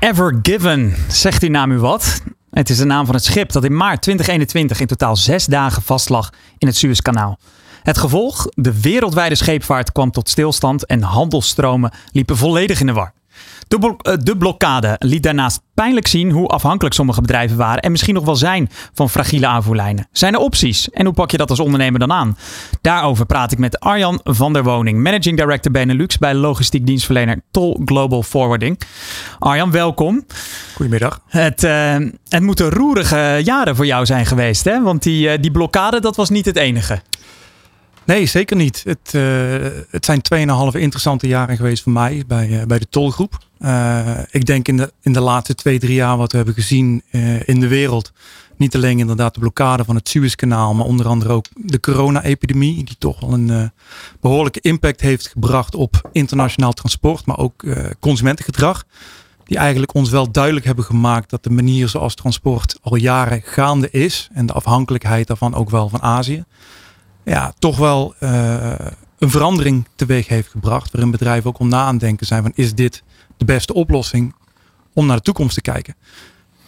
Ever 0.00 0.38
Given, 0.42 0.94
zegt 1.08 1.40
die 1.40 1.50
naam 1.50 1.70
u 1.70 1.78
wat? 1.78 2.22
Het 2.50 2.70
is 2.70 2.76
de 2.76 2.84
naam 2.84 3.06
van 3.06 3.14
het 3.14 3.24
schip 3.24 3.52
dat 3.52 3.64
in 3.64 3.76
maart 3.76 4.02
2021 4.02 4.80
in 4.80 4.86
totaal 4.86 5.16
zes 5.16 5.46
dagen 5.46 5.82
vastlag 5.82 6.30
in 6.58 6.66
het 6.66 6.76
Suezkanaal. 6.76 7.38
Het 7.82 7.98
gevolg? 7.98 8.46
De 8.54 8.80
wereldwijde 8.80 9.34
scheepvaart 9.34 9.92
kwam 9.92 10.10
tot 10.10 10.28
stilstand 10.28 10.86
en 10.86 11.02
handelsstromen 11.02 11.92
liepen 12.12 12.36
volledig 12.36 12.80
in 12.80 12.86
de 12.86 12.92
war. 12.92 13.12
De, 13.68 13.78
blo- 13.78 13.96
eh, 13.96 14.14
de 14.18 14.36
blokkade 14.36 14.96
liet 14.98 15.22
daarnaast 15.22 15.60
pijnlijk 15.74 16.06
zien 16.06 16.30
hoe 16.30 16.48
afhankelijk 16.48 16.94
sommige 16.94 17.20
bedrijven 17.20 17.56
waren 17.56 17.82
en 17.82 17.90
misschien 17.90 18.14
nog 18.14 18.24
wel 18.24 18.36
zijn 18.36 18.70
van 18.94 19.10
fragiele 19.10 19.46
aanvoerlijnen. 19.46 20.08
Zijn 20.12 20.34
er 20.34 20.40
opties 20.40 20.90
en 20.90 21.04
hoe 21.04 21.14
pak 21.14 21.30
je 21.30 21.36
dat 21.36 21.50
als 21.50 21.60
ondernemer 21.60 22.00
dan 22.00 22.12
aan? 22.12 22.36
Daarover 22.80 23.26
praat 23.26 23.52
ik 23.52 23.58
met 23.58 23.80
Arjan 23.80 24.20
van 24.24 24.52
der 24.52 24.62
Woning, 24.62 25.02
Managing 25.02 25.36
Director 25.36 25.72
Benelux 25.72 26.18
bij 26.18 26.34
logistiek 26.34 26.86
dienstverlener 26.86 27.42
Tol 27.50 27.80
Global 27.84 28.22
Forwarding. 28.22 28.80
Arjan, 29.38 29.70
welkom. 29.70 30.24
Goedemiddag. 30.74 31.20
Het, 31.26 31.64
eh, 31.64 31.96
het 32.28 32.42
moeten 32.42 32.70
roerige 32.70 33.40
jaren 33.44 33.76
voor 33.76 33.86
jou 33.86 34.06
zijn 34.06 34.26
geweest, 34.26 34.64
hè? 34.64 34.82
Want 34.82 35.02
die, 35.02 35.28
eh, 35.28 35.42
die 35.42 35.50
blokkade, 35.50 36.00
dat 36.00 36.16
was 36.16 36.30
niet 36.30 36.44
het 36.44 36.56
enige. 36.56 37.02
Nee, 38.04 38.26
zeker 38.26 38.56
niet. 38.56 38.82
Het, 38.84 39.14
eh, 39.14 39.22
het 39.90 40.04
zijn 40.04 40.20
2,5 40.22 40.80
interessante 40.80 41.26
jaren 41.26 41.56
geweest 41.56 41.82
voor 41.82 41.92
mij 41.92 42.24
bij, 42.26 42.60
eh, 42.60 42.66
bij 42.66 42.78
de 42.78 42.88
tolgroep. 42.88 43.38
Eh, 43.58 44.18
ik 44.30 44.46
denk 44.46 44.68
in 44.68 44.76
de, 44.76 44.92
in 45.02 45.12
de 45.12 45.20
laatste 45.20 45.54
twee, 45.54 45.78
drie 45.78 45.94
jaar 45.94 46.16
wat 46.16 46.30
we 46.30 46.36
hebben 46.36 46.54
gezien 46.54 47.02
in 47.44 47.60
de 47.60 47.68
wereld. 47.68 48.12
Niet 48.60 48.74
alleen 48.74 48.98
inderdaad 48.98 49.34
de 49.34 49.40
blokkade 49.40 49.84
van 49.84 49.94
het 49.94 50.08
Suezkanaal, 50.08 50.74
maar 50.74 50.86
onder 50.86 51.06
andere 51.06 51.32
ook 51.32 51.46
de 51.54 51.80
corona-epidemie. 51.80 52.84
Die 52.84 52.96
toch 52.98 53.20
wel 53.20 53.32
een 53.32 53.50
eh, 53.50 53.64
behoorlijke 54.20 54.60
impact 54.60 55.00
heeft 55.00 55.28
gebracht 55.28 55.74
op 55.74 56.08
internationaal 56.12 56.72
transport, 56.72 57.26
maar 57.26 57.38
ook 57.38 57.64
consumentengedrag. 58.00 58.84
Die 59.44 59.58
eigenlijk 59.58 59.94
ons 59.94 60.10
wel 60.10 60.30
duidelijk 60.30 60.66
hebben 60.66 60.84
gemaakt 60.84 61.30
dat 61.30 61.42
de 61.42 61.50
manier 61.50 61.88
zoals 61.88 62.14
transport 62.14 62.78
al 62.82 62.96
jaren 62.96 63.42
gaande 63.44 63.90
is. 63.90 64.28
En 64.32 64.46
de 64.46 64.52
afhankelijkheid 64.52 65.26
daarvan 65.26 65.54
ook 65.54 65.70
wel 65.70 65.88
van 65.88 66.02
Azië. 66.02 66.44
Ja, 67.24 67.52
toch 67.58 67.76
wel 67.76 68.14
eh, 68.18 68.72
een 69.18 69.30
verandering 69.30 69.86
teweeg 69.96 70.28
heeft 70.28 70.48
gebracht. 70.48 70.92
Waarin 70.92 71.10
bedrijven 71.10 71.50
ook 71.50 71.58
om 71.58 71.68
na 71.68 71.84
aan 71.84 71.98
denken 71.98 72.26
zijn 72.26 72.42
van 72.42 72.52
is 72.54 72.74
dit 72.74 73.02
de 73.36 73.44
beste 73.44 73.74
oplossing 73.74 74.34
om 74.92 75.06
naar 75.06 75.16
de 75.16 75.22
toekomst 75.22 75.54
te 75.54 75.60
kijken. 75.60 75.94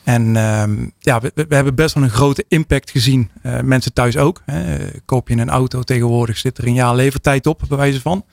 En 0.05 0.37
ehm, 0.37 0.87
ja, 0.99 1.21
we, 1.21 1.33
we 1.35 1.55
hebben 1.55 1.75
best 1.75 1.95
wel 1.95 2.05
een 2.05 2.11
grote 2.11 2.45
impact 2.49 2.91
gezien. 2.91 3.31
Eh, 3.43 3.61
mensen 3.61 3.93
thuis 3.93 4.17
ook. 4.17 4.43
Hè. 4.45 4.87
Koop 5.05 5.29
je 5.29 5.37
een 5.37 5.51
auto 5.51 5.83
tegenwoordig 5.83 6.39
zit 6.39 6.59
er 6.59 6.67
een 6.67 6.75
jaar 6.75 6.95
levertijd 6.95 7.47
op, 7.47 7.63
bij 7.69 7.79
wijze 7.79 8.01
van 8.01 8.25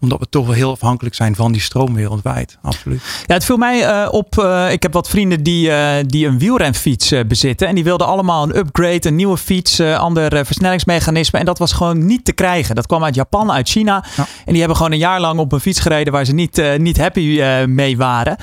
omdat 0.00 0.18
we 0.18 0.28
toch 0.28 0.46
wel 0.46 0.54
heel 0.54 0.70
afhankelijk 0.70 1.14
zijn 1.14 1.34
van 1.34 1.52
die 1.52 1.60
stroom 1.60 1.94
wereldwijd. 1.94 2.58
Absoluut. 2.62 3.00
Ja, 3.26 3.34
het 3.34 3.44
viel 3.44 3.56
mij 3.56 3.84
eh, 3.84 4.08
op. 4.12 4.38
eh, 4.38 4.72
ik 4.72 4.82
heb 4.82 4.92
wat 4.92 5.08
vrienden 5.08 5.42
die, 5.42 5.70
eh, 5.72 6.04
die 6.06 6.26
een 6.26 6.38
wielrenfiets 6.38 7.12
bezitten. 7.26 7.68
En 7.68 7.74
die 7.74 7.84
wilden 7.84 8.06
allemaal 8.06 8.42
een 8.42 8.56
upgrade, 8.56 9.08
een 9.08 9.16
nieuwe 9.16 9.36
fiets, 9.36 9.80
ander 9.80 10.46
versnellingsmechanisme. 10.46 11.38
En 11.38 11.44
dat 11.44 11.58
was 11.58 11.72
gewoon 11.72 12.06
niet 12.06 12.24
te 12.24 12.32
krijgen. 12.32 12.74
Dat 12.74 12.86
kwam 12.86 13.04
uit 13.04 13.14
Japan, 13.14 13.52
uit 13.52 13.68
China. 13.68 14.04
Ja. 14.16 14.26
En 14.44 14.50
die 14.50 14.58
hebben 14.58 14.76
gewoon 14.76 14.92
een 14.92 14.98
jaar 14.98 15.20
lang 15.20 15.38
op 15.38 15.52
een 15.52 15.60
fiets 15.60 15.80
gereden 15.80 16.12
waar 16.12 16.24
ze 16.24 16.32
niet, 16.32 16.62
niet 16.78 16.98
happy 16.98 17.42
mee 17.66 17.96
waren. 17.96 18.36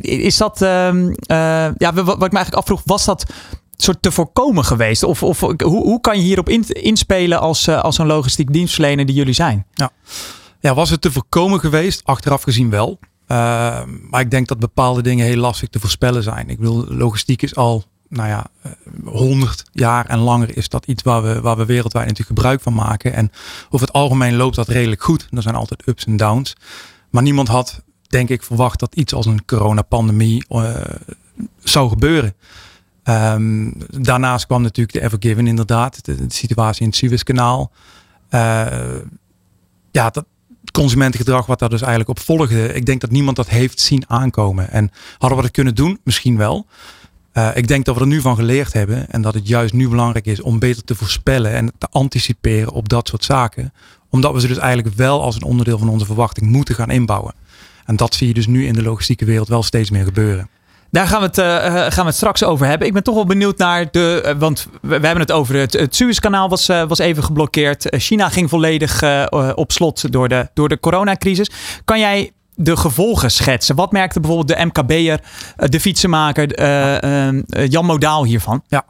Is 0.00 0.36
dat, 0.36 0.62
ehm, 0.62 1.08
eh, 1.26 1.36
ja, 1.78 1.92
wat, 1.92 2.04
wat 2.04 2.14
ik 2.24 2.32
me 2.32 2.36
eigenlijk 2.38 2.54
afvroeg, 2.54 2.82
was 2.84 3.04
dat 3.04 3.24
soort 3.76 4.02
te 4.02 4.10
voorkomen 4.10 4.64
geweest? 4.64 5.02
Of, 5.02 5.22
of 5.22 5.40
hoe, 5.40 5.54
hoe 5.64 6.00
kan 6.00 6.16
je 6.16 6.22
hierop 6.22 6.48
in- 6.48 6.68
inspelen 6.68 7.40
als, 7.40 7.68
als 7.68 7.98
een 7.98 8.06
logistiek 8.06 8.52
dienstverlener 8.52 9.06
die 9.06 9.14
jullie 9.14 9.34
zijn? 9.34 9.66
Ja, 9.74 9.90
Ja, 10.66 10.74
was 10.74 10.90
het 10.90 11.00
te 11.00 11.12
voorkomen 11.12 11.60
geweest? 11.60 12.04
Achteraf 12.04 12.42
gezien 12.42 12.70
wel. 12.70 12.98
Uh, 13.28 13.82
maar 14.10 14.20
ik 14.20 14.30
denk 14.30 14.48
dat 14.48 14.58
bepaalde 14.58 15.02
dingen 15.02 15.26
heel 15.26 15.36
lastig 15.36 15.68
te 15.68 15.80
voorspellen 15.80 16.22
zijn. 16.22 16.48
Ik 16.48 16.58
bedoel, 16.58 16.86
logistiek 16.88 17.42
is 17.42 17.54
al, 17.54 17.84
nou 18.08 18.28
ja, 18.28 18.46
honderd 19.04 19.64
jaar 19.72 20.06
en 20.06 20.18
langer 20.18 20.56
is 20.56 20.68
dat 20.68 20.86
iets 20.86 21.02
waar 21.02 21.22
we, 21.22 21.40
waar 21.40 21.56
we 21.56 21.64
wereldwijd 21.64 22.06
natuurlijk 22.06 22.38
gebruik 22.38 22.60
van 22.60 22.74
maken. 22.74 23.12
En 23.12 23.30
over 23.70 23.86
het 23.86 23.96
algemeen 23.96 24.36
loopt 24.36 24.56
dat 24.56 24.68
redelijk 24.68 25.02
goed. 25.02 25.28
Er 25.30 25.42
zijn 25.42 25.54
altijd 25.54 25.86
ups 25.86 26.04
en 26.04 26.16
downs. 26.16 26.56
Maar 27.10 27.22
niemand 27.22 27.48
had, 27.48 27.82
denk 28.06 28.28
ik, 28.28 28.42
verwacht 28.42 28.80
dat 28.80 28.94
iets 28.94 29.14
als 29.14 29.26
een 29.26 29.44
coronapandemie 29.44 30.44
uh, 30.48 30.74
zou 31.58 31.88
gebeuren. 31.88 32.34
Um, 33.04 33.72
daarnaast 33.88 34.46
kwam 34.46 34.62
natuurlijk 34.62 34.98
de 34.98 35.04
Evergiven 35.04 35.46
inderdaad, 35.46 36.04
de, 36.04 36.24
situatie 36.28 36.82
in 36.82 36.88
het 36.88 36.96
Suezkanaal. 36.96 37.70
Uh, 38.30 38.66
ja, 39.90 40.10
dat 40.10 40.24
consumentengedrag 40.76 41.46
wat 41.46 41.58
daar 41.58 41.68
dus 41.68 41.80
eigenlijk 41.80 42.10
op 42.10 42.24
volgde. 42.24 42.72
Ik 42.72 42.86
denk 42.86 43.00
dat 43.00 43.10
niemand 43.10 43.36
dat 43.36 43.48
heeft 43.48 43.80
zien 43.80 44.04
aankomen. 44.06 44.70
En 44.70 44.90
hadden 45.18 45.38
we 45.38 45.44
dat 45.44 45.52
kunnen 45.52 45.74
doen? 45.74 45.98
Misschien 46.04 46.36
wel. 46.36 46.66
Uh, 47.32 47.48
ik 47.54 47.68
denk 47.68 47.84
dat 47.84 47.94
we 47.94 48.00
er 48.00 48.06
nu 48.06 48.20
van 48.20 48.36
geleerd 48.36 48.72
hebben 48.72 49.10
en 49.10 49.22
dat 49.22 49.34
het 49.34 49.48
juist 49.48 49.74
nu 49.74 49.88
belangrijk 49.88 50.26
is 50.26 50.40
om 50.40 50.58
beter 50.58 50.84
te 50.84 50.94
voorspellen 50.94 51.52
en 51.52 51.72
te 51.78 51.86
anticiperen 51.90 52.72
op 52.72 52.88
dat 52.88 53.08
soort 53.08 53.24
zaken. 53.24 53.72
Omdat 54.10 54.32
we 54.32 54.40
ze 54.40 54.46
dus 54.46 54.58
eigenlijk 54.58 54.96
wel 54.96 55.22
als 55.22 55.36
een 55.36 55.42
onderdeel 55.42 55.78
van 55.78 55.88
onze 55.88 56.06
verwachting 56.06 56.50
moeten 56.50 56.74
gaan 56.74 56.90
inbouwen. 56.90 57.34
En 57.84 57.96
dat 57.96 58.14
zie 58.14 58.28
je 58.28 58.34
dus 58.34 58.46
nu 58.46 58.66
in 58.66 58.74
de 58.74 58.82
logistieke 58.82 59.24
wereld 59.24 59.48
wel 59.48 59.62
steeds 59.62 59.90
meer 59.90 60.04
gebeuren. 60.04 60.48
Daar 60.96 61.06
gaan 61.06 61.20
we, 61.20 61.26
het, 61.26 61.38
uh, 61.38 61.46
gaan 61.72 62.04
we 62.04 62.04
het 62.04 62.14
straks 62.14 62.44
over 62.44 62.66
hebben. 62.66 62.86
Ik 62.86 62.92
ben 62.92 63.02
toch 63.02 63.14
wel 63.14 63.26
benieuwd 63.26 63.58
naar 63.58 63.90
de. 63.90 64.22
Uh, 64.26 64.32
want 64.38 64.66
we, 64.82 64.92
hebben 64.92 65.18
het 65.18 65.32
over 65.32 65.54
het, 65.54 65.72
het 65.72 65.96
Suezkanaal 65.96 66.48
was, 66.48 66.66
was 66.66 66.98
even 66.98 67.24
geblokkeerd. 67.24 67.86
China 67.90 68.28
ging 68.28 68.48
volledig 68.50 69.02
op 69.54 69.72
slot 69.72 70.12
door 70.12 70.28
de, 70.28 70.48
door 70.54 70.68
de 70.68 70.80
coronacrisis. 70.80 71.50
Kan 71.84 71.98
jij 71.98 72.30
de 72.54 72.76
gevolgen 72.76 73.30
schetsen? 73.30 73.76
Wat 73.76 73.92
merkte 73.92 74.20
bijvoorbeeld 74.20 74.58
de 74.58 74.64
MKB'er, 74.64 75.20
de 75.56 75.80
fietsenmaker, 75.80 76.60
Jan 77.68 77.84
Modaal 77.84 78.24
hiervan? 78.24 78.62
Ja. 78.68 78.84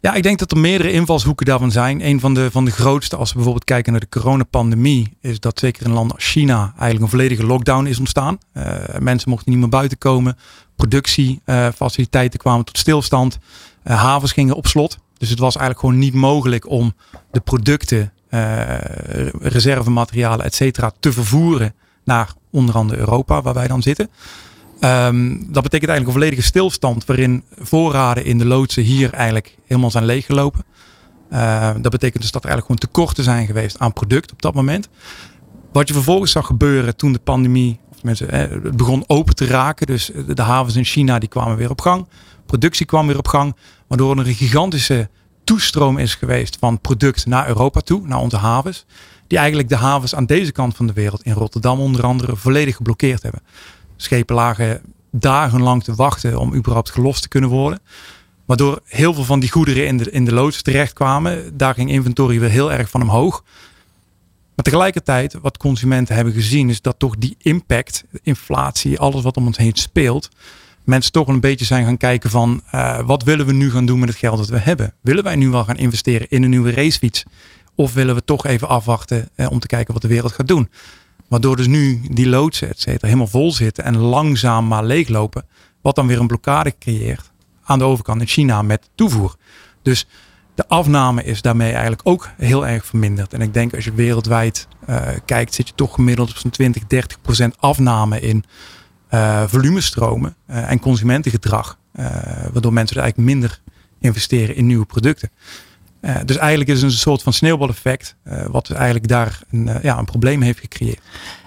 Ja, 0.00 0.14
ik 0.14 0.22
denk 0.22 0.38
dat 0.38 0.50
er 0.50 0.58
meerdere 0.58 0.92
invalshoeken 0.92 1.46
daarvan 1.46 1.70
zijn. 1.70 2.06
Een 2.06 2.20
van 2.20 2.34
de, 2.34 2.50
van 2.50 2.64
de 2.64 2.70
grootste, 2.70 3.16
als 3.16 3.28
we 3.28 3.34
bijvoorbeeld 3.34 3.64
kijken 3.64 3.92
naar 3.92 4.00
de 4.00 4.08
coronapandemie, 4.08 5.16
is 5.20 5.40
dat 5.40 5.58
zeker 5.58 5.86
in 5.86 5.92
landen 5.92 6.16
als 6.16 6.24
China 6.24 6.58
eigenlijk 6.60 7.00
een 7.00 7.08
volledige 7.08 7.46
lockdown 7.46 7.86
is 7.86 7.98
ontstaan. 7.98 8.38
Uh, 8.54 8.64
mensen 8.98 9.30
mochten 9.30 9.50
niet 9.50 9.60
meer 9.60 9.68
buiten 9.68 9.98
komen. 9.98 10.36
Productiefaciliteiten 10.76 12.38
kwamen 12.38 12.64
tot 12.64 12.78
stilstand. 12.78 13.38
Uh, 13.84 14.00
havens 14.02 14.32
gingen 14.32 14.54
op 14.54 14.66
slot. 14.66 14.98
Dus 15.18 15.30
het 15.30 15.38
was 15.38 15.56
eigenlijk 15.56 15.86
gewoon 15.86 16.00
niet 16.00 16.14
mogelijk 16.14 16.68
om 16.70 16.94
de 17.30 17.40
producten, 17.40 18.12
reservematerialen, 19.40 20.44
et 20.44 20.54
cetera, 20.54 20.92
te 21.00 21.12
vervoeren 21.12 21.74
naar 22.04 22.32
onder 22.50 22.74
andere 22.74 23.00
Europa, 23.00 23.42
waar 23.42 23.54
wij 23.54 23.68
dan 23.68 23.82
zitten. 23.82 24.10
Um, 24.80 25.38
dat 25.52 25.62
betekent 25.62 25.90
eigenlijk 25.90 26.06
een 26.06 26.12
volledige 26.12 26.42
stilstand 26.42 27.04
waarin 27.04 27.44
voorraden 27.58 28.24
in 28.24 28.38
de 28.38 28.44
loodsen 28.44 28.82
hier 28.82 29.12
eigenlijk 29.12 29.56
helemaal 29.66 29.90
zijn 29.90 30.04
leeggelopen. 30.04 30.64
Uh, 31.32 31.70
dat 31.80 31.92
betekent 31.92 32.22
dus 32.22 32.30
dat 32.30 32.44
er 32.44 32.50
eigenlijk 32.50 32.66
gewoon 32.66 32.78
tekorten 32.78 33.24
zijn 33.24 33.46
geweest 33.46 33.78
aan 33.78 33.92
product 33.92 34.32
op 34.32 34.42
dat 34.42 34.54
moment. 34.54 34.88
Wat 35.72 35.88
je 35.88 35.94
vervolgens 35.94 36.32
zag 36.32 36.46
gebeuren 36.46 36.96
toen 36.96 37.12
de 37.12 37.18
pandemie, 37.18 37.80
eh, 38.02 38.42
begon 38.74 39.04
open 39.06 39.34
te 39.34 39.46
raken. 39.46 39.86
Dus 39.86 40.10
de 40.34 40.42
havens 40.42 40.76
in 40.76 40.84
China 40.84 41.18
die 41.18 41.28
kwamen 41.28 41.56
weer 41.56 41.70
op 41.70 41.80
gang. 41.80 42.08
Productie 42.46 42.86
kwam 42.86 43.06
weer 43.06 43.18
op 43.18 43.28
gang. 43.28 43.56
Waardoor 43.86 44.18
er 44.18 44.26
een 44.26 44.34
gigantische 44.34 45.08
toestroom 45.44 45.98
is 45.98 46.14
geweest 46.14 46.56
van 46.60 46.80
product 46.80 47.26
naar 47.26 47.48
Europa 47.48 47.80
toe, 47.80 48.06
naar 48.06 48.18
onze 48.18 48.36
havens. 48.36 48.86
Die 49.26 49.38
eigenlijk 49.38 49.68
de 49.68 49.76
havens 49.76 50.14
aan 50.14 50.26
deze 50.26 50.52
kant 50.52 50.76
van 50.76 50.86
de 50.86 50.92
wereld, 50.92 51.22
in 51.22 51.32
Rotterdam 51.32 51.80
onder 51.80 52.04
andere, 52.04 52.36
volledig 52.36 52.76
geblokkeerd 52.76 53.22
hebben. 53.22 53.42
Schepen 54.00 54.34
lagen 54.34 54.80
dagenlang 55.10 55.84
te 55.84 55.94
wachten 55.94 56.38
om 56.38 56.54
überhaupt 56.54 56.90
gelost 56.90 57.22
te 57.22 57.28
kunnen 57.28 57.50
worden. 57.50 57.80
Waardoor 58.44 58.80
heel 58.84 59.14
veel 59.14 59.24
van 59.24 59.40
die 59.40 59.50
goederen 59.50 59.86
in 59.86 59.96
de, 59.96 60.10
in 60.10 60.24
de 60.24 60.32
loods 60.32 60.62
terechtkwamen. 60.62 61.56
Daar 61.56 61.74
ging 61.74 61.90
inventory 61.90 62.40
weer 62.40 62.50
heel 62.50 62.72
erg 62.72 62.90
van 62.90 63.02
omhoog. 63.02 63.44
Maar 64.54 64.64
tegelijkertijd, 64.64 65.36
wat 65.42 65.56
consumenten 65.56 66.14
hebben 66.14 66.32
gezien, 66.32 66.68
is 66.68 66.80
dat 66.80 66.98
toch 66.98 67.16
die 67.18 67.36
impact, 67.38 68.04
inflatie, 68.22 68.98
alles 68.98 69.22
wat 69.22 69.36
om 69.36 69.46
ons 69.46 69.56
heen 69.56 69.74
speelt, 69.74 70.28
mensen 70.84 71.12
toch 71.12 71.28
een 71.28 71.40
beetje 71.40 71.64
zijn 71.64 71.84
gaan 71.84 71.96
kijken 71.96 72.30
van 72.30 72.62
uh, 72.74 73.00
wat 73.00 73.22
willen 73.22 73.46
we 73.46 73.52
nu 73.52 73.70
gaan 73.70 73.86
doen 73.86 73.98
met 73.98 74.08
het 74.08 74.18
geld 74.18 74.38
dat 74.38 74.48
we 74.48 74.58
hebben? 74.58 74.94
Willen 75.00 75.24
wij 75.24 75.36
nu 75.36 75.48
wel 75.48 75.64
gaan 75.64 75.76
investeren 75.76 76.28
in 76.30 76.42
een 76.42 76.50
nieuwe 76.50 76.70
racefiets? 76.70 77.24
Of 77.74 77.94
willen 77.94 78.14
we 78.14 78.24
toch 78.24 78.46
even 78.46 78.68
afwachten 78.68 79.28
uh, 79.36 79.50
om 79.50 79.58
te 79.58 79.66
kijken 79.66 79.92
wat 79.92 80.02
de 80.02 80.08
wereld 80.08 80.32
gaat 80.32 80.48
doen? 80.48 80.68
Waardoor 81.28 81.56
dus 81.56 81.66
nu 81.66 82.00
die 82.10 82.28
loodsen, 82.28 82.68
et 82.68 82.80
cetera, 82.80 83.06
helemaal 83.06 83.26
vol 83.26 83.52
zitten 83.52 83.84
en 83.84 83.96
langzaam 83.96 84.66
maar 84.66 84.84
leeglopen. 84.84 85.44
Wat 85.82 85.94
dan 85.94 86.06
weer 86.06 86.20
een 86.20 86.26
blokkade 86.26 86.74
creëert 86.78 87.32
aan 87.64 87.78
de 87.78 87.84
overkant 87.84 88.20
in 88.20 88.26
China 88.26 88.62
met 88.62 88.90
toevoer. 88.94 89.36
Dus 89.82 90.06
de 90.54 90.68
afname 90.68 91.24
is 91.24 91.42
daarmee 91.42 91.72
eigenlijk 91.72 92.00
ook 92.04 92.30
heel 92.36 92.66
erg 92.66 92.86
verminderd. 92.86 93.32
En 93.32 93.40
ik 93.40 93.54
denk 93.54 93.74
als 93.74 93.84
je 93.84 93.92
wereldwijd 93.92 94.68
uh, 94.88 95.02
kijkt, 95.24 95.54
zit 95.54 95.68
je 95.68 95.74
toch 95.74 95.94
gemiddeld 95.94 96.30
op 96.30 96.36
zo'n 96.36 96.50
20, 96.50 96.86
30 96.86 97.20
procent 97.20 97.54
afname 97.58 98.20
in 98.20 98.44
uh, 99.10 99.42
volumestromen 99.46 100.36
uh, 100.50 100.70
en 100.70 100.80
consumentengedrag. 100.80 101.78
waardoor 102.52 102.72
mensen 102.72 102.96
er 102.96 103.02
eigenlijk 103.02 103.32
minder 103.32 103.60
investeren 104.00 104.56
in 104.56 104.66
nieuwe 104.66 104.86
producten. 104.86 105.30
Uh, 106.00 106.16
dus 106.24 106.36
eigenlijk 106.36 106.70
is 106.70 106.82
het 106.82 106.90
een 106.90 106.96
soort 106.96 107.22
van 107.22 107.32
sneeuwbaleffect, 107.32 108.16
uh, 108.24 108.44
wat 108.50 108.70
eigenlijk 108.70 109.08
daar 109.08 109.40
een, 109.50 109.66
uh, 109.66 109.74
ja, 109.82 109.98
een 109.98 110.04
probleem 110.04 110.42
heeft 110.42 110.58
gecreëerd. 110.58 111.00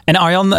En 0.04 0.16
Arjan, 0.16 0.50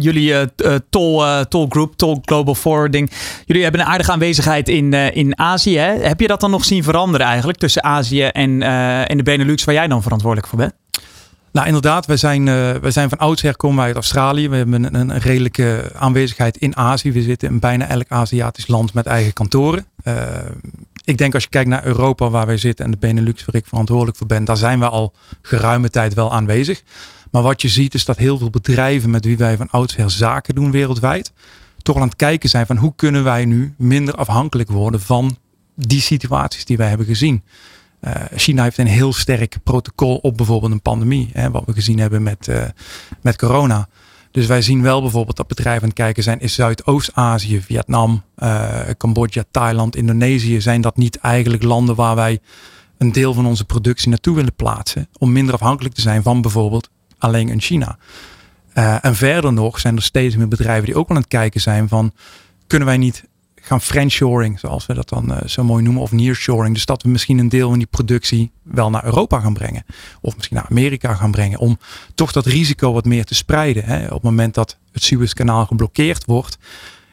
jullie 0.00 0.54
Tol, 0.90 1.24
Tol 1.48 1.66
Group, 1.68 1.96
Tol 1.96 2.18
Global 2.24 2.54
Forwarding, 2.54 3.10
jullie 3.46 3.62
hebben 3.62 3.80
een 3.80 3.86
aardige 3.86 4.12
aanwezigheid 4.12 4.68
in, 4.68 4.92
in 4.92 5.38
Azië. 5.38 5.78
Hè? 5.78 5.92
Heb 5.92 6.20
je 6.20 6.26
dat 6.26 6.40
dan 6.40 6.50
nog 6.50 6.64
zien 6.64 6.82
veranderen 6.82 7.26
eigenlijk 7.26 7.58
tussen 7.58 7.84
Azië 7.84 8.22
en, 8.22 8.62
en 9.08 9.16
de 9.16 9.22
Benelux, 9.22 9.64
waar 9.64 9.74
jij 9.74 9.86
dan 9.86 10.02
verantwoordelijk 10.02 10.48
voor 10.48 10.58
bent? 10.58 10.72
Nou, 11.52 11.66
inderdaad, 11.66 12.06
wij 12.06 12.16
zijn, 12.16 12.44
wij 12.80 12.90
zijn 12.90 13.08
van 13.08 13.18
oudsher 13.18 13.56
komen 13.56 13.76
wij 13.76 13.86
uit 13.86 13.94
Australië. 13.94 14.48
We 14.48 14.56
hebben 14.56 14.84
een, 14.84 14.94
een, 14.94 15.18
redelijke 15.18 15.90
aanwezigheid 15.94 16.56
in 16.56 16.76
Azië. 16.76 17.12
We 17.12 17.22
zitten 17.22 17.48
in 17.48 17.58
bijna 17.58 17.88
elk 17.88 18.06
Aziatisch 18.08 18.66
land 18.66 18.94
met 18.94 19.06
eigen 19.06 19.32
kantoren. 19.32 19.86
Ik 21.04 21.18
denk 21.18 21.34
als 21.34 21.42
je 21.42 21.48
kijkt 21.48 21.68
naar 21.68 21.84
Europa 21.84 22.30
waar 22.30 22.46
wij 22.46 22.56
zitten 22.56 22.84
en 22.84 22.90
de 22.90 22.96
Benelux 22.96 23.44
waar 23.44 23.54
ik 23.54 23.66
verantwoordelijk 23.66 24.16
voor 24.16 24.26
ben, 24.26 24.44
daar 24.44 24.56
zijn 24.56 24.78
we 24.78 24.88
al 24.88 25.12
geruime 25.42 25.90
tijd 25.90 26.14
wel 26.14 26.32
aanwezig. 26.32 26.82
Maar 27.30 27.42
wat 27.42 27.62
je 27.62 27.68
ziet 27.68 27.94
is 27.94 28.04
dat 28.04 28.16
heel 28.16 28.38
veel 28.38 28.50
bedrijven 28.50 29.10
met 29.10 29.24
wie 29.24 29.36
wij 29.36 29.56
van 29.56 29.70
oudsher 29.70 30.10
zaken 30.10 30.54
doen 30.54 30.70
wereldwijd, 30.70 31.32
toch 31.82 31.96
aan 31.96 32.02
het 32.02 32.16
kijken 32.16 32.48
zijn 32.48 32.66
van 32.66 32.76
hoe 32.76 32.92
kunnen 32.96 33.24
wij 33.24 33.44
nu 33.44 33.74
minder 33.78 34.14
afhankelijk 34.14 34.70
worden 34.70 35.00
van 35.00 35.36
die 35.74 36.00
situaties 36.00 36.64
die 36.64 36.76
wij 36.76 36.88
hebben 36.88 37.06
gezien. 37.06 37.42
Uh, 38.00 38.14
China 38.34 38.62
heeft 38.62 38.78
een 38.78 38.86
heel 38.86 39.12
sterk 39.12 39.56
protocol 39.62 40.16
op 40.16 40.36
bijvoorbeeld 40.36 40.72
een 40.72 40.82
pandemie, 40.82 41.30
hè, 41.32 41.50
wat 41.50 41.64
we 41.66 41.72
gezien 41.72 41.98
hebben 41.98 42.22
met, 42.22 42.46
uh, 42.48 42.64
met 43.20 43.36
corona. 43.36 43.88
Dus 44.34 44.46
wij 44.46 44.62
zien 44.62 44.82
wel 44.82 45.00
bijvoorbeeld 45.00 45.36
dat 45.36 45.46
bedrijven 45.46 45.82
aan 45.82 45.88
het 45.88 45.96
kijken 45.96 46.22
zijn, 46.22 46.40
is 46.40 46.54
Zuidoost-Azië, 46.54 47.60
Vietnam, 47.60 48.22
uh, 48.38 48.80
Cambodja, 48.98 49.44
Thailand, 49.50 49.96
Indonesië, 49.96 50.60
zijn 50.60 50.80
dat 50.80 50.96
niet 50.96 51.18
eigenlijk 51.18 51.62
landen 51.62 51.94
waar 51.94 52.14
wij 52.14 52.40
een 52.98 53.12
deel 53.12 53.34
van 53.34 53.46
onze 53.46 53.64
productie 53.64 54.08
naartoe 54.08 54.34
willen 54.34 54.54
plaatsen, 54.54 55.08
om 55.18 55.32
minder 55.32 55.54
afhankelijk 55.54 55.94
te 55.94 56.00
zijn 56.00 56.22
van 56.22 56.42
bijvoorbeeld 56.42 56.90
alleen 57.18 57.48
een 57.48 57.60
China. 57.60 57.98
Uh, 58.74 59.04
en 59.04 59.14
verder 59.14 59.52
nog 59.52 59.80
zijn 59.80 59.96
er 59.96 60.02
steeds 60.02 60.36
meer 60.36 60.48
bedrijven 60.48 60.84
die 60.84 60.96
ook 60.96 61.10
aan 61.10 61.16
het 61.16 61.28
kijken 61.28 61.60
zijn 61.60 61.88
van, 61.88 62.12
kunnen 62.66 62.88
wij 62.88 62.96
niet 62.96 63.24
gaan 63.64 63.80
friendshoring, 63.80 64.58
zoals 64.58 64.86
we 64.86 64.94
dat 64.94 65.08
dan 65.08 65.30
uh, 65.30 65.36
zo 65.46 65.64
mooi 65.64 65.82
noemen, 65.82 66.02
of 66.02 66.12
nearshoring. 66.12 66.74
Dus 66.74 66.86
dat 66.86 67.02
we 67.02 67.08
misschien 67.08 67.38
een 67.38 67.48
deel 67.48 67.68
van 67.68 67.78
die 67.78 67.86
productie 67.86 68.50
wel 68.62 68.90
naar 68.90 69.04
Europa 69.04 69.40
gaan 69.40 69.54
brengen. 69.54 69.84
Of 70.20 70.36
misschien 70.36 70.56
naar 70.56 70.66
Amerika 70.70 71.14
gaan 71.14 71.30
brengen. 71.30 71.58
Om 71.58 71.78
toch 72.14 72.32
dat 72.32 72.46
risico 72.46 72.92
wat 72.92 73.04
meer 73.04 73.24
te 73.24 73.34
spreiden. 73.34 73.84
Hè. 73.84 74.04
Op 74.04 74.12
het 74.12 74.22
moment 74.22 74.54
dat 74.54 74.78
het 74.92 75.02
Suezkanaal 75.02 75.66
geblokkeerd 75.66 76.24
wordt. 76.24 76.58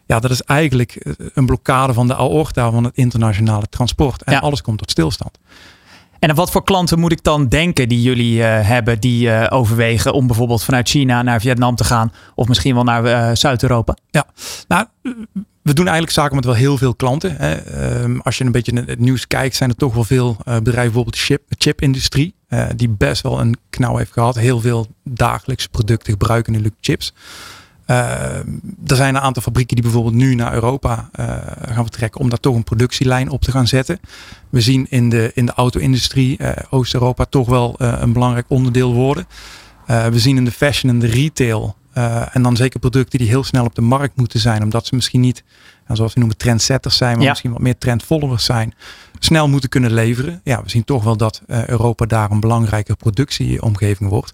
Ja, 0.06 0.20
dat 0.20 0.32
is 0.32 0.42
eigenlijk 0.42 0.96
eh, 0.96 1.14
een 1.34 1.46
blokkade 1.46 1.94
van 1.94 2.08
de 2.08 2.16
aorta 2.16 2.72
van 2.72 2.84
het 2.84 2.96
internationale 2.96 3.68
transport. 3.70 4.24
En 4.24 4.34
ja. 4.34 4.40
alles 4.40 4.62
komt 4.62 4.78
tot 4.78 4.92
stilstand. 4.92 5.40
En 6.22 6.36
wat 6.36 6.52
voor 6.52 6.64
klanten 6.64 7.00
moet 7.00 7.12
ik 7.12 7.24
dan 7.24 7.48
denken 7.48 7.90
die 7.90 8.02
jullie 8.02 8.38
uh, 8.38 8.68
hebben, 8.68 9.00
die 9.00 9.28
uh, 9.28 9.48
overwegen 9.50 10.14
om 10.14 10.28
bijvoorbeeld 10.28 10.64
vanuit 10.64 10.90
China 10.90 11.22
naar 11.22 11.42
Vietnam 11.42 11.76
te 11.76 11.84
gaan 11.84 12.12
of 12.36 12.48
misschien 12.48 12.74
wel 12.74 12.84
naar 12.84 13.06
uh, 13.06 13.36
Zuid-Europa? 13.36 13.96
Ja, 14.10 14.26
nou, 14.68 14.86
we 15.62 15.74
doen 15.74 15.86
eigenlijk 15.86 16.14
zaken 16.14 16.36
met 16.36 16.46
wel 16.46 16.54
heel 16.54 16.78
veel 16.78 16.96
klanten. 16.96 17.36
Hè. 17.38 18.02
Um, 18.04 18.22
als 18.22 18.38
je 18.38 18.44
een 18.44 18.52
beetje 18.52 18.84
het 18.86 19.00
nieuws 19.00 19.28
kijkt, 19.28 19.56
zijn 19.56 19.70
er 19.70 19.76
toch 19.76 19.94
wel 19.94 20.04
veel 20.04 20.38
bedrijven, 20.46 20.74
bijvoorbeeld 20.74 21.16
de 21.16 21.22
chip, 21.22 21.42
chip-industrie, 21.58 22.36
die 22.76 22.90
best 22.90 23.22
wel 23.22 23.40
een 23.40 23.58
knauw 23.70 23.98
heeft 23.98 24.14
gehad. 24.14 24.36
Heel 24.36 24.60
veel 24.60 24.88
dagelijkse 25.04 25.70
producten 25.70 26.12
gebruiken 26.12 26.64
de 26.64 26.72
chips. 26.82 27.14
Uh, 27.92 28.36
er 28.88 28.96
zijn 28.96 29.16
een 29.16 29.22
aantal 29.22 29.42
fabrieken 29.42 29.76
die 29.76 29.84
bijvoorbeeld 29.84 30.16
nu 30.16 30.36
naar 30.36 30.54
Europa 30.54 31.10
uh, 31.20 31.26
gaan 31.62 31.84
vertrekken 31.84 32.22
om 32.22 32.30
daar 32.30 32.40
toch 32.40 32.56
een 32.56 32.64
productielijn 32.64 33.30
op 33.30 33.42
te 33.42 33.52
gaan 33.52 33.68
zetten. 33.68 34.00
We 34.50 34.62
zien 34.62 34.88
in 34.90 35.10
de, 35.10 35.32
in 35.34 35.46
de 35.46 35.54
auto-industrie 35.54 36.38
uh, 36.42 36.52
Oost-Europa 36.70 37.26
toch 37.26 37.48
wel 37.48 37.76
een 37.78 38.14
belangrijk 38.14 38.46
onderdeel 38.48 38.94
worden. 38.94 39.28
we 39.86 40.20
zien 40.20 40.38
in 40.38 40.46
de 40.46 40.52
fashion 40.52 40.92
en 40.92 41.00
de 41.00 41.08
retail 41.08 41.76
en 42.32 42.42
dan 42.42 42.56
zeker 42.56 42.80
producten 42.80 43.20
die 43.20 43.28
heel 43.28 43.44
snel 43.44 43.66
op 43.66 43.76
de 43.76 43.82
markt 43.82 44.16
moeten 44.16 44.40
zijn, 44.40 44.64
omdat 44.64 44.86
ze 44.86 44.96
misschien 44.96 45.22
niet, 45.22 45.44
zoals 45.88 46.14
we 46.14 46.20
noemen, 46.20 46.38
trendsetters 46.38 46.98
zijn, 46.98 47.18
maar 47.18 47.28
misschien 47.28 47.52
wat 47.52 47.62
meer 47.62 47.78
trendfollowers 47.78 48.46
zijn, 48.46 48.74
snel 49.20 49.48
moeten 49.48 49.70
kunnen 49.70 49.94
leveren. 49.94 50.42
Ja, 50.44 50.64
we 50.64 50.70
zien 50.70 50.84
toch 50.84 51.04
wel 51.04 51.18
dat 51.18 51.42
Europa 51.48 52.06
daar 52.06 52.32
een 52.32 52.40
belangrijke 52.40 52.96
productieomgeving 52.96 54.10
wordt. 54.10 54.34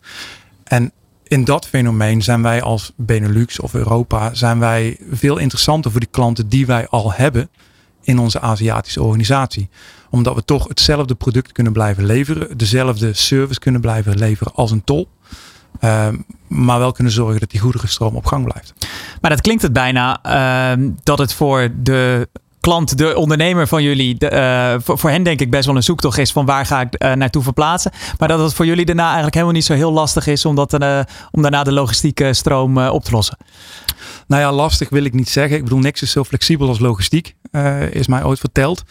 En 0.64 0.91
in 1.28 1.43
dat 1.43 1.67
fenomeen 1.67 2.21
zijn 2.21 2.41
wij 2.41 2.61
als 2.61 2.91
Benelux 2.95 3.59
of 3.59 3.73
Europa 3.73 4.34
zijn 4.34 4.59
wij 4.59 4.97
veel 5.11 5.38
interessanter 5.38 5.91
voor 5.91 5.99
die 5.99 6.09
klanten 6.09 6.49
die 6.49 6.65
wij 6.65 6.88
al 6.88 7.13
hebben 7.13 7.49
in 8.01 8.19
onze 8.19 8.39
Aziatische 8.39 9.03
organisatie. 9.03 9.69
Omdat 10.09 10.36
we 10.36 10.45
toch 10.45 10.67
hetzelfde 10.67 11.15
product 11.15 11.51
kunnen 11.51 11.73
blijven 11.73 12.05
leveren, 12.05 12.57
dezelfde 12.57 13.13
service 13.13 13.59
kunnen 13.59 13.82
blijven 13.82 14.17
leveren 14.17 14.53
als 14.55 14.71
een 14.71 14.84
tol. 14.84 15.07
Uh, 15.82 16.07
maar 16.47 16.80
wel 16.80 16.91
kunnen 16.91 17.13
zorgen 17.13 17.39
dat 17.39 17.49
die 17.49 17.59
goederenstroom 17.59 18.15
op 18.15 18.25
gang 18.25 18.43
blijft. 18.43 18.73
Maar 19.21 19.32
dat 19.32 19.41
klinkt 19.41 19.61
het 19.61 19.73
bijna 19.73 20.19
uh, 20.78 20.89
dat 21.03 21.17
het 21.17 21.34
voor 21.34 21.69
de 21.84 22.28
klant, 22.68 22.97
de 22.97 23.15
ondernemer 23.15 23.68
van 23.68 23.84
jullie, 23.84 24.15
de, 24.15 24.32
uh, 24.32 24.95
voor, 24.97 25.09
hen 25.09 25.24
denk 25.24 25.39
ik 25.39 25.49
best 25.49 25.65
wel 25.65 25.76
een 25.76 25.84
zoektocht 25.84 26.18
is 26.18 26.32
van 26.32 26.45
waar 26.45 26.65
ga 26.65 26.82
ik 26.82 27.03
uh, 27.03 27.13
naartoe 27.13 27.43
verplaatsen. 27.43 27.91
Maar 28.18 28.28
dat 28.28 28.39
het 28.39 28.53
voor 28.53 28.65
jullie 28.65 28.86
daarna 28.86 29.05
eigenlijk 29.05 29.34
helemaal 29.34 29.55
niet 29.55 29.65
zo 29.65 29.74
heel 29.74 29.91
lastig 29.91 30.28
is 30.28 30.45
om, 30.45 30.55
dat, 30.55 30.82
uh, 30.82 30.99
om 31.32 31.41
daarna 31.41 31.63
de 31.63 31.72
logistieke 31.72 32.34
stroom 32.34 32.78
op 32.78 33.03
te 33.03 33.11
lossen. 33.11 33.38
Nou 34.28 34.41
ja, 34.41 34.51
lastig 34.51 34.89
wil 34.89 35.03
ik 35.03 35.13
niet 35.13 35.30
zeggen. 35.30 35.57
Ik 35.57 35.63
bedoel, 35.63 35.80
niks 35.80 36.01
is 36.01 36.11
zo 36.11 36.24
flexibel 36.24 36.68
als 36.68 36.80
logistiek, 36.80 37.36
is 37.91 38.07
mij 38.07 38.24
ooit 38.24 38.39
verteld. 38.39 38.84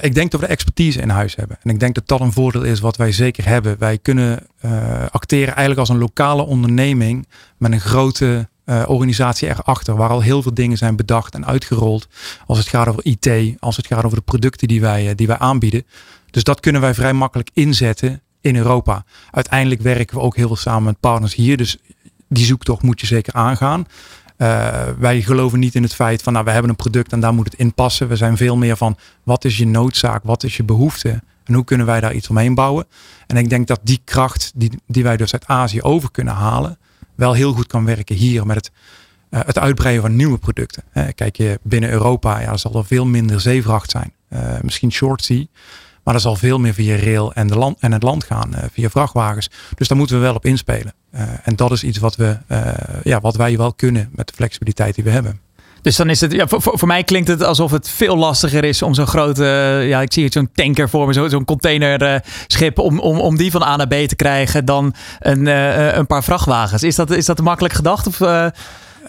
ik 0.00 0.14
denk 0.14 0.30
dat 0.30 0.40
we 0.40 0.46
de 0.46 0.52
expertise 0.52 1.00
in 1.00 1.08
huis 1.08 1.36
hebben. 1.36 1.58
En 1.62 1.70
ik 1.70 1.80
denk 1.80 1.94
dat 1.94 2.08
dat 2.08 2.20
een 2.20 2.32
voordeel 2.32 2.62
is 2.62 2.80
wat 2.80 2.96
wij 2.96 3.12
zeker 3.12 3.46
hebben. 3.46 3.76
Wij 3.78 3.98
kunnen 3.98 4.46
acteren 5.10 5.54
eigenlijk 5.54 5.78
als 5.78 5.88
een 5.88 5.98
lokale 5.98 6.42
onderneming 6.42 7.26
met 7.58 7.72
een 7.72 7.80
grote 7.80 8.48
uh, 8.66 8.82
organisatie 8.86 9.48
erachter, 9.48 9.96
waar 9.96 10.08
al 10.08 10.20
heel 10.20 10.42
veel 10.42 10.54
dingen 10.54 10.76
zijn 10.76 10.96
bedacht 10.96 11.34
en 11.34 11.46
uitgerold. 11.46 12.08
Als 12.46 12.58
het 12.58 12.68
gaat 12.68 12.88
over 12.88 13.04
IT, 13.04 13.56
als 13.60 13.76
het 13.76 13.86
gaat 13.86 14.04
over 14.04 14.16
de 14.16 14.24
producten 14.24 14.68
die 14.68 14.80
wij, 14.80 15.08
uh, 15.08 15.10
die 15.14 15.26
wij 15.26 15.38
aanbieden. 15.38 15.86
Dus 16.30 16.44
dat 16.44 16.60
kunnen 16.60 16.80
wij 16.80 16.94
vrij 16.94 17.12
makkelijk 17.12 17.50
inzetten 17.52 18.20
in 18.40 18.56
Europa. 18.56 19.04
Uiteindelijk 19.30 19.80
werken 19.80 20.16
we 20.16 20.22
ook 20.22 20.36
heel 20.36 20.46
veel 20.46 20.56
samen 20.56 20.82
met 20.82 21.00
partners 21.00 21.34
hier. 21.34 21.56
Dus 21.56 21.78
die 22.28 22.44
zoektocht 22.44 22.82
moet 22.82 23.00
je 23.00 23.06
zeker 23.06 23.32
aangaan. 23.32 23.86
Uh, 24.38 24.82
wij 24.98 25.22
geloven 25.22 25.58
niet 25.58 25.74
in 25.74 25.82
het 25.82 25.94
feit 25.94 26.22
van 26.22 26.32
nou, 26.32 26.44
we 26.44 26.50
hebben 26.50 26.70
een 26.70 26.76
product 26.76 27.12
en 27.12 27.20
daar 27.20 27.34
moet 27.34 27.44
het 27.44 27.54
in 27.54 27.74
passen. 27.74 28.08
We 28.08 28.16
zijn 28.16 28.36
veel 28.36 28.56
meer 28.56 28.76
van 28.76 28.96
wat 29.22 29.44
is 29.44 29.58
je 29.58 29.66
noodzaak, 29.66 30.22
wat 30.24 30.42
is 30.42 30.56
je 30.56 30.62
behoefte 30.62 31.22
en 31.44 31.54
hoe 31.54 31.64
kunnen 31.64 31.86
wij 31.86 32.00
daar 32.00 32.14
iets 32.14 32.28
omheen 32.28 32.54
bouwen. 32.54 32.86
En 33.26 33.36
ik 33.36 33.48
denk 33.48 33.66
dat 33.66 33.80
die 33.82 34.00
kracht 34.04 34.52
die, 34.54 34.70
die 34.86 35.02
wij 35.02 35.16
dus 35.16 35.32
uit 35.32 35.46
Azië 35.46 35.82
over 35.82 36.10
kunnen 36.10 36.34
halen, 36.34 36.78
wel 37.14 37.32
heel 37.32 37.52
goed 37.52 37.66
kan 37.66 37.84
werken 37.84 38.16
hier 38.16 38.46
met 38.46 38.56
het, 38.56 38.70
uh, 39.30 39.40
het 39.46 39.58
uitbreiden 39.58 40.02
van 40.02 40.16
nieuwe 40.16 40.38
producten. 40.38 40.82
Uh, 40.94 41.04
kijk 41.14 41.36
je 41.36 41.60
binnen 41.62 41.90
Europa, 41.90 42.40
ja, 42.40 42.56
zal 42.56 42.74
er 42.74 42.84
veel 42.84 43.06
minder 43.06 43.40
zeevracht 43.40 43.90
zijn. 43.90 44.12
Uh, 44.30 44.60
misschien 44.62 44.92
short 44.92 45.24
sea. 45.24 45.44
Maar 46.04 46.14
er 46.14 46.20
zal 46.20 46.36
veel 46.36 46.58
meer 46.58 46.74
via 46.74 46.96
rail 46.96 47.32
en, 47.32 47.48
land, 47.48 47.78
en 47.80 47.92
het 47.92 48.02
land 48.02 48.24
gaan, 48.24 48.50
via 48.72 48.90
vrachtwagens. 48.90 49.50
Dus 49.74 49.88
daar 49.88 49.98
moeten 49.98 50.16
we 50.16 50.22
wel 50.22 50.34
op 50.34 50.44
inspelen. 50.44 50.94
en 51.42 51.56
dat 51.56 51.72
is 51.72 51.84
iets 51.84 51.98
wat, 51.98 52.16
we, 52.16 52.38
ja, 53.02 53.20
wat 53.20 53.36
wij 53.36 53.56
wel 53.56 53.74
kunnen 53.74 54.10
met 54.12 54.26
de 54.28 54.34
flexibiliteit 54.34 54.94
die 54.94 55.04
we 55.04 55.10
hebben. 55.10 55.40
Dus 55.82 55.96
dan 55.96 56.10
is 56.10 56.20
het, 56.20 56.32
ja, 56.32 56.46
voor, 56.48 56.60
voor 56.62 56.88
mij 56.88 57.04
klinkt 57.04 57.28
het 57.28 57.42
alsof 57.42 57.70
het 57.70 57.88
veel 57.88 58.16
lastiger 58.16 58.64
is 58.64 58.82
om 58.82 58.94
zo'n 58.94 59.06
grote, 59.06 59.44
ja, 59.86 60.00
ik 60.00 60.12
zie 60.12 60.24
het 60.24 60.32
zo'n 60.32 60.50
tanker 60.54 60.88
voor 60.88 61.06
me, 61.06 61.28
zo'n 61.28 61.44
containerschip, 61.44 62.78
om, 62.78 62.98
om, 62.98 63.18
om 63.18 63.36
die 63.36 63.50
van 63.50 63.62
A 63.62 63.76
naar 63.76 63.88
B 63.88 63.94
te 63.94 64.16
krijgen 64.16 64.64
dan 64.64 64.94
een, 65.18 65.46
uh, 65.46 65.94
een 65.94 66.06
paar 66.06 66.24
vrachtwagens. 66.24 66.82
Is 66.82 66.96
dat, 66.96 67.10
is 67.10 67.26
dat 67.26 67.40
makkelijk 67.40 67.74
gedacht? 67.74 68.06
Of. 68.06 68.20
Uh, 69.02 69.08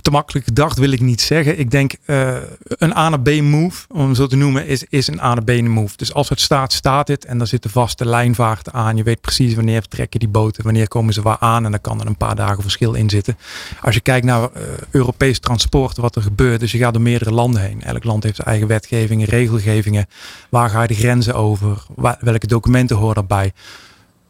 te 0.00 0.10
makkelijk 0.10 0.46
gedacht 0.46 0.78
wil 0.78 0.90
ik 0.90 1.00
niet 1.00 1.20
zeggen. 1.20 1.58
Ik 1.58 1.70
denk 1.70 1.92
uh, 2.06 2.36
een 2.68 2.96
A 2.96 3.08
naar 3.08 3.20
B 3.20 3.40
move, 3.40 3.86
om 3.88 4.14
zo 4.14 4.26
te 4.26 4.36
noemen, 4.36 4.66
is, 4.66 4.84
is 4.88 5.06
een 5.06 5.20
A 5.20 5.34
naar 5.34 5.44
B 5.44 5.60
move. 5.62 5.96
Dus 5.96 6.14
als 6.14 6.28
het 6.28 6.40
staat, 6.40 6.72
staat 6.72 7.08
het. 7.08 7.24
En 7.24 7.38
dan 7.38 7.46
zitten 7.46 7.70
vaste 7.70 8.06
lijnvaarten 8.06 8.72
aan. 8.72 8.96
Je 8.96 9.02
weet 9.02 9.20
precies 9.20 9.54
wanneer 9.54 9.82
trekken 9.82 10.20
die 10.20 10.28
boten, 10.28 10.64
wanneer 10.64 10.88
komen 10.88 11.14
ze 11.14 11.22
waar 11.22 11.36
aan. 11.38 11.64
En 11.64 11.70
dan 11.70 11.80
kan 11.80 12.00
er 12.00 12.06
een 12.06 12.16
paar 12.16 12.36
dagen 12.36 12.62
verschil 12.62 12.94
in 12.94 13.10
zitten. 13.10 13.38
Als 13.80 13.94
je 13.94 14.00
kijkt 14.00 14.26
naar 14.26 14.40
uh, 14.40 14.62
Europees 14.90 15.38
transport, 15.38 15.96
wat 15.96 16.16
er 16.16 16.22
gebeurt. 16.22 16.60
Dus 16.60 16.72
je 16.72 16.78
gaat 16.78 16.92
door 16.92 17.02
meerdere 17.02 17.32
landen 17.32 17.62
heen. 17.62 17.82
Elk 17.82 18.04
land 18.04 18.22
heeft 18.22 18.36
zijn 18.36 18.48
eigen 18.48 18.68
wetgevingen, 18.68 19.26
regelgevingen. 19.26 20.06
Waar 20.48 20.70
ga 20.70 20.82
je 20.82 20.88
de 20.88 20.94
grenzen 20.94 21.34
over? 21.34 21.86
welke 22.20 22.46
documenten 22.46 22.96
horen 22.96 23.14
daarbij? 23.14 23.52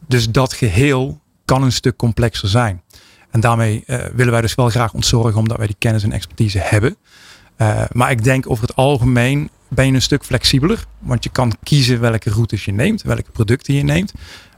Dus 0.07 0.31
dat 0.31 0.53
geheel 0.53 1.21
kan 1.45 1.63
een 1.63 1.73
stuk 1.73 1.97
complexer 1.97 2.49
zijn. 2.49 2.83
En 3.31 3.41
daarmee 3.41 3.85
uh, 3.87 3.97
willen 4.15 4.33
wij 4.33 4.41
dus 4.41 4.55
wel 4.55 4.69
graag 4.69 4.93
ontzorgen 4.93 5.41
omdat 5.41 5.57
wij 5.57 5.67
die 5.67 5.77
kennis 5.79 6.03
en 6.03 6.13
expertise 6.13 6.59
hebben. 6.59 6.97
Uh, 7.59 7.83
maar 7.93 8.11
ik 8.11 8.25
denk 8.25 8.51
over 8.51 8.67
het 8.67 8.77
algemeen 8.77 9.51
ben 9.69 9.87
je 9.87 9.93
een 9.93 10.03
stuk 10.03 10.25
flexibeler. 10.25 10.85
Want 10.99 11.25
je 11.25 11.31
kan 11.31 11.53
kiezen 11.63 12.01
welke 12.01 12.31
routes 12.31 12.65
je 12.65 12.73
neemt, 12.73 13.03
welke 13.03 13.31
producten 13.31 13.75
je 13.75 13.83
neemt. 13.83 14.13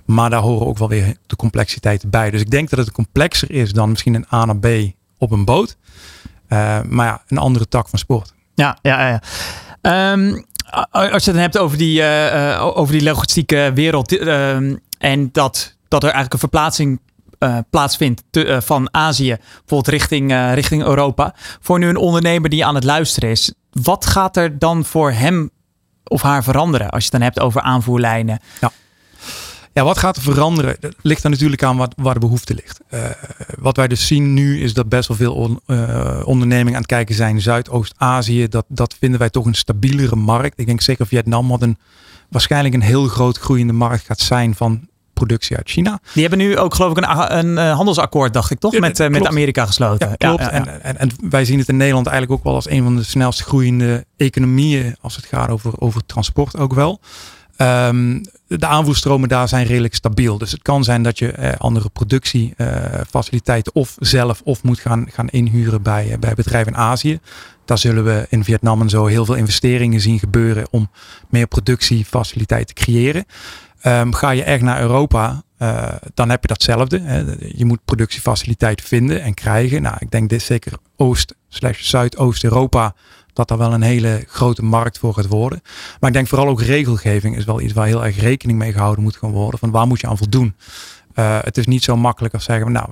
Maar 0.05 0.31
daar 0.31 0.41
horen 0.41 0.67
ook 0.67 0.79
wel 0.79 0.89
weer 0.89 1.17
de 1.27 1.37
complexiteiten 1.37 2.11
bij. 2.11 2.31
Dus 2.31 2.41
ik 2.41 2.51
denk 2.51 2.71
dat 2.71 2.79
het 2.79 2.93
complexer 2.93 3.51
is 3.51 3.73
dan 3.73 3.91
misschien 3.91 4.15
een 4.15 4.27
A 4.33 4.45
naar 4.45 4.59
B 4.59 4.67
op 5.19 5.31
een 5.31 5.45
boot. 5.45 5.77
Uh, 6.49 6.81
maar 6.89 7.07
ja, 7.07 7.23
een 7.29 7.39
andere 7.39 7.69
tak 7.69 7.89
van 7.89 7.99
sport. 7.99 8.35
Ja, 8.55 8.79
ja, 8.83 9.09
ja. 9.09 9.23
Um, 10.13 10.45
als 10.91 11.25
je 11.25 11.31
het 11.31 11.41
hebt 11.41 11.59
over 11.59 11.79
die, 11.79 12.03
over 12.59 12.93
die 12.93 13.03
logistieke 13.03 13.71
wereld. 13.75 14.13
Uh, 14.13 14.57
en 14.99 15.29
dat, 15.33 15.77
dat 15.89 16.03
er 16.03 16.11
eigenlijk 16.11 16.33
een 16.33 16.39
verplaatsing 16.39 17.01
uh, 17.41 17.59
plaatsvindt 17.71 18.23
te, 18.31 18.47
uh, 18.47 18.61
van 18.61 18.95
Azië, 18.95 19.37
bijvoorbeeld 19.59 19.89
richting, 19.89 20.31
uh, 20.31 20.55
richting 20.55 20.83
Europa. 20.83 21.35
Voor 21.61 21.79
nu 21.79 21.89
een 21.89 21.97
ondernemer 21.97 22.51
die 22.51 22.65
aan 22.65 22.75
het 22.75 22.85
luisteren 22.85 23.31
is. 23.31 23.55
Wat 23.71 24.07
gaat 24.07 24.37
er 24.37 24.59
dan 24.59 24.85
voor 24.85 25.13
hem 25.13 25.51
of 26.05 26.23
haar 26.23 26.43
veranderen 26.43 26.91
als 26.91 27.05
je 27.05 27.11
het 27.11 27.21
dan 27.21 27.29
hebt 27.31 27.41
over 27.41 27.61
aanvoerlijnen? 27.61 28.41
Ja. 28.61 28.73
Ja, 29.73 29.85
wat 29.85 29.99
gaat 29.99 30.17
er 30.17 30.23
veranderen? 30.23 30.77
Dat 30.81 30.95
ligt 31.03 31.25
er 31.25 31.31
natuurlijk 31.31 31.63
aan 31.63 31.77
wat, 31.77 31.95
waar 31.97 32.15
de 32.15 32.21
behoefte 32.21 32.55
ligt. 32.55 32.81
wat 33.59 33.77
wij 33.77 33.89
dus 33.89 34.07
zien 34.07 34.35
nu 34.35 34.63
is 34.63 34.75
dat 34.75 34.89
best 34.89 35.09
wel 35.09 35.17
veel 35.17 35.35
on, 35.35 35.61
ondernemingen 36.25 36.75
aan 36.75 36.83
het 36.83 36.87
kijken 36.87 37.15
zijn. 37.15 37.41
Zuidoost-Azië, 37.41 38.49
dat, 38.49 38.65
dat 38.69 38.97
vinden 38.99 39.19
wij 39.19 39.31
toch 39.31 39.45
een 39.45 39.55
stabielere 39.55 40.17
markt. 40.17 40.61
Ik 40.61 40.67
denk 40.67 40.81
zeker 40.81 41.07
Vietnam 41.07 41.49
wat 41.49 41.63
een 41.63 41.79
waarschijnlijk 42.31 42.75
een 42.75 42.83
heel 42.83 43.09
groot 43.09 43.39
groeiende 43.39 43.73
markt 43.73 44.05
gaat 44.05 44.21
zijn 44.21 44.55
van 44.55 44.89
productie 45.27 45.57
uit 45.57 45.71
China. 45.71 46.01
Die 46.13 46.21
hebben 46.21 46.39
nu 46.39 46.59
ook 46.59 46.75
geloof 46.75 46.91
ik 46.91 47.05
een, 47.05 47.39
een 47.39 47.59
eh, 47.59 47.75
handelsakkoord, 47.75 48.33
dacht 48.33 48.51
ik 48.51 48.59
toch, 48.59 48.79
met, 48.79 49.01
uh, 49.01 49.09
met 49.09 49.27
Amerika 49.27 49.67
gesloten. 49.67 50.09
Ja, 50.09 50.15
klopt. 50.15 50.43
Ja, 50.43 50.51
en, 50.51 50.83
en, 50.83 50.99
en, 50.99 51.11
wij 51.31 51.45
zien 51.45 51.59
het 51.59 51.69
in 51.69 51.77
Nederland 51.77 52.07
eigenlijk 52.07 52.39
ook 52.39 52.45
wel 52.45 52.55
als 52.55 52.71
een 52.71 52.83
van 52.83 52.97
de 52.97 53.03
snelst 53.03 53.43
groeiende 53.43 54.05
economieën 54.17 54.97
als 55.01 55.17
het 55.17 55.25
gaat 55.25 55.49
over, 55.49 55.73
over 55.81 56.07
transport 56.07 56.57
ook 56.57 56.75
wel. 56.75 57.01
Um, 57.57 58.23
de 58.47 58.67
aanvoerstromen 58.67 59.29
daar 59.29 59.49
zijn 59.49 59.67
redelijk 59.67 59.95
stabiel. 59.95 60.39
Dus 60.39 60.53
het 60.53 60.63
kan 60.63 60.85
zijn 60.85 61.03
dat 61.03 61.19
je 61.19 61.31
eh, 61.31 61.53
andere 61.59 61.89
productiefaciliteiten 61.89 63.75
of 63.75 63.97
zelf 63.99 64.41
of 64.45 64.63
moet 64.63 64.81
gaan, 64.81 65.07
gaan 65.11 65.29
inhuren 65.29 65.83
bij, 65.83 66.17
bij 66.21 66.35
bedrijven 66.35 66.73
in 66.73 66.79
Azië. 66.79 67.19
Daar 67.65 67.79
zullen 67.79 68.05
we 68.05 68.27
in 68.29 68.45
Vietnam 68.45 68.81
en 68.81 68.89
zo 68.89 69.07
heel 69.07 69.25
veel 69.25 69.35
investeringen 69.35 70.01
zien 70.01 70.19
gebeuren 70.19 70.67
om 70.71 70.91
meer 71.29 71.47
productiefaciliteiten 71.47 72.75
te 72.75 72.83
creëren. 72.83 73.25
Um, 73.83 74.15
ga 74.15 74.31
je 74.31 74.43
echt 74.43 74.63
naar 74.63 74.81
Europa, 74.81 75.43
uh, 75.59 75.89
dan 76.15 76.31
heb 76.31 76.43
je 76.43 76.49
datzelfde. 76.49 77.01
Hè. 77.01 77.25
Je 77.39 77.65
moet 77.65 77.85
productiefaciliteiten 77.85 78.87
vinden 78.87 79.23
en 79.23 79.35
krijgen. 79.35 79.83
Nou, 79.83 79.97
ik 79.99 80.11
denk 80.11 80.29
dit 80.29 80.43
zeker 80.43 80.73
Oost 80.97 81.35
slash 81.49 81.81
Zuidoost-Europa 81.81 82.95
dat 83.33 83.49
daar 83.49 83.59
wel 83.59 83.73
een 83.73 83.83
hele 83.83 84.25
grote 84.27 84.63
markt 84.65 84.99
voor 84.99 85.15
gaat 85.15 85.27
worden. 85.27 85.63
Maar 86.01 86.11
ik 86.11 86.17
denk 86.17 86.29
vooral 86.29 86.49
ook 86.49 86.63
regelgeving 86.63 87.37
is 87.37 87.45
wel 87.45 87.61
iets 87.61 87.73
waar 87.73 87.87
heel 87.87 88.05
erg 88.05 88.21
rekening 88.21 88.59
mee 88.59 88.73
gehouden 88.73 89.03
moet 89.03 89.17
gaan 89.17 89.31
worden. 89.31 89.59
Van 89.59 89.71
waar 89.71 89.87
moet 89.87 90.01
je 90.01 90.07
aan 90.07 90.19
voldoen? 90.19 90.55
Uh, 91.15 91.39
het 91.43 91.59
is 91.59 91.67
niet 91.67 91.85
zo 91.85 91.97
makkelijk 91.97 92.35
als 92.35 92.45
zeggen, 92.45 92.73
nou, 92.73 92.89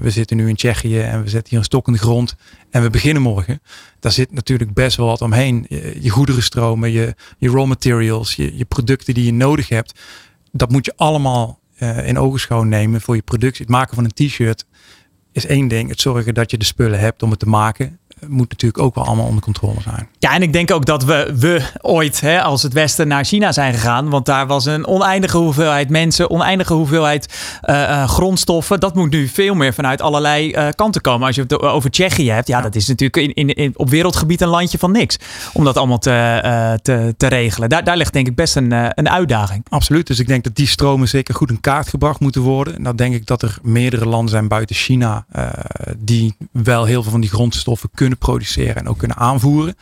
we, 0.00 0.10
zitten 0.10 0.36
nu 0.36 0.48
in 0.48 0.56
Tsjechië 0.56 1.00
en 1.00 1.22
we 1.22 1.28
zetten 1.28 1.50
hier 1.50 1.58
een 1.58 1.64
stok 1.64 1.86
in 1.86 1.92
de 1.92 1.98
grond 1.98 2.36
en 2.70 2.82
we 2.82 2.90
beginnen 2.90 3.22
morgen. 3.22 3.62
Daar 4.00 4.12
zit 4.12 4.32
natuurlijk 4.32 4.74
best 4.74 4.96
wel 4.96 5.06
wat 5.06 5.20
omheen. 5.20 5.66
Je, 5.68 5.96
je 6.00 6.10
goederenstromen, 6.10 6.90
je, 6.90 7.14
je 7.38 7.50
raw 7.50 7.66
materials, 7.66 8.34
je, 8.34 8.56
je 8.56 8.64
producten 8.64 9.14
die 9.14 9.24
je 9.24 9.32
nodig 9.32 9.68
hebt 9.68 10.00
dat 10.52 10.70
moet 10.70 10.84
je 10.84 10.92
allemaal 10.96 11.60
uh, 11.78 12.08
in 12.08 12.18
ogenschouw 12.18 12.62
nemen 12.62 13.00
voor 13.00 13.14
je 13.14 13.22
productie. 13.22 13.64
Het 13.64 13.74
maken 13.74 13.94
van 13.94 14.04
een 14.04 14.28
t-shirt 14.28 14.66
is 15.32 15.46
één 15.46 15.68
ding. 15.68 15.88
Het 15.88 16.00
zorgen 16.00 16.34
dat 16.34 16.50
je 16.50 16.58
de 16.58 16.64
spullen 16.64 16.98
hebt 16.98 17.22
om 17.22 17.30
het 17.30 17.38
te 17.38 17.48
maken. 17.48 17.98
Moet 18.28 18.50
natuurlijk 18.50 18.82
ook 18.82 18.94
wel 18.94 19.04
allemaal 19.04 19.26
onder 19.26 19.42
controle 19.42 19.80
zijn. 19.80 20.08
Ja, 20.18 20.34
en 20.34 20.42
ik 20.42 20.52
denk 20.52 20.70
ook 20.70 20.86
dat 20.86 21.04
we, 21.04 21.34
we 21.38 21.62
ooit 21.80 22.20
hè, 22.20 22.42
als 22.42 22.62
het 22.62 22.72
Westen 22.72 23.08
naar 23.08 23.24
China 23.24 23.52
zijn 23.52 23.74
gegaan. 23.74 24.08
Want 24.08 24.26
daar 24.26 24.46
was 24.46 24.64
een 24.64 24.86
oneindige 24.86 25.36
hoeveelheid 25.36 25.88
mensen, 25.90 26.30
oneindige 26.30 26.72
hoeveelheid 26.72 27.34
uh, 27.64 28.08
grondstoffen. 28.08 28.80
Dat 28.80 28.94
moet 28.94 29.10
nu 29.10 29.28
veel 29.28 29.54
meer 29.54 29.74
vanuit 29.74 30.02
allerlei 30.02 30.54
uh, 30.54 30.68
kanten 30.74 31.00
komen. 31.00 31.26
Als 31.26 31.36
je 31.36 31.42
het 31.42 31.60
over 31.60 31.90
Tsjechië 31.90 32.30
hebt, 32.30 32.48
ja, 32.48 32.60
dat 32.60 32.74
is 32.74 32.88
natuurlijk 32.88 33.36
in, 33.36 33.54
in, 33.54 33.72
op 33.76 33.90
wereldgebied 33.90 34.40
een 34.40 34.48
landje 34.48 34.78
van 34.78 34.92
niks. 34.92 35.16
Om 35.52 35.64
dat 35.64 35.76
allemaal 35.76 35.98
te, 35.98 36.78
te, 36.82 37.14
te 37.16 37.26
regelen. 37.26 37.68
Daar, 37.68 37.84
daar 37.84 37.96
ligt 37.96 38.12
denk 38.12 38.26
ik 38.26 38.34
best 38.34 38.56
een, 38.56 38.72
een 38.98 39.10
uitdaging. 39.10 39.64
Absoluut. 39.68 40.06
Dus 40.06 40.18
ik 40.18 40.26
denk 40.26 40.44
dat 40.44 40.56
die 40.56 40.66
stromen 40.66 41.08
zeker 41.08 41.34
goed 41.34 41.50
in 41.50 41.60
kaart 41.60 41.88
gebracht 41.88 42.20
moeten 42.20 42.40
worden. 42.40 42.76
En 42.76 42.82
dan 42.82 42.96
denk 42.96 43.14
ik 43.14 43.26
dat 43.26 43.42
er 43.42 43.58
meerdere 43.62 44.06
landen 44.06 44.30
zijn 44.30 44.48
buiten 44.48 44.76
China. 44.76 45.24
die 45.98 46.34
wel 46.52 46.84
heel 46.84 47.02
veel 47.02 47.10
van 47.10 47.20
die 47.20 47.30
grondstoffen 47.30 47.90
kunnen 47.94 48.11
produceren 48.16 48.76
en 48.76 48.88
ook 48.88 48.98
kunnen 48.98 49.16
aanvoeren. 49.16 49.74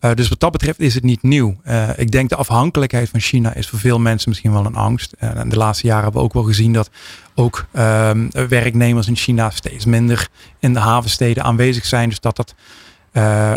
Uh, 0.00 0.14
dus 0.14 0.28
wat 0.28 0.40
dat 0.40 0.52
betreft 0.52 0.80
is 0.80 0.94
het 0.94 1.04
niet 1.04 1.22
nieuw. 1.22 1.56
Uh, 1.66 1.88
ik 1.96 2.10
denk 2.10 2.28
de 2.28 2.36
afhankelijkheid 2.36 3.08
van 3.08 3.20
China 3.20 3.54
is 3.54 3.68
voor 3.68 3.78
veel 3.78 3.98
mensen 3.98 4.28
misschien 4.28 4.52
wel 4.52 4.64
een 4.64 4.74
angst. 4.74 5.14
Uh, 5.20 5.36
en 5.36 5.48
de 5.48 5.56
laatste 5.56 5.86
jaren 5.86 6.02
hebben 6.02 6.20
we 6.20 6.26
ook 6.26 6.34
wel 6.34 6.42
gezien 6.42 6.72
dat 6.72 6.90
ook 7.34 7.66
ehm, 7.72 8.28
werknemers 8.48 9.08
in 9.08 9.16
China 9.16 9.50
steeds 9.50 9.84
minder 9.84 10.28
in 10.58 10.72
de 10.72 10.78
havensteden 10.78 11.42
aanwezig 11.42 11.84
zijn. 11.84 12.08
Dus 12.08 12.20
dat 12.20 12.36
dat 12.36 12.54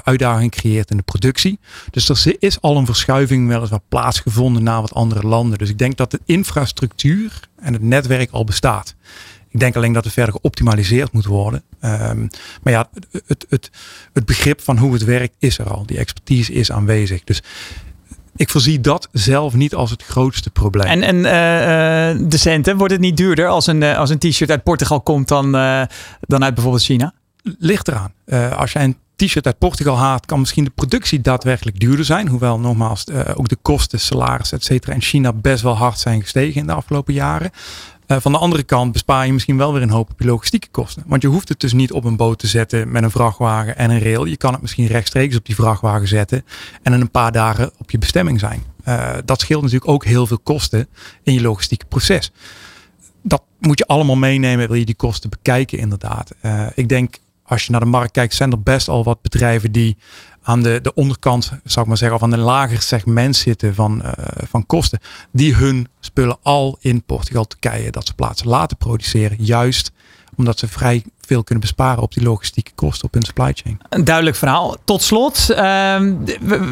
uitdaging 0.03 0.51
creëert 0.51 0.91
in 0.91 0.97
de 0.97 1.03
productie. 1.03 1.59
Dus 1.91 2.09
er 2.09 2.36
is 2.39 2.61
al 2.61 2.78
een 2.78 2.86
verschuiving 2.86 3.47
weliswaar 3.47 3.80
plaatsgevonden 3.89 4.63
naar 4.63 4.82
wat 4.82 4.93
andere 4.93 5.28
landen. 5.28 5.57
Dus 5.57 5.69
ik 5.69 5.78
denk 5.78 5.97
dat 5.97 6.11
de 6.11 6.19
infrastructuur 6.26 7.39
en 7.55 7.74
het 7.74 7.82
netwerk 7.82 8.32
al 8.32 8.43
bestaat. 8.43 8.95
Ik 9.52 9.60
denk 9.60 9.76
alleen 9.76 9.93
dat 9.93 10.04
het 10.04 10.14
verder 10.14 10.34
geoptimaliseerd 10.34 11.12
moet 11.12 11.26
worden. 11.26 11.64
Um, 11.82 12.30
maar 12.64 12.74
ja, 12.74 12.89
het, 13.28 13.45
het, 13.49 13.70
het 14.14 14.26
begrip 14.26 14.62
van 14.62 14.78
hoe 14.78 14.93
het 14.93 15.04
werkt 15.04 15.36
is 15.39 15.58
er 15.58 15.70
al. 15.70 15.86
Die 15.86 15.97
expertise 15.97 16.54
is 16.54 16.72
aanwezig. 16.72 17.24
Dus 17.24 17.43
ik 18.36 18.49
voorzie 18.49 18.82
dat 18.82 19.10
zelf 19.12 19.54
niet 19.54 19.76
als 19.76 19.91
het 19.91 20.04
grootste 20.04 20.49
probleem. 20.49 20.88
En, 20.88 21.04
en 21.04 21.16
uh, 21.18 22.30
de 22.30 22.38
centen, 22.38 22.78
wordt 22.78 22.93
het 22.93 23.02
niet 23.02 23.18
duurder 23.18 23.47
als 23.47 23.68
een, 23.68 23.84
als 23.84 24.10
een 24.10 24.18
t-shirt 24.18 24.49
uit 24.49 24.64
Portugal 24.64 25.02
komt 25.02 25.28
dan, 25.28 25.56
uh, 25.56 25.84
dan 26.20 26.43
uit 26.43 26.54
bijvoorbeeld 26.54 26.84
China? 26.84 27.14
Ligt 27.43 27.88
eraan. 27.88 28.14
Uh, 28.26 28.58
als 28.58 28.72
jij 28.72 28.84
een 28.84 28.97
t-shirt 29.16 29.45
uit 29.45 29.58
Portugal 29.58 29.97
haalt, 29.97 30.26
kan 30.26 30.39
misschien 30.39 30.64
de 30.64 30.70
productie 30.76 31.22
daadwerkelijk 31.22 31.80
duurder 31.80 32.06
zijn. 32.06 32.28
Hoewel 32.28 32.60
nogmaals 32.60 33.04
ook 33.36 33.47
de 33.47 33.58
kosten, 33.62 33.99
salaris, 33.99 34.52
et 34.52 34.64
cetera 34.64 34.93
in 34.93 35.02
China 35.02 35.34
best 35.34 35.64
wel 35.64 35.78
hard 35.78 35.99
zijn 35.99 36.22
gestegen 36.22 36.62
in 36.62 36.68
de 36.68 36.74
afgelopen 36.74 37.14
jaren. 37.14 37.52
Uh, 38.12 38.18
van 38.20 38.32
de 38.32 38.38
andere 38.38 38.64
kant 38.64 38.91
bespaar 38.91 39.26
je 39.26 39.34
misschien 39.34 39.57
wel 39.57 39.74
weer 39.74 39.82
een 39.82 39.89
hoop 39.89 40.12
op 40.12 40.20
je 40.20 40.26
logistieke 40.26 40.68
kosten. 40.72 41.03
Want 41.05 41.22
je 41.22 41.28
hoeft 41.28 41.49
het 41.49 41.59
dus 41.59 41.74
niet 41.74 41.91
op 41.91 42.03
een 42.03 42.16
boot 42.16 42.39
te 42.39 42.47
zetten 42.47 42.91
met 42.91 43.03
een 43.03 43.12
vrachtwagen 43.12 43.78
en 43.78 43.89
een 43.89 44.01
rail. 44.01 44.26
Je 44.26 44.38
kan 44.38 44.53
het 44.53 44.62
misschien 44.62 44.88
rechtstreeks 44.88 45.36
op 45.36 45.45
die 45.45 45.55
vrachtwagen 45.55 46.07
zetten 46.07 46.45
en 46.82 46.93
in 46.93 47.01
een 47.01 47.12
paar 47.12 47.32
dagen 47.32 47.72
op 47.78 47.91
je 47.91 47.97
bestemming 47.97 48.39
zijn. 48.39 48.64
Uh, 48.88 49.14
dat 49.26 49.41
scheelt 49.41 49.62
natuurlijk 49.62 49.91
ook 49.91 50.05
heel 50.05 50.28
veel 50.28 50.39
kosten 50.39 50.88
in 51.24 51.34
je 51.34 51.41
logistieke 51.41 51.86
proces. 51.86 52.32
Dat 53.24 53.43
moet 53.59 53.80
je 53.80 53.86
allemaal 53.86 54.16
meenemen, 54.16 54.68
wil 54.68 54.78
je 54.78 54.86
die 54.86 54.95
kosten 54.95 55.30
bekijken 55.30 55.78
inderdaad. 55.78 56.32
Uh, 56.41 56.66
ik 56.76 56.89
denk 56.89 57.16
als 57.43 57.66
je 57.66 57.72
naar 57.72 57.80
de 57.80 57.86
markt 57.86 58.12
kijkt, 58.12 58.34
zijn 58.34 58.51
er 58.51 58.62
best 58.62 58.88
al 58.88 59.03
wat 59.03 59.22
bedrijven 59.22 59.72
die 59.72 59.97
aan 60.42 60.64
de, 60.64 60.80
de 60.82 60.94
onderkant, 60.94 61.52
zou 61.64 61.82
ik 61.82 61.88
maar 61.88 61.98
zeggen, 61.98 62.18
of 62.18 62.24
aan 62.24 62.32
een 62.32 62.39
lager 62.39 62.82
segment 62.82 63.36
zitten 63.36 63.76
van, 63.76 64.02
uh, 64.06 64.12
van 64.50 64.66
kosten. 64.66 65.00
Die 65.32 65.56
hun 65.56 65.88
spullen 66.00 66.38
al 66.42 66.78
in 66.80 67.04
Portugal, 67.04 67.46
Turkije, 67.46 67.92
dat 67.92 68.08
ze 68.08 68.14
plaatsen 68.14 68.48
laten 68.48 68.78
produceren. 68.78 69.44
Juist 69.44 69.92
omdat 70.36 70.60
ze 70.60 70.68
vrij 70.68 71.04
veel 71.28 71.43
kunnen 71.43 71.63
besparen 71.63 72.03
op 72.03 72.13
die 72.13 72.24
logistieke 72.24 72.72
kosten 72.76 73.05
op 73.05 73.13
hun 73.13 73.24
supply 73.24 73.51
chain. 73.53 73.80
Een 73.89 74.03
duidelijk 74.03 74.36
verhaal. 74.36 74.76
Tot 74.86 75.01
slot, 75.01 75.47
uh, 75.49 75.95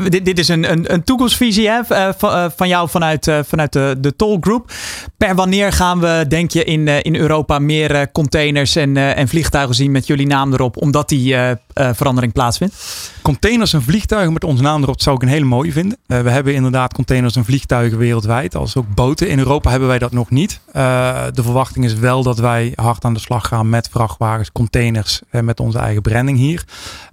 dit, 0.10 0.26
dit, 0.26 0.40
is 0.40 0.48
een, 0.48 0.72
een, 0.72 0.94
een 0.94 1.04
toekomstvisie 1.04 1.70
hè, 1.70 1.80
uh, 1.92 2.10
van, 2.18 2.36
uh, 2.36 2.46
van, 2.56 2.68
jou 2.68 2.90
vanuit, 2.90 3.28
uh, 3.28 3.40
vanuit 3.46 3.74
de, 3.74 3.96
de 3.98 4.16
Toll 4.16 4.38
Group. 4.42 4.72
Per 5.18 5.36
wanneer 5.36 5.72
gaan 5.72 6.00
we, 6.00 6.26
denk 6.28 6.52
je, 6.52 6.64
in, 6.64 6.88
in 6.88 7.16
Europa 7.16 7.60
meer 7.60 8.12
containers 8.12 8.76
en, 8.76 8.98
en 8.98 9.28
vliegtuigen 9.28 9.76
zien 9.76 9.92
met 9.92 10.08
jullie 10.08 10.28
naam 10.28 10.54
erop, 10.54 10.78
omdat 10.78 11.10
die 11.10 11.36
verandering 11.74 12.34
plaatsvindt? 12.34 12.76
Containers 13.22 13.74
en 13.74 13.82
vliegtuigen 13.82 14.34
met 14.34 14.44
onze 14.44 14.64
naam 14.64 14.82
erop 14.82 15.02
zou 15.02 15.16
ik 15.16 15.22
een 15.22 15.28
hele 15.28 15.46
mooie 15.46 15.72
vinden. 15.72 15.98
we 16.06 16.30
hebben 16.30 16.54
inderdaad 16.54 16.94
containers 16.94 17.36
en 17.36 17.46
vliegtuigen 17.46 17.98
wereldwijd, 17.98 18.56
als 18.56 18.76
ook 18.76 18.94
boten. 18.96 19.30
In 19.30 19.40
Europa 19.40 19.70
hebben 19.70 19.88
wij 19.88 20.00
dat 20.00 20.12
nog 20.12 20.30
niet. 20.30 20.60
de 20.74 21.32
verwachting 21.34 21.86
is 21.86 21.94
wel 21.94 22.24
dat 22.24 22.40
wij 22.40 22.74
hard 22.76 23.06
aan 23.06 23.14
de 23.14 23.20
slag 23.20 23.48
gaan 23.48 23.70
met 23.70 23.90
vrachtwagens 23.92 24.49
containers 24.52 25.22
met 25.30 25.60
onze 25.60 25.78
eigen 25.78 26.02
branding 26.02 26.38
hier. 26.38 26.64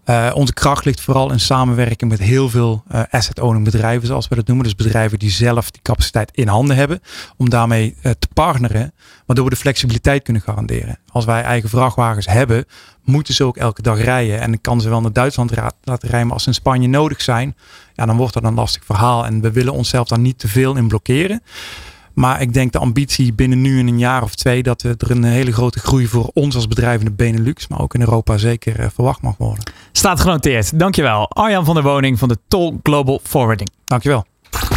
Uh, 0.06 0.30
onze 0.34 0.52
kracht 0.52 0.84
ligt 0.84 1.00
vooral 1.00 1.32
in 1.32 1.40
samenwerking 1.40 2.10
met 2.10 2.20
heel 2.20 2.48
veel 2.48 2.84
uh, 2.92 3.02
asset-owning 3.10 3.64
bedrijven, 3.64 4.06
zoals 4.06 4.28
we 4.28 4.34
dat 4.34 4.46
noemen. 4.46 4.64
Dus 4.64 4.74
bedrijven 4.74 5.18
die 5.18 5.30
zelf 5.30 5.70
die 5.70 5.82
capaciteit 5.82 6.30
in 6.34 6.48
handen 6.48 6.76
hebben, 6.76 7.00
om 7.36 7.50
daarmee 7.50 7.96
te 8.02 8.28
partneren, 8.34 8.92
waardoor 9.26 9.44
we 9.44 9.50
de 9.50 9.56
flexibiliteit 9.56 10.22
kunnen 10.22 10.42
garanderen. 10.42 10.98
Als 11.12 11.24
wij 11.24 11.42
eigen 11.42 11.68
vrachtwagens 11.68 12.26
hebben, 12.26 12.64
moeten 13.04 13.34
ze 13.34 13.44
ook 13.44 13.56
elke 13.56 13.82
dag 13.82 14.00
rijden. 14.00 14.40
En 14.40 14.50
dan 14.50 14.60
kan 14.60 14.80
ze 14.80 14.88
wel 14.88 15.00
naar 15.00 15.12
Duitsland 15.12 15.50
laten 15.82 16.08
rijden, 16.08 16.26
maar 16.26 16.32
als 16.32 16.42
ze 16.42 16.48
in 16.48 16.54
Spanje 16.54 16.88
nodig 16.88 17.22
zijn, 17.22 17.56
ja, 17.94 18.06
dan 18.06 18.16
wordt 18.16 18.34
dat 18.34 18.44
een 18.44 18.54
lastig 18.54 18.84
verhaal. 18.84 19.26
En 19.26 19.40
we 19.40 19.52
willen 19.52 19.72
onszelf 19.72 20.08
daar 20.08 20.18
niet 20.18 20.38
te 20.38 20.48
veel 20.48 20.76
in 20.76 20.88
blokkeren. 20.88 21.42
Maar 22.16 22.40
ik 22.40 22.54
denk 22.54 22.72
de 22.72 22.78
ambitie 22.78 23.32
binnen 23.32 23.60
nu 23.60 23.78
in 23.78 23.86
een 23.86 23.98
jaar 23.98 24.22
of 24.22 24.34
twee 24.34 24.62
dat 24.62 24.82
er 24.82 25.10
een 25.10 25.24
hele 25.24 25.52
grote 25.52 25.78
groei 25.78 26.06
voor 26.06 26.30
ons 26.34 26.54
als 26.54 26.68
bedrijf 26.68 26.98
in 26.98 27.04
de 27.04 27.12
Benelux, 27.12 27.68
maar 27.68 27.80
ook 27.80 27.94
in 27.94 28.00
Europa 28.00 28.36
zeker 28.36 28.80
eh, 28.80 28.86
verwacht 28.94 29.22
mag 29.22 29.34
worden. 29.38 29.64
Staat 29.92 30.20
genoteerd. 30.20 30.78
Dankjewel. 30.78 31.30
Arjan 31.30 31.64
van 31.64 31.74
der 31.74 31.82
Woning 31.84 32.18
van 32.18 32.28
de 32.28 32.38
Toll 32.48 32.78
Global 32.82 33.20
Forwarding. 33.22 33.70
Dankjewel. 33.84 34.24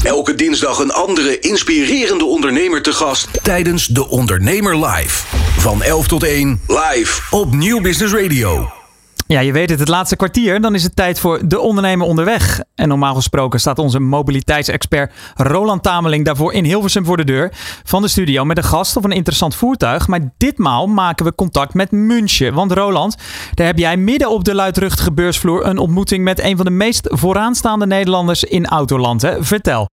Elke 0.04 0.36
dinsdag 0.36 0.80
een 0.80 0.92
andere 0.92 1.40
inspirerende 1.40 2.26
ondernemer 2.26 2.82
te 2.82 2.94
gast 2.94 3.44
tijdens 3.44 3.88
De 3.88 4.10
Ondernemer 4.10 4.86
Live. 4.86 5.26
Van 5.58 5.84
11 5.84 6.08
tot 6.08 6.24
1 6.24 6.62
live 6.68 7.22
op 7.30 7.54
Nieuw 7.54 7.82
Business 7.82 8.14
Radio. 8.14 8.79
Ja, 9.32 9.40
je 9.40 9.52
weet 9.52 9.70
het, 9.70 9.80
het 9.80 9.88
laatste 9.88 10.16
kwartier, 10.16 10.62
dan 10.62 10.76
is 10.76 10.84
het 10.84 10.96
tijd 10.96 11.20
voor 11.20 11.48
de 11.48 11.60
ondernemer 11.60 12.08
onderweg. 12.08 12.62
En 12.76 12.88
normaal 12.88 13.16
gesproken 13.16 13.60
staat 13.60 13.80
onze 13.80 14.00
mobiliteitsexpert 14.00 15.14
Roland 15.36 15.84
Tameling 15.84 16.26
daarvoor 16.26 16.54
in 16.54 16.64
Hilversum 16.64 17.06
voor 17.06 17.18
de 17.18 17.24
deur 17.24 17.52
van 17.84 18.02
de 18.02 18.08
studio 18.08 18.46
met 18.46 18.58
een 18.58 18.64
gast 18.64 18.98
of 18.98 19.04
een 19.04 19.12
interessant 19.12 19.56
voertuig. 19.56 20.08
Maar 20.08 20.34
ditmaal 20.38 20.88
maken 20.88 21.26
we 21.26 21.36
contact 21.36 21.74
met 21.74 21.92
München. 21.92 22.54
Want 22.54 22.72
Roland, 22.72 23.16
daar 23.54 23.68
heb 23.68 23.78
jij 23.78 23.98
midden 23.98 24.30
op 24.30 24.44
de 24.44 24.56
luidruchtige 24.56 25.12
beursvloer 25.12 25.66
een 25.66 25.78
ontmoeting 25.78 26.24
met 26.24 26.40
een 26.40 26.56
van 26.56 26.66
de 26.66 26.72
meest 26.72 27.08
vooraanstaande 27.10 27.86
Nederlanders 27.86 28.44
in 28.44 28.66
Autoland. 28.66 29.22
Hè? 29.22 29.44
Vertel. 29.44 29.88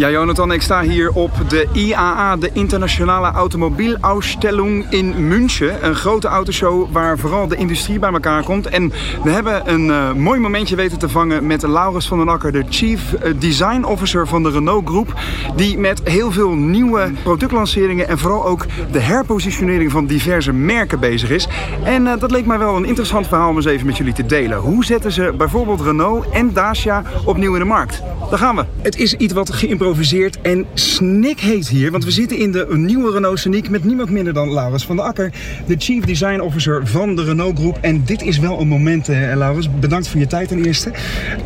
Ja, 0.00 0.10
Jonathan, 0.10 0.52
ik 0.52 0.62
sta 0.62 0.82
hier 0.82 1.10
op 1.12 1.30
de 1.48 1.68
IAA, 1.72 2.36
de 2.36 2.50
Internationale 2.52 3.30
Automobielausstellung 3.30 4.90
in 4.90 5.28
München. 5.28 5.86
Een 5.86 5.94
grote 5.94 6.28
autoshow 6.28 6.92
waar 6.92 7.18
vooral 7.18 7.48
de 7.48 7.56
industrie 7.56 7.98
bij 7.98 8.12
elkaar 8.12 8.42
komt. 8.42 8.66
En 8.66 8.92
we 9.22 9.30
hebben 9.30 9.72
een 9.72 9.86
uh, 9.86 10.12
mooi 10.12 10.40
momentje 10.40 10.76
weten 10.76 10.98
te 10.98 11.08
vangen 11.08 11.46
met 11.46 11.62
Laurens 11.62 12.08
van 12.08 12.18
den 12.18 12.28
Akker, 12.28 12.52
de 12.52 12.64
Chief 12.68 13.12
eh, 13.12 13.32
Design 13.38 13.84
Officer 13.84 14.26
van 14.26 14.42
de 14.42 14.50
Renault 14.50 14.88
Groep. 14.88 15.14
Die 15.56 15.78
met 15.78 16.00
heel 16.04 16.32
veel 16.32 16.50
nieuwe 16.50 17.12
productlanceringen 17.22 18.08
en 18.08 18.18
vooral 18.18 18.46
ook 18.46 18.66
de 18.92 19.00
herpositionering 19.00 19.90
van 19.90 20.06
diverse 20.06 20.52
merken 20.52 21.00
bezig 21.00 21.30
is. 21.30 21.48
En 21.84 22.06
uh, 22.06 22.12
dat 22.18 22.30
leek 22.30 22.46
mij 22.46 22.58
wel 22.58 22.76
een 22.76 22.84
interessant 22.84 23.26
verhaal 23.26 23.48
om 23.48 23.56
eens 23.56 23.64
even 23.64 23.86
met 23.86 23.96
jullie 23.96 24.12
te 24.12 24.26
delen. 24.26 24.58
Hoe 24.58 24.84
zetten 24.84 25.12
ze 25.12 25.34
bijvoorbeeld 25.36 25.80
Renault 25.80 26.30
en 26.30 26.52
Dacia 26.52 27.02
opnieuw 27.24 27.52
in 27.52 27.60
de 27.60 27.66
markt? 27.66 28.02
Daar 28.30 28.38
gaan 28.38 28.56
we. 28.56 28.64
Het 28.82 28.96
is 28.96 29.14
iets 29.14 29.32
wat 29.32 29.52
geïmproviseerd 29.60 30.40
en 30.40 30.66
snikheet 30.74 31.68
hier. 31.68 31.90
Want 31.90 32.04
we 32.04 32.10
zitten 32.10 32.38
in 32.38 32.52
de 32.52 32.66
nieuwe 32.70 33.12
Renault 33.12 33.38
Scenic 33.38 33.70
met 33.70 33.84
niemand 33.84 34.10
minder 34.10 34.32
dan 34.32 34.52
Laurens 34.52 34.86
van 34.86 34.96
der 34.96 35.04
Akker. 35.04 35.32
De 35.66 35.74
Chief 35.78 36.04
Design 36.04 36.40
Officer 36.40 36.86
van 36.86 37.16
de 37.16 37.24
Renault 37.24 37.58
Groep. 37.58 37.78
En 37.80 38.04
dit 38.04 38.22
is 38.22 38.38
wel 38.38 38.60
een 38.60 38.68
moment, 38.68 39.08
eh, 39.08 39.32
Laurens. 39.34 39.68
Bedankt 39.80 40.08
voor 40.08 40.20
je 40.20 40.26
tijd 40.26 40.48
ten 40.48 40.64
eerste. 40.64 40.90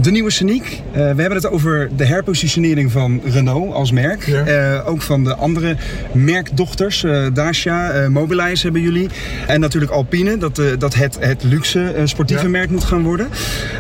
De 0.01 0.11
nieuwe 0.11 0.31
Scenic. 0.31 0.62
Uh, 0.62 0.93
we 0.93 1.01
hebben 1.01 1.33
het 1.33 1.47
over 1.47 1.91
de 1.97 2.05
herpositionering 2.05 2.93
van 2.93 3.21
Renault 3.25 3.75
als 3.75 3.93
merk. 3.93 4.27
Ja. 4.27 4.77
Uh, 4.77 4.89
ook 4.89 5.03
van 5.03 5.25
de 5.25 5.35
andere 5.35 5.77
merkdochters. 6.12 7.03
Uh, 7.03 7.27
Dacia, 7.33 8.09
Mobilize 8.09 8.62
hebben 8.62 8.83
jullie. 8.83 9.09
En 9.47 9.61
natuurlijk 9.61 9.93
Alpine. 9.93 10.39
Dat, 10.39 10.62
dat 10.79 10.95
het, 10.95 11.17
het 11.21 11.43
luxe 11.43 11.95
sportieve 12.05 12.43
ja. 12.43 12.49
merk 12.49 12.71
moet 12.71 12.85
gaan 12.85 13.03
worden. 13.03 13.29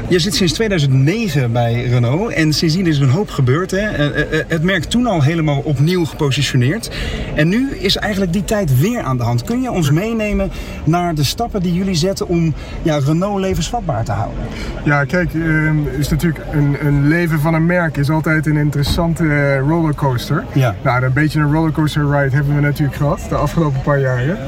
Je 0.08 0.18
zit 0.18 0.34
sinds 0.34 0.52
2009 0.52 1.52
bij 1.52 1.84
Renault. 1.84 2.32
En 2.32 2.52
sindsdien 2.52 2.86
is 2.86 2.96
er 2.96 3.02
een 3.02 3.08
hoop 3.08 3.30
gebeurd. 3.30 3.70
Hè? 3.70 3.86
Eh, 4.30 4.40
het 4.48 4.62
merk 4.62 4.84
toen 4.84 5.06
al 5.06 5.22
helemaal 5.22 5.60
opnieuw 5.64 6.04
gepositioneerd. 6.04 6.90
En 7.34 7.48
nu 7.48 7.70
is 7.70 7.96
eigenlijk 7.96 8.32
die 8.32 8.44
tijd 8.44 8.80
weer 8.80 9.00
aan 9.00 9.16
de 9.16 9.22
hand. 9.22 9.42
Kun 9.44 9.62
je 9.62 9.70
ons 9.70 9.90
meenemen 9.90 10.50
naar 10.84 11.14
de 11.14 11.24
stappen 11.24 11.62
die 11.62 11.74
jullie 11.74 11.94
zetten 11.94 12.28
om 12.28 12.54
ja, 12.82 12.98
Renault 12.98 13.40
levensvatbaar 13.40 14.04
te 14.04 14.12
houden? 14.12 14.38
Ja, 14.84 15.04
kijk, 15.04 15.32
uh, 15.32 15.70
is 15.98 16.08
natuurlijk 16.08 16.44
een, 16.52 16.76
een, 16.80 17.08
leven 17.08 17.40
van 17.40 17.54
een 17.54 17.66
merk 17.66 17.96
is 17.96 18.10
altijd 18.10 18.46
een 18.46 18.56
interessante 18.56 19.22
uh, 19.22 19.58
rollercoaster. 19.58 20.44
Ja. 20.52 20.74
Nou, 20.82 21.04
een 21.04 21.12
beetje 21.12 21.40
een 21.40 21.52
rollercoaster 21.52 22.02
ride 22.02 22.36
hebben 22.36 22.54
we 22.54 22.60
natuurlijk 22.60 22.96
gehad 22.96 23.20
de 23.28 23.34
afgelopen 23.34 23.80
paar 23.82 24.00
jaren. 24.00 24.38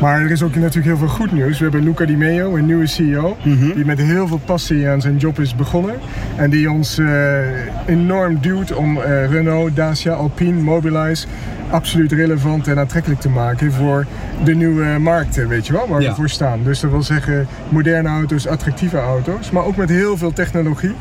Maar 0.00 0.20
er 0.20 0.30
is 0.30 0.42
ook 0.42 0.54
natuurlijk 0.54 0.86
heel 0.86 0.96
veel 0.96 1.08
goed 1.08 1.32
nieuws. 1.32 1.58
We 1.58 1.62
hebben 1.62 1.84
Luca 1.84 2.04
Di 2.04 2.16
Meo, 2.16 2.56
een 2.56 2.66
nieuwe 2.66 2.86
CEO, 2.86 3.36
Mhm. 3.42 3.74
die 3.74 3.84
met 3.84 3.98
heel 3.98 4.26
veel 4.26 4.40
passie 4.44 4.88
aan 4.88 5.00
zijn 5.00 5.16
job 5.16 5.40
is 5.40 5.54
begonnen. 5.54 5.94
En 6.36 6.50
die 6.50 6.70
ons 6.70 6.98
uh, 6.98 7.38
enorm 7.86 8.38
duwt 8.40 8.74
om 8.74 8.96
uh, 8.96 9.25
Renault, 9.26 9.76
Dacia, 9.76 10.12
Alpine, 10.12 10.60
Mobilize 10.62 11.26
absoluut 11.70 12.12
relevant 12.12 12.68
en 12.68 12.78
aantrekkelijk 12.78 13.20
te 13.20 13.28
maken 13.28 13.72
voor 13.72 14.06
de 14.44 14.54
nieuwe 14.54 14.98
markten, 14.98 15.48
weet 15.48 15.66
je 15.66 15.72
wel, 15.72 15.88
waar 15.88 16.00
Ja. 16.02 16.08
we 16.08 16.14
voor 16.14 16.28
staan. 16.28 16.60
Dus 16.64 16.80
dat 16.80 16.90
wil 16.90 17.02
zeggen 17.02 17.46
moderne 17.68 18.08
auto's, 18.08 18.46
attractieve 18.46 18.98
auto's, 18.98 19.50
maar 19.50 19.64
ook 19.64 19.76
met 19.76 19.88
heel 19.88 20.16
veel 20.16 20.32
technologie, 20.32 20.94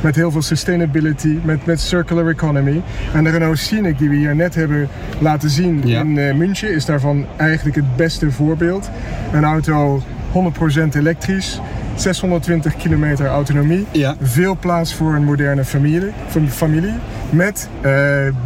met 0.00 0.14
heel 0.16 0.30
veel 0.30 0.42
sustainability, 0.42 1.38
met, 1.44 1.66
met 1.66 1.80
circular 1.80 2.28
economy. 2.28 2.82
En 3.14 3.24
de 3.24 3.30
Renault 3.30 3.58
Scenic 3.58 3.98
die 3.98 4.08
we 4.08 4.14
hier 4.16 4.36
net 4.36 4.54
hebben 4.54 4.88
laten 5.18 5.50
zien 5.50 5.80
Ja. 5.84 6.00
in 6.00 6.16
uh, 6.16 6.34
München 6.34 6.74
is 6.74 6.84
daarvan 6.84 7.26
eigenlijk 7.36 7.76
het 7.76 7.96
beste 7.96 8.30
voorbeeld. 8.30 8.90
Een 9.32 9.44
auto 9.44 10.02
100% 10.32 10.96
elektrisch. 10.96 11.60
620 11.94 12.76
kilometer 12.76 13.26
autonomie. 13.26 13.86
Ja. 13.90 14.14
Veel 14.22 14.56
plaats 14.60 14.94
voor 14.94 15.14
een 15.14 15.24
moderne 15.24 15.64
familie. 15.64 16.10
fam- 16.28 16.48
familie 16.48 16.92
met 17.32 17.68
uh, 17.84 17.92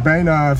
bijna 0.03 0.55
25% 0.55 0.59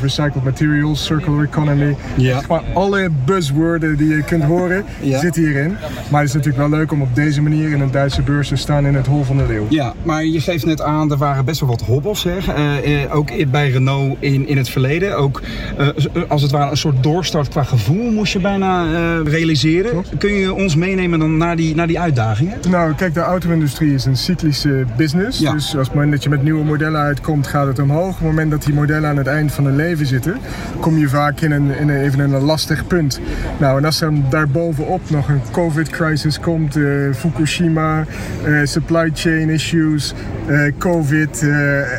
recycled 0.00 0.44
materials, 0.44 1.04
circular 1.04 1.44
economy. 1.44 1.96
Ja. 2.16 2.38
Zeg 2.38 2.48
maar 2.48 2.62
alle 2.74 3.08
buzzwoorden 3.24 3.96
die 3.96 4.08
je 4.08 4.22
kunt 4.22 4.42
horen 4.44 4.84
Ja. 5.00 5.18
zitten 5.18 5.42
hierin. 5.42 5.76
Maar 6.10 6.20
het 6.20 6.28
is 6.28 6.34
natuurlijk 6.34 6.68
wel 6.68 6.78
leuk 6.78 6.92
om 6.92 7.02
op 7.02 7.14
deze 7.14 7.42
manier 7.42 7.70
in 7.70 7.80
een 7.80 7.90
Duitse 7.90 8.22
beurs 8.22 8.48
te 8.48 8.56
staan 8.56 8.86
in 8.86 8.94
het 8.94 9.06
hol 9.06 9.24
van 9.24 9.36
de 9.36 9.46
leeuw. 9.46 9.66
Ja, 9.68 9.92
maar 10.02 10.24
je 10.24 10.40
geeft 10.40 10.64
net 10.66 10.80
aan, 10.82 11.10
er 11.10 11.16
waren 11.16 11.44
best 11.44 11.60
wel 11.60 11.68
wat 11.68 11.80
hobbels, 11.82 12.20
zeg. 12.20 12.48
Eh, 12.48 13.02
eh, 13.02 13.14
ook 13.16 13.50
bij 13.50 13.70
Renault 13.70 14.16
in, 14.20 14.48
in 14.48 14.56
het 14.56 14.68
verleden. 14.68 15.16
Ook 15.16 15.42
eh, 15.78 15.86
eh, 15.88 15.94
als 16.28 16.42
het 16.42 16.50
ware 16.50 16.70
een 16.70 16.76
soort 16.76 17.02
doorstart 17.02 17.48
qua 17.48 17.62
gevoel 17.62 18.10
moest 18.12 18.32
je 18.32 18.38
bijna 18.40 18.84
eh, 18.84 19.32
realiseren. 19.32 20.04
Kun 20.18 20.32
je 20.32 20.54
ons 20.54 20.74
meenemen 20.76 21.18
dan 21.18 21.36
naar 21.36 21.56
die, 21.56 21.74
naar 21.74 21.86
die 21.86 22.00
uitdagingen? 22.00 22.58
Nou, 22.70 22.94
kijk, 22.94 23.14
de 23.14 23.20
auto-industrie 23.20 23.94
is 23.94 24.04
een 24.04 24.16
cyclische 24.16 24.84
business. 24.96 25.38
Ja. 25.38 25.52
Dus 25.52 25.76
als 25.76 25.86
het 25.86 25.94
moment 25.96 26.12
dat 26.12 26.22
je 26.22 26.28
met 26.28 26.42
nieuwe 26.42 26.64
modellen 26.64 27.00
uitkomt, 27.00 27.35
gaat 27.44 27.66
het 27.66 27.78
omhoog. 27.78 28.08
Op 28.08 28.14
het 28.14 28.26
moment 28.26 28.50
dat 28.50 28.62
die 28.62 28.74
modellen 28.74 29.08
aan 29.08 29.16
het 29.16 29.26
eind 29.26 29.52
van 29.52 29.64
hun 29.64 29.76
leven 29.76 30.06
zitten, 30.06 30.38
kom 30.80 30.98
je 30.98 31.08
vaak 31.08 31.40
in 31.40 31.52
een, 31.52 31.78
in 31.78 31.88
een, 31.88 32.00
even 32.00 32.18
een 32.18 32.30
lastig 32.30 32.86
punt. 32.86 33.20
Nou, 33.58 33.78
en 33.78 33.84
als 33.84 34.00
er 34.00 34.12
daarbovenop 34.30 35.10
nog 35.10 35.28
een 35.28 35.40
COVID-crisis 35.50 36.40
komt, 36.40 36.76
eh, 36.76 36.84
Fukushima, 37.16 38.04
eh, 38.44 38.54
supply 38.64 39.10
chain 39.14 39.48
issues, 39.48 40.14
eh, 40.46 40.72
COVID, 40.78 41.44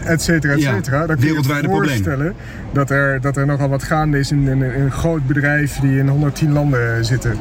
et 0.05 0.21
cetera, 0.21 0.53
et 0.53 0.61
Ja, 0.61 0.73
cetera. 0.73 1.05
Dan 1.05 1.15
kun 1.15 1.27
je 1.27 1.33
je 1.33 1.41
wereldwijde 1.41 1.67
problemen. 1.67 2.35
Dat 2.72 2.89
er, 2.89 3.22
dat 3.22 3.38
er 3.38 3.45
nogal 3.45 3.70
wat 3.70 3.84
gaande 3.84 4.20
is 4.20 4.32
in, 4.32 4.47
in, 4.47 4.61
in 4.61 4.82
een 4.82 4.91
groot 4.91 5.28
bedrijf 5.28 5.80
die 5.80 5.97
in 5.99 6.07
110 6.07 6.51
landen 6.51 7.05
zitten. 7.05 7.36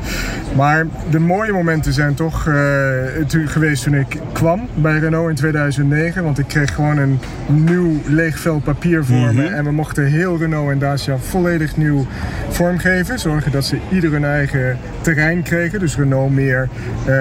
Maar 0.56 0.86
de 1.10 1.18
mooie 1.18 1.52
momenten 1.52 1.92
zijn 1.92 2.14
toch 2.14 2.46
eh, 2.48 2.54
tu- 3.26 3.46
geweest 3.46 3.82
toen 3.82 3.94
ik 3.94 4.18
kwam 4.32 4.68
bij 4.74 4.98
Renault 4.98 5.28
in 5.28 5.34
2009. 5.36 6.24
Want 6.24 6.38
ik 6.38 6.48
kreeg 6.48 6.74
gewoon 6.74 6.98
een 6.98 7.18
nieuw 7.46 7.92
leeg 8.06 8.38
vel 8.38 8.58
papier 8.58 9.04
voor 9.04 9.34
me. 9.34 9.44
En 9.46 9.64
we 9.64 9.72
mochten 9.72 10.04
heel 10.06 10.38
Renault 10.38 10.70
en 10.70 10.78
Dacia 10.78 11.16
volledig 11.18 11.76
nieuw 11.76 12.06
vormgeven. 12.48 13.18
Zorgen 13.18 13.52
dat 13.52 13.64
ze 13.64 13.78
ieder 13.92 14.10
hun 14.12 14.24
eigen 14.24 14.78
terrein 15.00 15.42
kregen. 15.42 15.78
Dus 15.80 15.96
Renault 15.96 16.30
meer 16.32 16.68
eh, 17.06 17.14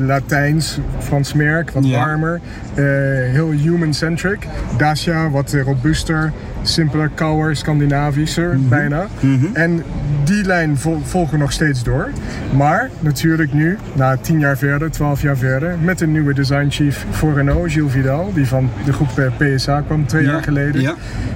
Latijns, 0.00 0.78
Frans 0.98 1.32
merk, 1.32 1.70
wat 1.70 1.86
Ja. 1.86 1.98
warmer. 2.06 2.40
eh, 2.74 2.84
heel 3.32 3.50
human-centric. 3.50 4.46
Dacia 4.78 5.30
wat 5.30 5.52
eh, 5.52 5.62
robuuster, 5.62 6.32
simpeler, 6.62 7.10
kouder, 7.14 7.56
Scandinavischer 7.56 8.58
bijna. 8.68 9.06
En 9.52 9.82
die 10.24 10.44
lijn 10.44 10.78
vol- 10.78 11.00
volgen 11.04 11.32
we 11.32 11.38
nog 11.38 11.52
steeds 11.52 11.82
door. 11.82 12.08
Maar 12.56 12.90
natuurlijk 13.00 13.52
nu, 13.52 13.78
na 13.92 14.16
10 14.16 14.38
jaar 14.38 14.56
verder, 14.58 14.90
12 14.90 15.22
jaar 15.22 15.36
verder, 15.36 15.74
met 15.82 16.00
een 16.00 16.12
nieuwe 16.12 16.34
design 16.34 16.66
chief 16.70 17.06
voor 17.10 17.34
Renault, 17.34 17.72
Gilles 17.72 17.92
Vidal, 17.92 18.30
die 18.34 18.46
van 18.46 18.70
de 18.84 18.92
groep 18.92 19.18
eh, 19.18 19.54
PSA 19.56 19.80
kwam 19.80 20.06
twee 20.06 20.22
Ja, 20.24 20.30
jaar 20.30 20.42
geleden. 20.42 20.80
ja. 20.80 20.94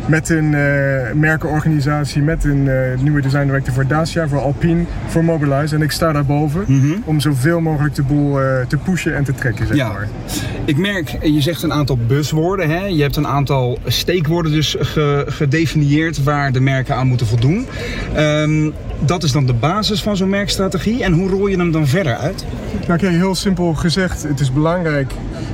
Met 0.08 0.28
een 0.28 0.54
eh, 0.54 1.12
merkenorganisatie, 1.14 2.22
met 2.22 2.44
een 2.44 2.68
eh, 2.68 2.98
nieuwe 3.00 3.20
design 3.20 3.44
director 3.46 3.74
voor 3.74 3.86
Dacia, 3.86 4.28
voor 4.28 4.40
Alpine, 4.40 4.84
voor 5.06 5.24
Mobilize. 5.24 5.74
En 5.74 5.82
ik 5.82 5.90
sta 5.90 6.12
daarboven 6.12 6.64
om 7.04 7.20
zoveel 7.20 7.60
mogelijk 7.60 7.94
de 7.94 8.02
boel 8.02 8.40
eh, 8.40 8.66
te 8.68 8.76
pushen 8.76 9.16
en 9.16 9.24
te 9.24 9.32
trekken, 9.34 9.66
zeg 9.66 9.76
Ja. 9.76 9.88
maar. 9.92 10.08
Ik 10.64 10.76
merk, 10.76 11.18
je 11.22 11.40
zegt 11.40 11.62
een 11.62 11.72
aantal 11.72 11.98
buswoorden. 12.06 12.70
Hè? 12.70 12.84
Je 12.84 13.02
hebt 13.02 13.16
een 13.16 13.26
aantal 13.26 13.78
steekwoorden 13.86 14.52
dus 14.52 14.76
ge- 14.78 15.24
gedefinieerd 15.28 16.22
waar 16.22 16.52
de 16.52 16.60
merken 16.60 16.94
aan 16.96 17.06
moeten 17.06 17.26
voldoen. 17.26 17.66
Ehm, 18.14 18.70
dat 18.98 19.22
is 19.22 19.32
dan 19.32 19.46
de 19.46 19.54
basis 19.54 20.02
van 20.02 20.16
zo'n 20.16 20.28
merkstrategie. 20.30 21.02
En 21.04 21.12
hoe 21.12 21.28
rol 21.28 21.46
je 21.46 21.56
hem 21.56 21.72
dan 21.72 21.86
verder 21.86 22.16
uit? 22.16 22.44
Nou 22.86 22.98
kijk, 22.98 23.12
heel 23.12 23.34
simpel 23.34 23.74
gezegd, 23.74 24.22
het 24.22 24.40
is 24.40 24.52
belangrijk 24.52 25.12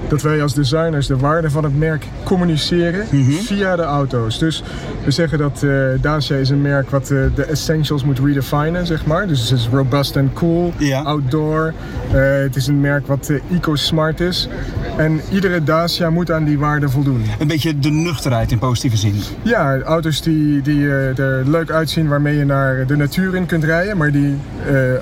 dat 0.09 0.22
wij 0.22 0.43
als 0.43 0.55
designers 0.55 1.07
de 1.07 1.16
waarde 1.16 1.51
van 1.51 1.64
het 1.64 1.78
merk 1.78 2.05
communiceren 2.24 3.07
via 3.45 3.76
de 3.76 3.83
auto's. 3.83 4.39
Dus 4.39 4.62
we 5.05 5.11
zeggen 5.11 5.39
dat 5.39 5.62
eh, 5.62 5.70
Dacia 6.01 6.37
is 6.37 6.49
een 6.51 6.62
merk 6.62 6.91
wat 6.91 7.11
eh, 7.11 7.18
de 7.35 7.45
essentials 7.45 8.05
moet 8.05 8.18
redefinen, 8.18 8.87
zeg 8.87 9.07
maar. 9.07 9.26
Dus 9.26 9.51
het 9.51 9.59
is 9.59 9.68
robust 9.72 10.16
en 10.16 10.30
cool, 10.35 10.72
Ja. 10.78 11.03
outdoor. 11.03 11.72
Eh, 12.12 12.20
het 12.22 12.57
is 12.57 12.66
een 12.66 12.80
merk 12.80 13.07
wat 13.07 13.30
eco-smart 13.53 14.20
is. 14.20 14.49
En 14.97 15.20
iedere 15.33 15.62
Dacia 15.64 16.11
moet 16.11 16.30
aan 16.30 16.45
die 16.45 16.59
waarde 16.59 16.89
voldoen. 16.89 17.24
Een 17.39 17.47
beetje 17.47 17.78
de 17.78 17.91
nuchterheid 17.91 18.53
in 18.53 18.59
positieve 18.59 18.97
zin. 18.97 19.14
Ja, 19.43 19.78
auto's 19.80 20.22
die, 20.22 20.61
die 20.62 20.89
er 20.91 21.43
leuk 21.49 21.70
uitzien 21.70 22.09
waarmee 22.09 22.37
je 22.37 22.45
naar 22.45 22.87
de 22.87 22.97
natuur 22.97 23.35
in 23.35 23.47
kunt 23.47 23.64
rijden, 23.64 23.97
maar 23.97 24.11
die 24.12 24.35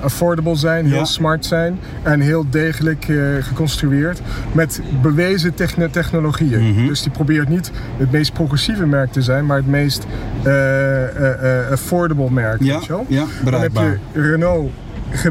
affordable 0.03 0.57
zijn, 0.57 0.87
heel 0.87 0.95
Ja. 0.97 1.05
smart 1.05 1.47
zijn 1.47 1.79
en 2.03 2.21
heel 2.21 2.45
degelijk 2.51 3.07
geconstrueerd 3.41 4.21
met 4.53 4.70
bewezen 5.03 5.55
technologieën. 5.91 6.73
Mhm. 6.73 6.87
Dus 6.87 7.03
die 7.03 7.13
probeert 7.13 7.49
niet 7.49 7.71
het 7.97 8.11
meest 8.11 8.33
progressieve 8.33 8.87
merk 8.87 9.13
te 9.13 9.23
zijn, 9.23 9.47
maar 9.47 9.57
het 9.57 9.67
meest 9.67 10.07
eh, 10.43 11.05
eh, 11.05 11.63
eh, 11.65 11.71
affordable 11.71 12.31
merk. 12.31 12.63
Ja, 12.63 12.75
weet 12.75 12.85
je 12.87 12.93
wel? 12.93 13.05
ja, 13.09 13.17
Dan 13.19 13.27
heb 13.27 13.45
bereikbaar. 13.45 13.99
je 14.13 14.21
Renault 14.21 14.71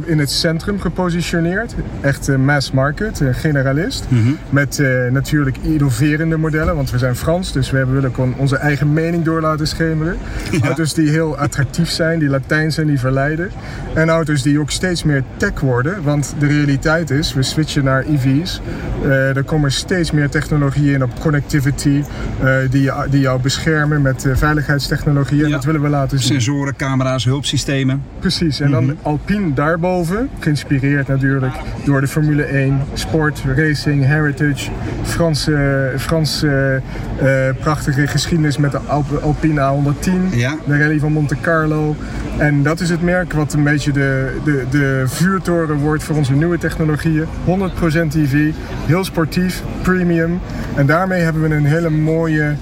in 0.05 0.19
het 0.19 0.29
centrum 0.31 0.79
gepositioneerd. 0.79 1.75
Echt 2.01 2.37
mass 2.37 2.71
market, 2.71 3.21
generalist. 3.31 4.05
Mhm. 4.09 4.29
Met 4.49 4.79
eh, 4.79 4.87
natuurlijk 5.11 5.57
innoverende 5.61 6.37
modellen, 6.37 6.75
want 6.75 6.91
we 6.91 6.97
zijn 6.97 7.15
Frans, 7.15 7.51
dus 7.51 7.71
we 7.71 7.77
hebben- 7.77 7.95
willen 7.95 8.13
gewoon 8.13 8.33
onze 8.37 8.55
eigen 8.55 8.93
mening 8.93 9.23
door 9.23 9.41
laten 9.41 9.67
schemeren. 9.67 10.17
Auto's 10.61 10.93
die 10.93 11.09
heel 11.09 11.37
attractief 11.37 11.89
zijn, 11.89 12.19
die 12.19 12.29
Latijn 12.29 12.71
zijn, 12.71 12.87
die 12.87 12.99
verleiden. 12.99 13.49
En 13.93 14.09
auto's 14.09 14.41
die 14.41 14.59
ook 14.59 14.71
steeds 14.71 15.03
meer 15.03 15.23
tech 15.37 15.59
worden, 15.59 16.03
want 16.03 16.33
de 16.39 16.47
realiteit 16.47 17.09
is, 17.09 17.33
we 17.33 17.43
switchen 17.43 17.83
naar 17.83 18.03
EV's. 18.03 18.61
Eh, 19.03 19.35
er 19.37 19.43
komen 19.43 19.71
steeds 19.71 20.11
meer 20.11 20.29
technologieën 20.29 20.93
in 20.93 21.03
op 21.03 21.19
connectivity, 21.19 22.03
eh, 22.43 22.53
die, 22.69 22.91
die 23.09 23.19
jou 23.19 23.41
beschermen 23.41 24.01
met 24.01 24.25
veiligheidstechnologieën. 24.33 25.43
En 25.43 25.49
Ja. 25.49 25.55
dat 25.55 25.65
willen 25.65 25.81
we 25.81 25.89
laten 25.89 26.19
zien. 26.19 26.27
Sensoren, 26.41 26.75
camera's, 26.75 27.25
hulpsystemen. 27.25 28.03
Precies, 28.19 28.59
en 28.59 28.71
dan 28.71 28.97
Alpine 29.01 29.53
daarboven, 29.69 30.29
geïnspireerd 30.39 31.07
natuurlijk 31.07 31.53
door 31.85 32.01
de 32.01 32.07
Formule 32.07 32.43
1, 32.43 32.81
sport, 32.93 33.43
racing, 33.55 34.05
heritage, 34.05 34.69
Franse, 35.03 35.91
Franse 35.97 36.81
eh, 37.19 37.27
prachtige 37.59 38.07
geschiedenis 38.07 38.57
met 38.57 38.71
de 38.71 38.77
Alp- 38.87 39.19
Alpine 39.23 39.61
A110, 39.61 40.35
Ja. 40.37 40.55
de 40.67 40.77
rally 40.77 40.99
van 40.99 41.11
Monte 41.11 41.35
Carlo. 41.41 41.95
En 42.37 42.63
dat 42.63 42.79
is 42.79 42.89
het 42.89 43.01
merk 43.01 43.33
wat 43.33 43.53
een 43.53 43.63
beetje 43.63 43.91
de, 43.91 44.37
de, 44.43 44.65
de 44.69 45.03
vuurtoren 45.07 45.75
wordt 45.75 46.03
voor 46.03 46.15
onze 46.15 46.33
nieuwe 46.33 46.57
technologieën. 46.57 47.25
100% 47.45 48.15
EV, 48.15 48.51
heel 48.85 49.03
sportief, 49.03 49.63
premium. 49.81 50.39
En 50.75 50.85
daarmee 50.85 51.21
hebben 51.21 51.41
we 51.49 51.55
een 51.55 51.65
hele 51.65 51.89
mooie 51.89 52.55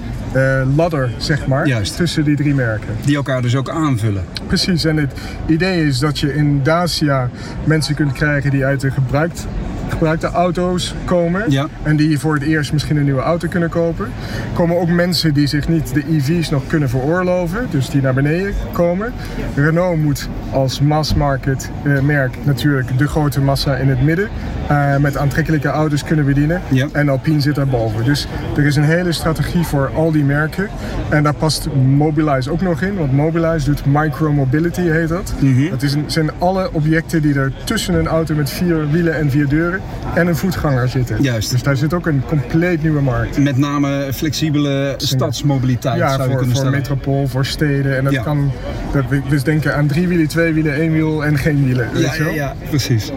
ladder, 0.76 1.10
zeg 1.16 1.46
maar, 1.46 1.66
Juist. 1.66 1.96
tussen 1.96 2.24
die 2.24 2.36
drie 2.36 2.54
merken. 2.54 2.88
Die 3.04 3.16
elkaar 3.16 3.42
dus 3.42 3.56
ook 3.56 3.68
aanvullen. 3.70 4.24
Precies, 4.46 4.84
en 4.84 4.96
het 4.96 5.12
idee 5.46 5.86
is 5.86 5.98
dat 5.98 6.18
je 6.18 6.34
in 6.34 6.62
Dacia 6.62 7.30
mensen 7.64 7.94
kunt 7.94 8.12
krijgen 8.12 8.50
die 8.50 8.64
uit 8.64 8.82
een 8.82 8.92
gebruikt 8.92 9.46
gebruikte 9.90 10.26
auto's 10.26 10.94
komen. 11.04 11.50
Ja. 11.50 11.66
En 11.82 11.96
die 11.96 12.18
voor 12.18 12.34
het 12.34 12.42
eerst 12.42 12.72
misschien 12.72 12.96
een 12.96 13.04
nieuwe 13.04 13.20
auto 13.20 13.48
kunnen 13.48 13.68
kopen. 13.68 14.08
Komen 14.54 14.78
ook 14.80 14.88
mensen 14.88 15.34
die 15.34 15.46
zich 15.46 15.68
niet 15.68 15.94
de 15.94 16.04
EV's 16.10 16.50
nog 16.50 16.62
kunnen 16.66 16.88
veroorloven. 16.88 17.66
Dus 17.70 17.90
die 17.90 18.02
naar 18.02 18.14
beneden 18.14 18.54
komen. 18.72 19.12
Renault 19.54 20.02
moet 20.02 20.28
als 20.50 20.80
mass 20.80 21.14
market 21.14 21.70
eh, 21.84 22.00
merk 22.00 22.36
natuurlijk 22.44 22.98
de 22.98 23.06
grote 23.08 23.40
massa 23.40 23.76
in 23.76 23.88
het 23.88 24.02
midden. 24.02 24.28
eh, 24.68 24.96
met 24.96 25.16
aantrekkelijke 25.16 25.68
auto's 25.68 26.04
kunnen 26.04 26.24
bedienen. 26.24 26.60
Ja. 26.68 26.86
En 26.92 27.08
Alpine 27.08 27.40
zit 27.40 27.54
daarboven. 27.54 28.04
Dus 28.04 28.26
er 28.56 28.66
is 28.66 28.76
een 28.76 28.84
hele 28.84 29.12
strategie 29.12 29.64
voor 29.64 29.90
al 29.94 30.10
die 30.12 30.24
merken. 30.24 30.68
En 31.08 31.22
daar 31.22 31.34
past 31.34 31.68
Mobilize 31.74 32.50
ook 32.50 32.60
nog 32.60 32.82
in. 32.82 32.96
Want 32.96 33.12
Mobilize 33.12 33.66
doet 33.66 33.86
micromobility, 33.86 34.80
heet 34.80 35.08
dat. 35.08 35.34
Mhm. 35.40 35.70
Dat 35.70 35.82
is 35.82 35.92
een, 35.94 36.04
zijn 36.06 36.30
alle 36.38 36.72
objecten 36.72 37.22
die 37.22 37.34
er 37.34 37.52
tussen 37.64 37.94
een 37.94 38.06
auto 38.06 38.34
met 38.34 38.50
vier 38.50 38.90
wielen 38.90 39.14
en 39.16 39.30
vier 39.30 39.48
deuren 39.48 39.77
en 40.14 40.26
een 40.26 40.36
voetganger 40.36 40.88
zitten. 40.88 41.22
Juist. 41.22 41.50
Dus 41.50 41.62
daar 41.62 41.76
zit 41.76 41.94
ook 41.94 42.06
een 42.06 42.22
compleet 42.26 42.82
nieuwe 42.82 43.00
markt. 43.00 43.38
Met 43.38 43.56
name 43.56 44.08
flexibele 44.14 44.94
stadsmobiliteit 44.96 45.98
Ja, 45.98 46.08
zou 46.08 46.22
je 46.22 46.28
voor, 46.28 46.36
kunnen 46.36 46.46
voor 46.56 46.64
stellen. 46.64 46.78
metropool, 46.78 47.26
voor 47.28 47.46
steden. 47.46 47.96
En 47.96 48.04
dat 48.04 48.12
Ja. 48.12 48.22
kan, 48.22 48.50
dat, 48.92 49.04
dus 49.28 49.42
denken 49.42 49.74
aan 49.76 49.86
drie 49.86 50.08
wielen, 50.08 50.28
twee 50.28 50.52
wielen, 50.52 50.74
één 50.74 50.92
wiel 50.92 51.24
en 51.24 51.38
geen 51.38 51.64
wielen. 51.64 51.88
Ja, 51.94 52.14
ja, 52.14 52.28
ja, 52.28 52.54
precies. 52.68 53.10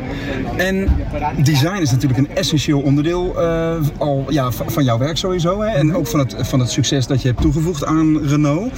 En 0.57 0.87
design 1.43 1.81
is 1.81 1.91
natuurlijk 1.91 2.19
een 2.19 2.35
essentieel 2.35 2.79
onderdeel 2.81 3.41
eh, 3.41 3.75
al, 3.97 4.25
ja, 4.29 4.51
van 4.51 4.83
jouw 4.83 4.97
werk 4.97 5.17
sowieso. 5.17 5.61
Hè? 5.61 5.67
Mhm. 5.67 5.77
En 5.77 5.95
ook 5.95 6.07
van 6.07 6.19
het, 6.19 6.35
van 6.39 6.59
het 6.59 6.69
succes 6.69 7.07
dat 7.07 7.21
je 7.21 7.27
hebt 7.27 7.41
toegevoegd 7.41 7.85
aan 7.85 8.17
Renault. 8.25 8.73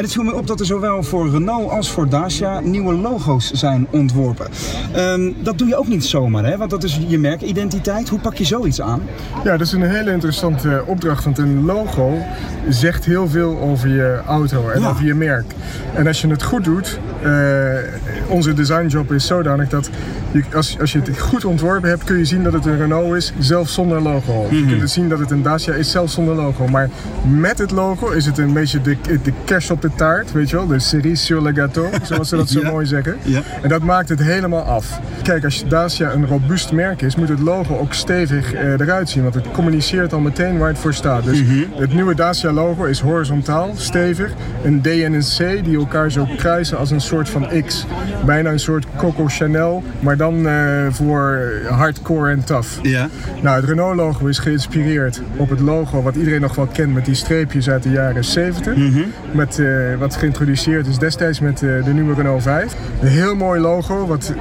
En 0.00 0.06
het 0.06 0.14
viel 0.14 0.24
me 0.24 0.34
op 0.34 0.46
dat 0.46 0.60
er 0.60 0.66
zowel 0.66 1.02
voor 1.02 1.30
Renault 1.30 1.70
als 1.70 1.90
voor 1.90 2.08
Dacia 2.08 2.60
nieuwe 2.60 2.94
logo's 2.94 3.50
zijn 3.50 3.86
ontworpen. 3.90 4.46
Ehm, 4.92 5.32
dat 5.42 5.58
doe 5.58 5.68
je 5.68 5.76
ook 5.76 5.88
niet 5.88 6.04
zomaar, 6.04 6.44
hè? 6.44 6.56
want 6.56 6.70
dat 6.70 6.84
is 6.84 7.00
je 7.06 7.18
merkidentiteit. 7.18 8.08
Hoe 8.08 8.18
pak 8.20 8.34
je 8.34 8.44
zoiets 8.44 8.80
aan? 8.80 9.02
Ja, 9.44 9.50
dat 9.56 9.66
is 9.66 9.72
een 9.72 9.82
hele 9.82 10.12
interessante 10.12 10.82
opdracht. 10.86 11.24
Want 11.24 11.38
een 11.38 11.64
logo 11.64 12.18
zegt 12.68 13.04
heel 13.04 13.28
veel 13.28 13.58
over 13.58 13.88
je 13.88 14.20
auto 14.26 14.68
en 14.68 14.80
Ja. 14.80 14.88
over 14.88 15.04
je 15.04 15.14
merk. 15.14 15.52
En 15.94 16.06
als 16.06 16.20
je 16.20 16.28
het 16.28 16.42
goed 16.42 16.64
doet, 16.64 16.98
eh, 17.22 17.30
onze 18.30 18.52
designjob 18.52 19.12
is 19.12 19.26
zodanig 19.26 19.68
dat 19.68 19.90
je, 20.32 20.42
als, 20.54 20.76
als 20.80 20.92
je 20.92 20.98
het 21.00 21.18
goed 21.18 21.44
ontworpen 21.44 21.88
hebt, 21.88 22.04
kun 22.04 22.18
je 22.18 22.24
zien 22.24 22.42
dat 22.42 22.52
het 22.52 22.66
een 22.66 22.78
Renault 22.78 23.16
is, 23.16 23.32
zelfs 23.38 23.74
zonder 23.74 24.00
logo. 24.02 24.46
Je 24.50 24.66
kunt 24.66 24.80
het 24.80 24.90
zien 24.90 25.08
dat 25.08 25.18
het 25.18 25.30
een 25.30 25.42
Dacia 25.42 25.72
is, 25.74 25.90
zelfs 25.90 26.14
zonder 26.14 26.34
logo. 26.34 26.66
Maar 26.68 26.88
met 27.38 27.58
het 27.58 27.70
logo 27.70 28.10
is 28.10 28.26
het 28.26 28.38
een 28.38 28.52
beetje 28.52 28.80
de, 28.80 28.96
de 29.22 29.32
kers 29.44 29.70
op 29.70 29.82
de 29.82 29.90
taart, 29.96 30.32
weet 30.32 30.50
je 30.50 30.56
wel? 30.56 30.66
De 30.66 30.78
cerise 30.78 31.24
sur 31.24 31.42
le 31.42 31.52
gâteau, 31.52 32.02
zoals 32.08 32.28
ze 32.28 32.36
dat 32.36 32.48
zo 32.48 32.60
Ja. 32.60 32.70
mooi 32.70 32.86
zeggen. 32.86 33.16
Ja. 33.22 33.40
En 33.62 33.68
dat 33.68 33.82
maakt 33.82 34.08
het 34.08 34.22
helemaal 34.22 34.62
af. 34.62 35.00
Kijk, 35.22 35.44
als 35.44 35.64
Dacia 35.68 36.12
een 36.12 36.26
robuust 36.26 36.72
merk 36.72 37.02
is, 37.02 37.16
moet 37.16 37.28
het 37.28 37.40
logo 37.40 37.76
ook 37.78 37.92
stevig 37.92 38.52
eh, 38.52 38.72
eruit 38.72 39.08
zien. 39.08 39.22
Want 39.22 39.34
het 39.34 39.50
communiceert 39.50 40.12
al 40.12 40.20
meteen 40.20 40.58
waar 40.58 40.68
het 40.68 40.78
voor 40.78 40.94
staat. 40.94 41.24
Dus 41.24 41.42
het 41.76 41.94
nieuwe 41.94 42.14
Dacia 42.14 42.52
logo 42.52 42.84
is 42.84 43.00
horizontaal, 43.00 43.72
stevig. 43.76 44.32
Een 44.64 44.80
D 44.82 44.86
en 44.86 45.12
een 45.12 45.24
C 45.60 45.64
die 45.64 45.76
elkaar 45.78 46.10
zo 46.10 46.28
kruisen 46.36 46.78
als 46.78 46.90
een 46.90 47.00
soort 47.00 47.28
van 47.28 47.46
X. 47.66 47.86
Bijna 48.24 48.50
een 48.50 48.60
soort 48.60 48.86
Coco 48.96 49.26
Chanel, 49.26 49.82
maar 50.00 50.16
dan 50.16 50.46
eh, 50.48 50.86
voor 50.90 51.52
hardcore 51.68 52.30
en 52.30 52.44
tough. 52.44 52.68
Ja. 52.82 53.08
Nou, 53.42 53.56
het 53.60 53.64
Renault 53.64 53.96
logo 53.96 54.26
is 54.26 54.38
geïnspireerd 54.38 55.22
op 55.36 55.50
het 55.50 55.60
logo 55.60 56.02
wat 56.02 56.16
iedereen 56.16 56.40
nog 56.40 56.54
wel 56.54 56.66
kent 56.66 56.94
met 56.94 57.04
die 57.04 57.14
streepjes 57.14 57.70
uit 57.70 57.82
de 57.82 57.90
jaren 57.90 58.24
70. 58.24 58.74
Met, 59.32 59.58
eh, 59.58 59.66
wat 59.98 60.16
geïntroduceerd 60.16 60.86
is 60.86 60.98
destijds 60.98 61.40
met 61.40 61.62
eh, 61.62 61.84
de 61.84 61.92
nieuwe 61.92 62.14
Renault 62.14 62.42
5. 62.42 62.74
Een 63.00 63.08
heel 63.08 63.34
mooi 63.34 63.60
logo, 63.60 64.06
wat 64.06 64.32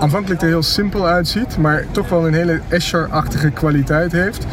aanvankelijk 0.00 0.42
er 0.42 0.48
heel 0.48 0.62
simpel 0.62 1.06
uitziet, 1.06 1.58
maar 1.58 1.84
toch 1.90 2.08
wel 2.08 2.26
een 2.26 2.34
hele 2.34 2.60
Escher-achtige 2.68 3.50
kwaliteit 3.50 4.12
heeft. 4.12 4.46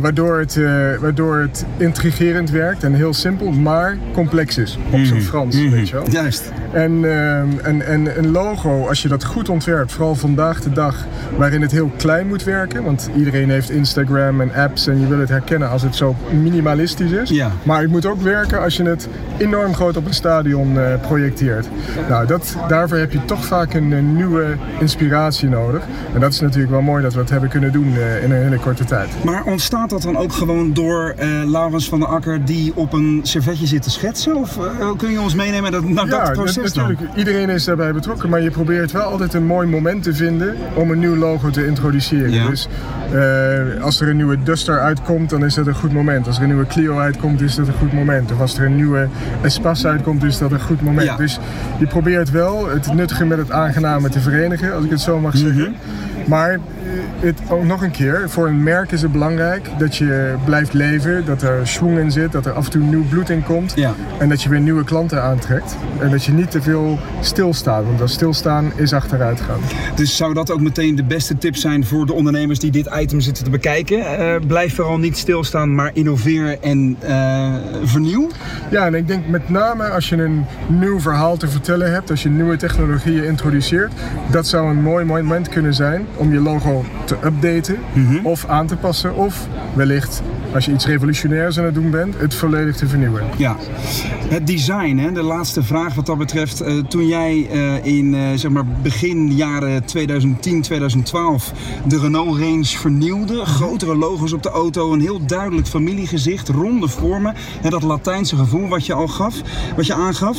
Waardoor, 0.00 0.38
het, 0.38 0.58
waardoor 1.00 1.38
het 1.38 1.64
intrigerend 1.76 2.50
werkt 2.50 2.84
en 2.84 2.94
heel 2.94 3.14
simpel, 3.14 3.50
maar 3.50 3.98
complex 4.12 4.58
is. 4.58 4.78
Op 4.90 5.04
zijn 5.04 5.22
Frans, 5.22 5.56
weet 5.56 5.88
je 5.88 5.94
wel. 5.94 6.10
Juist. 6.10 6.52
En, 6.74 7.04
ehm, 7.04 7.48
en, 7.62 7.86
en 7.86 8.18
een 8.18 8.30
logo, 8.30 8.88
als 8.88 9.02
je 9.02 9.08
dat 9.08 9.24
goed 9.24 9.48
ontwerpt, 9.48 9.92
vooral 9.92 10.14
vandaag 10.14 10.60
de 10.60 10.72
dag, 10.72 11.06
waarin 11.36 11.62
het 11.62 11.72
heel 11.72 11.90
klein 11.96 12.26
moet 12.26 12.44
werken. 12.44 12.84
Want 12.84 13.10
iedereen 13.16 13.50
heeft 13.50 13.70
Instagram 13.70 14.40
en 14.40 14.54
apps 14.54 14.86
en 14.86 15.00
je 15.00 15.06
wil 15.06 15.18
het 15.18 15.28
herkennen 15.28 15.70
als 15.70 15.82
het 15.82 15.96
zo 15.96 16.16
minimalistisch 16.42 17.10
is. 17.10 17.30
Ja. 17.30 17.50
Maar 17.62 17.80
het 17.80 17.90
moet 17.90 18.06
ook 18.06 18.22
werken 18.22 18.62
als 18.62 18.76
je 18.76 18.82
het 18.82 19.08
enorm 19.36 19.74
groot 19.74 19.96
op 19.96 20.06
een 20.06 20.14
stadion 20.14 20.78
eh, 20.78 21.00
projecteert. 21.00 21.68
Nou, 22.08 22.26
dat, 22.26 22.56
daarvoor 22.68 22.98
heb 22.98 23.12
je 23.12 23.24
toch 23.24 23.44
vaak 23.44 23.74
een, 23.74 24.16
nieuwe 24.16 24.56
inspiratie 24.80 25.48
nodig. 25.48 25.82
En 26.14 26.20
dat 26.20 26.32
is 26.32 26.40
natuurlijk 26.40 26.70
wel 26.70 26.80
mooi 26.80 27.02
dat 27.02 27.12
we 27.12 27.18
dat 27.18 27.30
hebben 27.30 27.48
kunnen 27.48 27.72
doen 27.72 27.96
eh, 27.96 28.22
in 28.22 28.30
een 28.30 28.42
hele 28.42 28.58
korte 28.58 28.84
tijd. 28.84 29.08
Maar 29.24 29.44
ontstaat 29.44 29.90
dat 29.90 30.02
dan 30.02 30.16
ook 30.16 30.32
gewoon 30.32 30.72
door 30.72 31.14
eh 31.16 31.28
Laurens 31.44 31.88
van 31.88 32.00
der 32.00 32.08
Akker 32.08 32.44
die 32.44 32.72
op 32.74 32.92
een 32.92 33.20
servetje 33.22 33.66
zit 33.66 33.82
te 33.82 33.90
schetsen? 33.90 34.36
Of 34.36 34.58
kun 34.96 35.10
je 35.10 35.20
ons 35.20 35.34
meenemen 35.34 35.72
naar 35.72 35.80
dat, 35.80 35.90
naar 35.90 36.08
dat 36.08 36.54
Ja, 36.54 36.63
dan? 36.72 36.88
natuurlijk. 36.88 37.16
Iedereen 37.16 37.48
is 37.48 37.64
daarbij 37.64 37.92
betrokken, 37.92 38.28
maar 38.28 38.40
je 38.40 38.50
probeert 38.50 38.92
wel 38.92 39.02
altijd 39.02 39.34
een 39.34 39.46
mooi 39.46 39.68
moment 39.68 40.02
te 40.02 40.14
vinden 40.14 40.56
om 40.74 40.90
een 40.90 40.98
nieuw 40.98 41.16
logo 41.16 41.50
te 41.50 41.66
introduceren. 41.66 42.30
Ja. 42.30 42.48
Dus 42.48 42.68
eh, 43.12 43.82
als 43.82 44.00
er 44.00 44.08
een 44.08 44.16
nieuwe 44.16 44.42
Duster 44.42 44.80
uitkomt, 44.80 45.30
dan 45.30 45.44
is 45.44 45.54
dat 45.54 45.66
een 45.66 45.74
goed 45.74 45.92
moment. 45.92 46.26
Als 46.26 46.36
er 46.36 46.42
een 46.42 46.48
nieuwe 46.48 46.66
Clio 46.66 46.98
uitkomt, 46.98 47.40
is 47.40 47.54
dat 47.54 47.68
een 47.68 47.74
goed 47.74 47.92
moment. 47.92 48.32
Of 48.32 48.40
als 48.40 48.58
er 48.58 48.64
een 48.64 48.76
nieuwe 48.76 49.08
Espace 49.42 49.88
uitkomt, 49.88 50.22
is 50.22 50.38
dat 50.38 50.52
een 50.52 50.60
goed 50.60 50.82
moment. 50.82 51.06
Ja. 51.06 51.16
Dus 51.16 51.38
je 51.78 51.86
probeert 51.86 52.30
wel 52.30 52.68
het 52.68 52.92
nuttige 52.92 53.24
met 53.24 53.38
het 53.38 53.50
aangename 53.50 54.08
te 54.08 54.20
verenigen, 54.20 54.74
als 54.74 54.84
ik 54.84 54.90
het 54.90 55.00
zo 55.00 55.20
mag 55.20 55.36
zeggen. 55.36 55.62
Mhm. 55.62 56.03
Maar 56.26 56.52
eh, 56.52 56.58
het, 57.20 57.40
ook 57.48 57.64
nog 57.64 57.82
een 57.82 57.90
keer, 57.90 58.22
voor 58.26 58.46
een 58.46 58.62
merk 58.62 58.92
is 58.92 59.02
het 59.02 59.12
belangrijk 59.12 59.68
dat 59.78 59.96
je 59.96 60.34
blijft 60.44 60.72
leven, 60.72 61.24
dat 61.24 61.42
er 61.42 61.66
schwung 61.66 61.98
in 61.98 62.10
zit, 62.10 62.32
dat 62.32 62.46
er 62.46 62.52
af 62.52 62.64
en 62.64 62.70
toe 62.70 62.82
nieuw 62.82 63.04
bloed 63.08 63.30
in 63.30 63.42
komt. 63.42 63.72
Ja. 63.76 63.94
En 64.18 64.28
dat 64.28 64.42
je 64.42 64.48
weer 64.48 64.60
nieuwe 64.60 64.84
klanten 64.84 65.22
aantrekt. 65.22 65.76
En 66.00 66.10
dat 66.10 66.24
je 66.24 66.32
niet 66.32 66.50
te 66.50 66.62
veel 66.62 66.98
stilstaat, 67.20 67.84
want 67.84 67.98
dat 67.98 68.10
stilstaan 68.10 68.72
is 68.76 68.92
achteruit 68.92 69.40
gaan. 69.40 69.60
Dus 69.94 70.16
zou 70.16 70.34
dat 70.34 70.50
ook 70.50 70.60
meteen 70.60 70.96
de 70.96 71.04
beste 71.04 71.38
tip 71.38 71.56
zijn 71.56 71.84
voor 71.86 72.06
de 72.06 72.12
ondernemers 72.12 72.58
die 72.58 72.70
dit 72.70 72.88
item 73.00 73.20
zitten 73.20 73.44
te 73.44 73.50
bekijken? 73.50 73.98
Eh, 73.98 74.46
blijf 74.46 74.74
vooral 74.74 74.98
niet 74.98 75.16
stilstaan, 75.16 75.74
maar 75.74 75.90
innoveer 75.92 76.58
en 76.60 76.96
eh, 77.00 77.54
vernieuw. 77.82 78.28
Ja, 78.70 78.86
en 78.86 78.94
ik 78.94 79.08
denk 79.08 79.26
met 79.26 79.48
name 79.48 79.88
als 79.88 80.08
je 80.08 80.16
een 80.16 80.44
nieuw 80.66 81.00
verhaal 81.00 81.36
te 81.36 81.48
vertellen 81.48 81.92
hebt, 81.92 82.10
als 82.10 82.22
je 82.22 82.28
nieuwe 82.28 82.56
technologieën 82.56 83.24
introduceert, 83.24 83.92
dat 84.30 84.46
zou 84.46 84.70
een 84.70 84.82
mooi 84.82 85.04
moment 85.04 85.48
kunnen 85.48 85.74
zijn 85.74 86.06
om 86.16 86.32
je 86.32 86.40
logo 86.40 86.84
te 87.04 87.16
updaten 87.24 87.78
of 88.22 88.46
aan 88.46 88.66
te 88.66 88.76
passen. 88.76 89.14
Of 89.14 89.46
wellicht, 89.74 90.22
als 90.54 90.64
je 90.64 90.72
iets 90.72 90.86
revolutionairs 90.86 91.58
aan 91.58 91.64
het 91.64 91.74
doen 91.74 91.90
bent, 91.90 92.18
het 92.18 92.34
volledig 92.34 92.76
te 92.76 92.86
vernieuwen. 92.86 93.24
Ja, 93.36 93.56
het 94.28 94.46
design, 94.46 94.96
hè, 94.96 95.12
de 95.12 95.22
laatste 95.22 95.62
vraag 95.62 95.94
wat 95.94 96.06
dat 96.06 96.18
betreft. 96.18 96.60
Eh, 96.60 96.76
toen 96.88 97.06
jij 97.06 97.48
eh, 97.50 97.84
in 97.84 98.14
eh, 98.14 98.20
zeg 98.34 98.50
maar 98.50 98.64
begin 98.82 99.34
jaren 99.34 99.84
2010, 99.84 100.62
2012 100.62 101.52
de 101.86 101.98
Renault 101.98 102.38
range 102.38 102.64
vernieuwde, 102.64 103.44
grotere 103.44 103.96
logo's 103.96 104.32
op 104.32 104.42
de 104.42 104.48
auto, 104.48 104.92
een 104.92 105.00
heel 105.00 105.26
duidelijk 105.26 105.66
familiegezicht, 105.66 106.48
ronde 106.48 106.88
vormen, 106.88 107.34
hè, 107.60 107.70
dat 107.70 107.82
Latijnse 107.82 108.36
gevoel 108.36 108.68
wat 108.68 108.86
je 108.86 108.92
al 108.92 109.08
gaf, 109.08 109.34
wat 109.76 109.86
je 109.86 109.94
aangaf, 109.94 110.38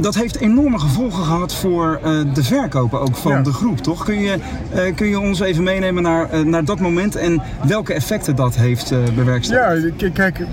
dat 0.00 0.14
heeft 0.14 0.36
enorme 0.36 0.78
gevolgen 0.78 1.24
gehad 1.24 1.54
voor 1.54 2.00
de 2.34 2.44
verkopen 2.44 3.00
ook 3.00 3.16
van 3.16 3.32
Ja. 3.32 3.42
de 3.42 3.52
groep, 3.52 3.78
toch? 3.78 4.04
Kun 4.04 4.20
je, 4.20 4.38
kun 4.94 5.06
je 5.06 5.20
ons 5.20 5.40
even 5.40 5.62
meenemen 5.62 6.02
naar, 6.02 6.46
naar 6.46 6.64
dat 6.64 6.80
moment 6.80 7.16
en 7.16 7.42
welke 7.66 7.94
effecten 7.94 8.36
dat 8.36 8.56
heeft 8.56 8.90
bewerkstelligd? 9.14 9.49
Ja, 9.50 9.74
kijk, 10.12 10.38
eh, 10.38 10.46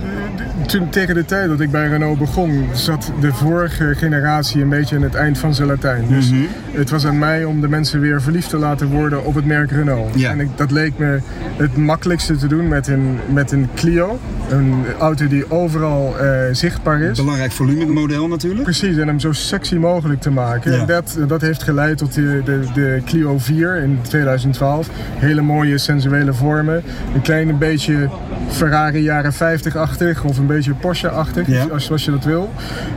toen, 0.66 0.90
tegen 0.90 1.16
de 1.16 1.26
tijd 1.26 1.50
dat 1.50 1.60
ik 1.60 1.72
bij 1.72 1.88
Renault 1.88 2.20
begon, 2.20 2.66
zat 2.74 3.12
de 3.20 3.34
vorige 3.34 3.94
generatie 3.96 4.62
een 4.62 4.70
beetje 4.70 4.96
aan 4.96 5.02
het 5.02 5.16
eind 5.16 5.38
van 5.38 5.54
zijn 5.54 5.68
Latijn. 5.68 6.06
Dus 6.08 6.30
Mhm. 6.32 6.42
het 6.72 6.90
was 6.90 7.06
aan 7.06 7.20
mij 7.20 7.44
om 7.44 7.62
de 7.62 7.68
mensen 7.68 8.00
weer 8.00 8.22
verliefd 8.22 8.50
te 8.50 8.58
laten 8.58 8.88
worden 8.88 9.26
op 9.26 9.36
het 9.36 9.46
merk 9.46 9.72
Renault. 9.72 10.20
Ja. 10.20 10.32
En 10.32 10.40
ik, 10.40 10.48
dat 10.56 10.72
leek 10.72 10.98
me 10.98 11.20
het 11.58 11.78
makkelijkste 11.78 12.36
te 12.36 12.48
doen 12.48 12.68
met 12.68 12.88
een, 12.88 13.20
met 13.34 13.52
een 13.52 13.70
Clio. 13.76 14.20
Een 14.50 14.84
auto 15.00 15.28
die 15.28 15.52
overal 15.52 16.16
eh, 16.20 16.40
zichtbaar 16.52 17.02
is. 17.02 17.18
Belangrijk 17.18 17.52
volumemodel 17.52 18.28
natuurlijk. 18.28 18.64
Precies, 18.64 18.98
en 18.98 19.08
hem 19.08 19.20
zo 19.20 19.32
sexy 19.32 19.76
mogelijk 19.76 20.22
te 20.22 20.30
maken. 20.32 20.72
Ja. 20.72 20.80
En 20.80 20.86
dat, 20.86 21.18
dat 21.28 21.42
heeft 21.42 21.64
geleid 21.64 21.98
tot 21.98 22.14
de, 22.14 22.42
de, 22.46 22.60
de 22.74 23.02
Clio 23.06 23.38
4 23.40 23.76
in 23.76 24.00
2012. 24.02 24.90
Hele 25.18 25.42
mooie 25.42 25.78
sensuele 25.78 26.34
vormen. 26.34 26.84
Een 27.16 27.22
klein 27.22 27.58
beetje 27.58 28.10
Ferrari 28.50 28.87
jaren 28.96 29.34
50-achtig 29.34 30.24
of 30.24 30.38
een 30.38 30.46
beetje 30.46 30.74
Porsche-achtig, 30.74 31.48
Ja. 31.48 31.66
als, 31.72 31.86
zoals 31.86 32.06
je 32.06 32.12
dat 32.12 32.24
wil. 32.26 32.50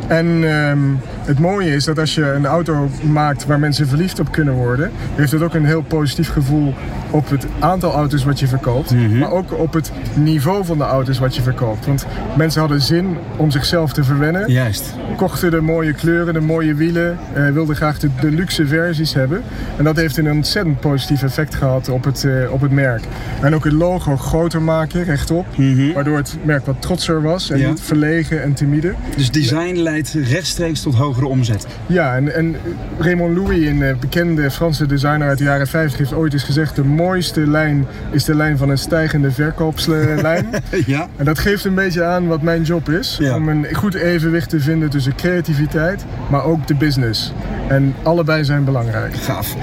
En 0.06 0.26
ehm, 0.44 0.78
het 1.24 1.38
mooie 1.38 1.74
is 1.74 1.84
dat 1.84 1.98
als 1.98 2.14
je 2.14 2.32
een 2.32 2.46
auto 2.46 2.88
maakt 3.02 3.46
waar 3.46 3.58
mensen 3.58 3.88
verliefd 3.88 4.20
op 4.20 4.32
kunnen 4.32 4.54
worden, 4.54 4.90
heeft 5.14 5.32
het 5.32 5.42
ook 5.42 5.54
een 5.54 5.64
heel 5.66 5.82
positief 5.82 6.28
gevoel 6.32 6.74
op 7.10 7.30
het 7.30 7.46
aantal 7.58 7.92
auto's 7.92 8.24
wat 8.24 8.40
je 8.40 8.46
verkoopt, 8.46 8.90
Mhm. 8.94 9.18
maar 9.18 9.30
ook 9.30 9.58
op 9.58 9.72
het 9.72 9.92
niveau 10.14 10.64
van 10.64 10.78
de 10.78 10.84
auto's 10.84 11.18
wat 11.18 11.36
je 11.36 11.42
verkoopt. 11.42 11.86
Want 11.86 12.06
mensen 12.36 12.60
hadden 12.60 12.80
zin 12.80 13.16
om 13.36 13.50
zichzelf 13.50 13.92
te 13.92 14.04
verwennen 14.04 14.50
Juist. 14.52 14.94
kochten 15.16 15.50
de 15.50 15.60
mooie 15.60 15.92
kleuren, 15.92 16.34
de 16.34 16.40
mooie 16.40 16.74
wielen, 16.74 17.18
eh, 17.32 17.48
wilden 17.48 17.76
graag 17.76 17.98
de, 17.98 18.08
de 18.20 18.30
luxe 18.30 18.66
versies 18.66 19.14
hebben. 19.14 19.42
En 19.76 19.84
dat 19.84 19.96
heeft 19.96 20.16
een 20.16 20.30
ontzettend 20.30 20.80
positief 20.80 21.22
effect 21.22 21.54
gehad 21.54 21.88
op 21.88 22.04
het, 22.04 22.24
eh, 22.24 22.52
op 22.52 22.60
het 22.60 22.70
merk. 22.70 23.02
En 23.42 23.54
ook 23.54 23.64
het 23.64 23.72
logo 23.72 24.16
groter 24.16 24.62
maken, 24.62 25.04
rechtop, 25.04 25.46
waardoor 25.94 26.16
het 26.16 26.36
merk 26.42 26.66
wat 26.66 26.82
trotser 26.82 27.22
was 27.22 27.50
en 27.50 27.56
Mhm. 27.56 27.64
Ja. 27.64 27.70
niet 27.72 27.80
verlegen 27.80 28.42
en 28.42 28.52
timide. 28.54 28.94
Dus 29.16 29.30
design 29.30 29.76
leidt 29.76 30.16
rechtstreeks 30.28 30.82
tot 30.82 30.94
hogere 30.94 31.26
omzet. 31.26 31.66
Ja, 31.86 32.16
en, 32.16 32.34
en 32.34 32.56
Raymond 32.98 33.36
Louis, 33.36 33.66
een 33.66 33.82
eh, 33.82 33.94
bekende 34.00 34.50
Franse 34.50 34.86
designer 34.86 35.28
uit 35.28 35.38
de 35.38 35.44
jaren 35.44 35.66
50, 35.66 35.98
heeft 35.98 36.12
ooit 36.14 36.32
eens 36.32 36.42
gezegd: 36.42 36.76
de 36.76 36.84
mooiste 36.84 37.46
lijn 37.46 37.86
is 38.10 38.24
de 38.24 38.34
lijn 38.34 38.58
van 38.58 38.68
een 38.68 38.78
stijgende 38.78 39.30
verkoopslijn. 39.30 40.46
Ja. 40.86 41.06
En 41.16 41.24
dat 41.24 41.38
geeft 41.38 41.64
een 41.64 41.74
beetje 41.74 42.04
aan 42.04 42.26
wat 42.26 42.42
mijn 42.42 42.62
job 42.62 42.88
is. 42.88 43.16
Ja. 43.20 43.34
Om 43.34 43.48
een 43.48 43.66
goed 43.72 43.94
evenwicht 43.94 44.48
te 44.48 44.60
vinden 44.60 44.90
tussen 44.90 45.14
creativiteit, 45.14 46.04
maar 46.30 46.44
ook 46.44 46.66
de 46.66 46.74
business. 46.74 47.32
En 47.68 47.94
allebei 48.02 48.44
zijn 48.44 48.64
belangrijk. 48.64 49.14
Gaaf. 49.14 49.56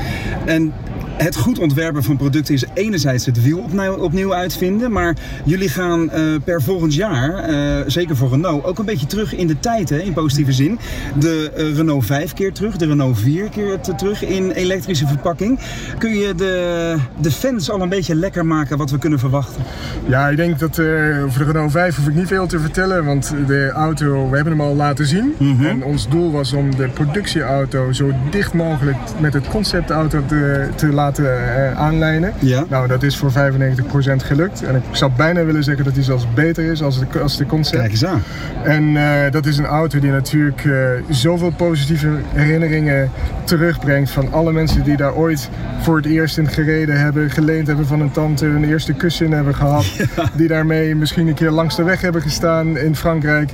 En 0.45 0.71
het 1.17 1.35
goed 1.35 1.59
ontwerpen 1.59 2.03
van 2.03 2.17
producten 2.17 2.53
is 2.53 2.65
enerzijds 2.73 3.25
het 3.25 3.41
wiel 3.41 3.59
opnieuw, 3.59 3.93
opnieuw 3.93 4.33
uitvinden. 4.33 4.91
Maar 4.91 5.15
jullie 5.45 5.69
gaan 5.69 6.09
eh, 6.09 6.21
per 6.43 6.61
volgend 6.61 6.93
jaar, 6.93 7.33
eh, 7.35 7.83
zeker 7.87 8.15
voor 8.15 8.29
Renault, 8.29 8.63
ook 8.63 8.79
een 8.79 8.85
beetje 8.85 9.05
terug 9.05 9.35
in 9.35 9.47
de 9.47 9.59
tijd, 9.59 9.89
hè, 9.89 9.97
in 9.97 10.13
positieve 10.13 10.51
zin. 10.51 10.79
De 11.19 11.51
eh, 11.55 11.75
Renault 11.75 12.05
5 12.05 12.33
keer 12.33 12.53
terug, 12.53 12.75
de 12.77 12.85
Renault 12.85 13.19
4 13.19 13.49
keer 13.49 13.79
te- 13.79 13.95
terug 13.95 14.23
in 14.25 14.51
elektrische 14.51 15.07
verpakking. 15.07 15.59
Kun 15.97 16.15
je 16.15 16.35
de, 16.35 16.95
de 17.21 17.31
fans 17.31 17.71
al 17.71 17.81
een 17.81 17.89
beetje 17.89 18.15
lekker 18.15 18.45
maken 18.45 18.77
wat 18.77 18.91
we 18.91 18.97
kunnen 18.97 19.19
verwachten? 19.19 19.63
Ja, 20.07 20.29
ik 20.29 20.37
denk 20.37 20.59
dat 20.59 20.79
over 21.25 21.39
de 21.39 21.45
Renault 21.45 21.71
5 21.71 21.95
hoef 21.95 22.07
ik 22.07 22.15
niet 22.15 22.27
veel 22.27 22.47
te 22.47 22.59
vertellen, 22.59 23.05
want 23.05 23.33
de 23.47 23.69
auto, 23.73 24.29
we 24.29 24.35
hebben 24.35 24.53
hem 24.57 24.61
al 24.61 24.75
laten 24.75 25.05
zien. 25.05 25.33
Mhm. 25.37 25.65
En 25.65 25.83
ons 25.83 26.09
doel 26.09 26.31
was 26.31 26.53
om 26.53 26.75
de 26.75 26.87
productieauto 26.87 27.91
zo 27.91 28.11
dicht 28.31 28.53
mogelijk 28.53 28.97
met 29.19 29.33
het 29.33 29.47
conceptauto 29.47 30.25
te, 30.25 30.67
te 30.75 30.87
laten 30.87 31.05
eh, 31.15 31.79
aanlijnen. 31.79 32.33
Ja. 32.39 32.65
Nou, 32.69 32.87
dat 32.87 33.03
is 33.03 33.17
voor 33.17 33.31
95% 33.31 34.23
gelukt. 34.23 34.63
En 34.63 34.75
ik 34.75 34.81
zou 34.91 35.11
bijna 35.17 35.43
willen 35.43 35.63
zeggen 35.63 35.85
dat 35.85 35.93
die 35.93 36.03
zelfs 36.03 36.27
beter 36.33 36.71
is 36.71 36.81
als 36.83 36.99
de, 36.99 37.19
als 37.21 37.37
de 37.37 37.45
concept. 37.45 37.77
Kijk 37.77 37.91
eens 37.91 38.05
aan. 38.05 38.21
En 38.63 38.97
eh, 38.97 39.31
dat 39.31 39.45
is 39.45 39.57
een 39.57 39.65
auto 39.65 39.99
die 39.99 40.11
natuurlijk 40.11 40.65
eh, 40.65 40.73
zoveel 41.09 41.51
positieve 41.51 42.09
herinneringen 42.33 43.09
terugbrengt 43.43 44.09
van 44.09 44.33
alle 44.33 44.51
mensen 44.51 44.83
die 44.83 44.97
daar 44.97 45.15
ooit 45.15 45.49
voor 45.81 45.95
het 45.97 46.05
eerst 46.05 46.37
in 46.37 46.47
gereden 46.47 46.99
hebben, 46.99 47.29
geleend 47.29 47.67
hebben 47.67 47.85
van 47.87 48.01
een 48.01 48.11
tante, 48.11 48.45
hun 48.45 48.63
eerste 48.63 48.93
kus 48.93 49.21
in 49.21 49.31
hebben 49.31 49.55
gehad. 49.55 49.85
Die 50.37 50.47
daarmee 50.47 50.95
misschien 50.95 51.27
een 51.27 51.33
keer 51.33 51.51
langs 51.51 51.75
de 51.75 51.83
weg 51.83 52.01
hebben 52.01 52.21
gestaan 52.21 52.77
in 52.77 52.95
Frankrijk 52.95 53.51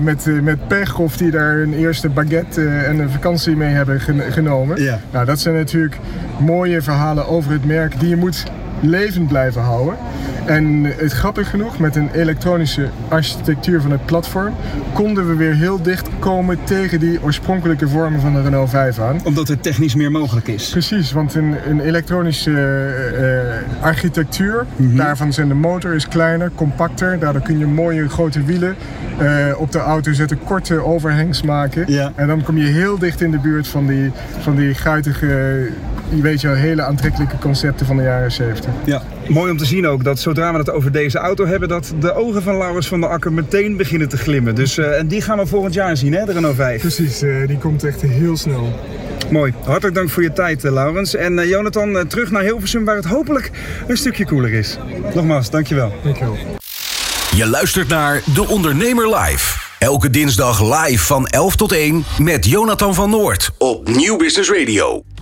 met, 0.00 0.26
met 0.42 0.68
pech 0.68 0.98
of 0.98 1.16
die 1.16 1.30
daar 1.30 1.58
een 1.58 1.74
eerste 1.74 2.08
baguette 2.08 2.68
en 2.68 2.98
een 2.98 3.10
vakantie 3.10 3.56
mee 3.56 3.72
hebben 3.72 4.00
gen- 4.00 4.32
genomen. 4.32 4.82
Ja. 4.82 4.98
Nou, 5.10 5.24
dat 5.26 5.40
zijn 5.40 5.54
natuurlijk 5.54 5.98
mooie 6.46 6.82
verhalen 6.82 7.28
over 7.28 7.52
het 7.52 7.64
merk 7.64 8.00
die 8.00 8.08
je 8.08 8.16
moet 8.16 8.44
levend 8.80 9.28
blijven 9.28 9.62
houden. 9.62 9.96
En 10.46 10.84
het 10.84 11.12
grappig 11.12 11.50
genoeg, 11.50 11.78
met 11.78 11.96
een 11.96 12.10
elektronische 12.14 12.88
architectuur 13.08 13.80
van 13.80 13.90
het 13.90 14.06
platform, 14.06 14.54
konden 14.92 15.28
we 15.28 15.34
weer 15.34 15.54
heel 15.54 15.82
dicht 15.82 16.08
komen 16.18 16.58
tegen 16.64 17.00
die 17.00 17.22
oorspronkelijke 17.22 17.88
vormen 17.88 18.20
van 18.20 18.34
de 18.34 18.42
Renault 18.42 18.70
5 18.70 18.98
aan. 18.98 19.20
Omdat 19.24 19.48
er 19.48 19.60
technisch 19.60 19.94
meer 19.94 20.10
mogelijk 20.10 20.48
is. 20.48 20.70
Precies, 20.70 21.12
want 21.12 21.34
een, 21.34 21.54
een 21.68 21.80
elektronische 21.80 22.50
eh, 22.50 23.48
eh, 23.48 23.62
architectuur, 23.80 24.66
daarvan 24.76 25.32
zijn 25.32 25.48
de 25.48 25.54
motor 25.54 25.94
is 25.94 26.08
kleiner, 26.08 26.50
compacter. 26.54 27.18
Daardoor 27.18 27.42
kun 27.42 27.58
je 27.58 27.66
mooie 27.66 28.08
grote 28.08 28.44
wielen 28.44 28.76
eh, 29.18 29.28
op 29.58 29.72
de 29.72 29.78
auto 29.78 30.12
zetten, 30.12 30.38
korte 30.44 30.84
overhangs 30.84 31.42
maken. 31.42 31.84
Ja. 31.86 32.12
En 32.14 32.26
dan 32.26 32.42
kom 32.42 32.58
je 32.58 32.66
heel 32.66 32.98
dicht 32.98 33.20
in 33.20 33.30
de 33.30 33.38
buurt 33.38 33.68
van 33.68 33.86
die, 33.86 34.12
van 34.38 34.56
die 34.56 34.74
guitige, 34.74 35.68
weet 36.08 36.40
je 36.40 36.46
wel, 36.46 36.56
hele 36.56 36.82
aantrekkelijke 36.82 37.38
concepten 37.38 37.86
van 37.86 37.96
de 37.96 38.02
jaren 38.02 38.32
70. 38.32 38.70
Ja, 38.84 39.02
mooi 39.28 39.50
om 39.50 39.56
te 39.56 39.64
zien 39.64 39.86
ook 39.86 40.04
dat 40.04 40.18
zodra 40.18 40.52
we 40.52 40.58
het 40.58 40.70
over 40.70 40.92
deze 40.92 41.18
auto 41.18 41.46
hebben, 41.46 41.68
dat 41.68 41.94
de 42.00 42.14
ogen 42.14 42.42
van 42.42 42.56
Laurens 42.56 42.88
van 42.88 43.00
der 43.00 43.10
Akker 43.10 43.32
meteen 43.32 43.76
beginnen 43.76 44.08
te 44.08 44.16
glimmen. 44.16 44.54
Dus, 44.54 44.78
eh, 44.78 44.98
en 44.98 45.08
die 45.08 45.20
gaan 45.20 45.38
we 45.38 45.46
volgend 45.46 45.74
jaar 45.74 45.96
zien, 45.96 46.14
hè, 46.14 46.24
de 46.24 46.32
Renault 46.32 46.56
5. 46.56 46.80
Precies, 46.80 47.22
eh, 47.22 47.46
die 47.46 47.58
komt 47.58 47.84
echt 47.84 48.02
heel 48.02 48.36
snel. 48.36 48.72
Mooi. 49.30 49.54
Hartelijk 49.64 49.94
dank 49.94 50.10
voor 50.10 50.22
je 50.22 50.32
tijd, 50.32 50.64
eh, 50.64 50.72
Laurens. 50.72 51.14
En 51.14 51.38
eh, 51.38 51.48
Jonathan, 51.48 52.06
terug 52.08 52.30
naar 52.30 52.42
Hilversum, 52.42 52.84
waar 52.84 52.96
het 52.96 53.04
hopelijk 53.04 53.50
een 53.86 53.96
stukje 53.96 54.26
koeler 54.26 54.52
is. 54.52 54.78
Nogmaals, 55.14 55.50
dankjewel. 55.50 55.92
Dankjewel. 56.02 56.36
Je 57.36 57.46
luistert 57.46 57.88
naar 57.88 58.22
De 58.34 58.48
Ondernemer 58.48 59.16
Live. 59.16 59.64
Elke 59.78 60.10
dinsdag 60.10 60.84
live 60.84 61.04
van 61.04 61.26
11 61.26 61.56
tot 61.56 61.72
1 61.72 62.04
met 62.18 62.46
Jonathan 62.46 62.94
van 62.94 63.10
Noord 63.10 63.50
op 63.58 63.88
Nieuw 63.88 64.16
Business 64.16 64.50
Radio. 64.50 65.15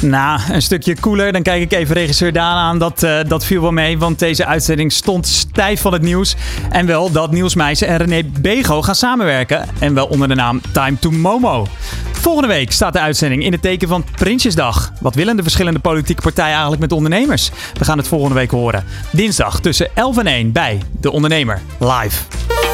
Nou, 0.00 0.40
een 0.50 0.62
stukje 0.62 0.94
cooler. 0.94 1.32
Dan 1.32 1.42
kijk 1.42 1.62
ik 1.62 1.72
even 1.72 1.94
regisseur 1.94 2.32
Daan 2.32 2.56
aan. 2.56 2.78
Dat, 2.78 3.02
eh, 3.02 3.18
dat 3.26 3.44
viel 3.44 3.60
wel 3.60 3.72
mee, 3.72 3.98
want 3.98 4.18
deze 4.18 4.46
uitzending 4.46 4.92
stond 4.92 5.26
stijf 5.26 5.80
van 5.80 5.92
het 5.92 6.02
nieuws. 6.02 6.36
En 6.70 6.86
wel 6.86 7.12
dat 7.12 7.30
Niels 7.30 7.54
Meijsen 7.54 7.86
en 7.86 7.96
René 7.96 8.22
Bego 8.40 8.82
gaan 8.82 8.94
samenwerken. 8.94 9.68
En 9.78 9.94
wel 9.94 10.06
onder 10.06 10.28
de 10.28 10.34
naam 10.34 10.60
Time 10.72 10.98
to 10.98 11.10
Momo. 11.10 11.66
Volgende 12.12 12.48
week 12.48 12.72
staat 12.72 12.92
de 12.92 13.00
uitzending 13.00 13.44
in 13.44 13.52
het 13.52 13.62
teken 13.62 13.88
van 13.88 14.04
Prinsjesdag. 14.16 14.92
Wat 15.00 15.14
willen 15.14 15.36
de 15.36 15.42
verschillende 15.42 15.78
politieke 15.78 16.22
partijen 16.22 16.52
eigenlijk 16.52 16.80
met 16.80 16.92
ondernemers? 16.92 17.50
We 17.78 17.84
gaan 17.84 17.98
het 17.98 18.08
volgende 18.08 18.34
week 18.34 18.50
horen. 18.50 18.84
Dinsdag 19.12 19.60
tussen 19.60 19.88
11 19.94 20.18
en 20.18 20.26
1 20.26 20.52
bij 20.52 20.82
De 21.00 21.10
Ondernemer 21.10 21.60
live. 21.78 22.73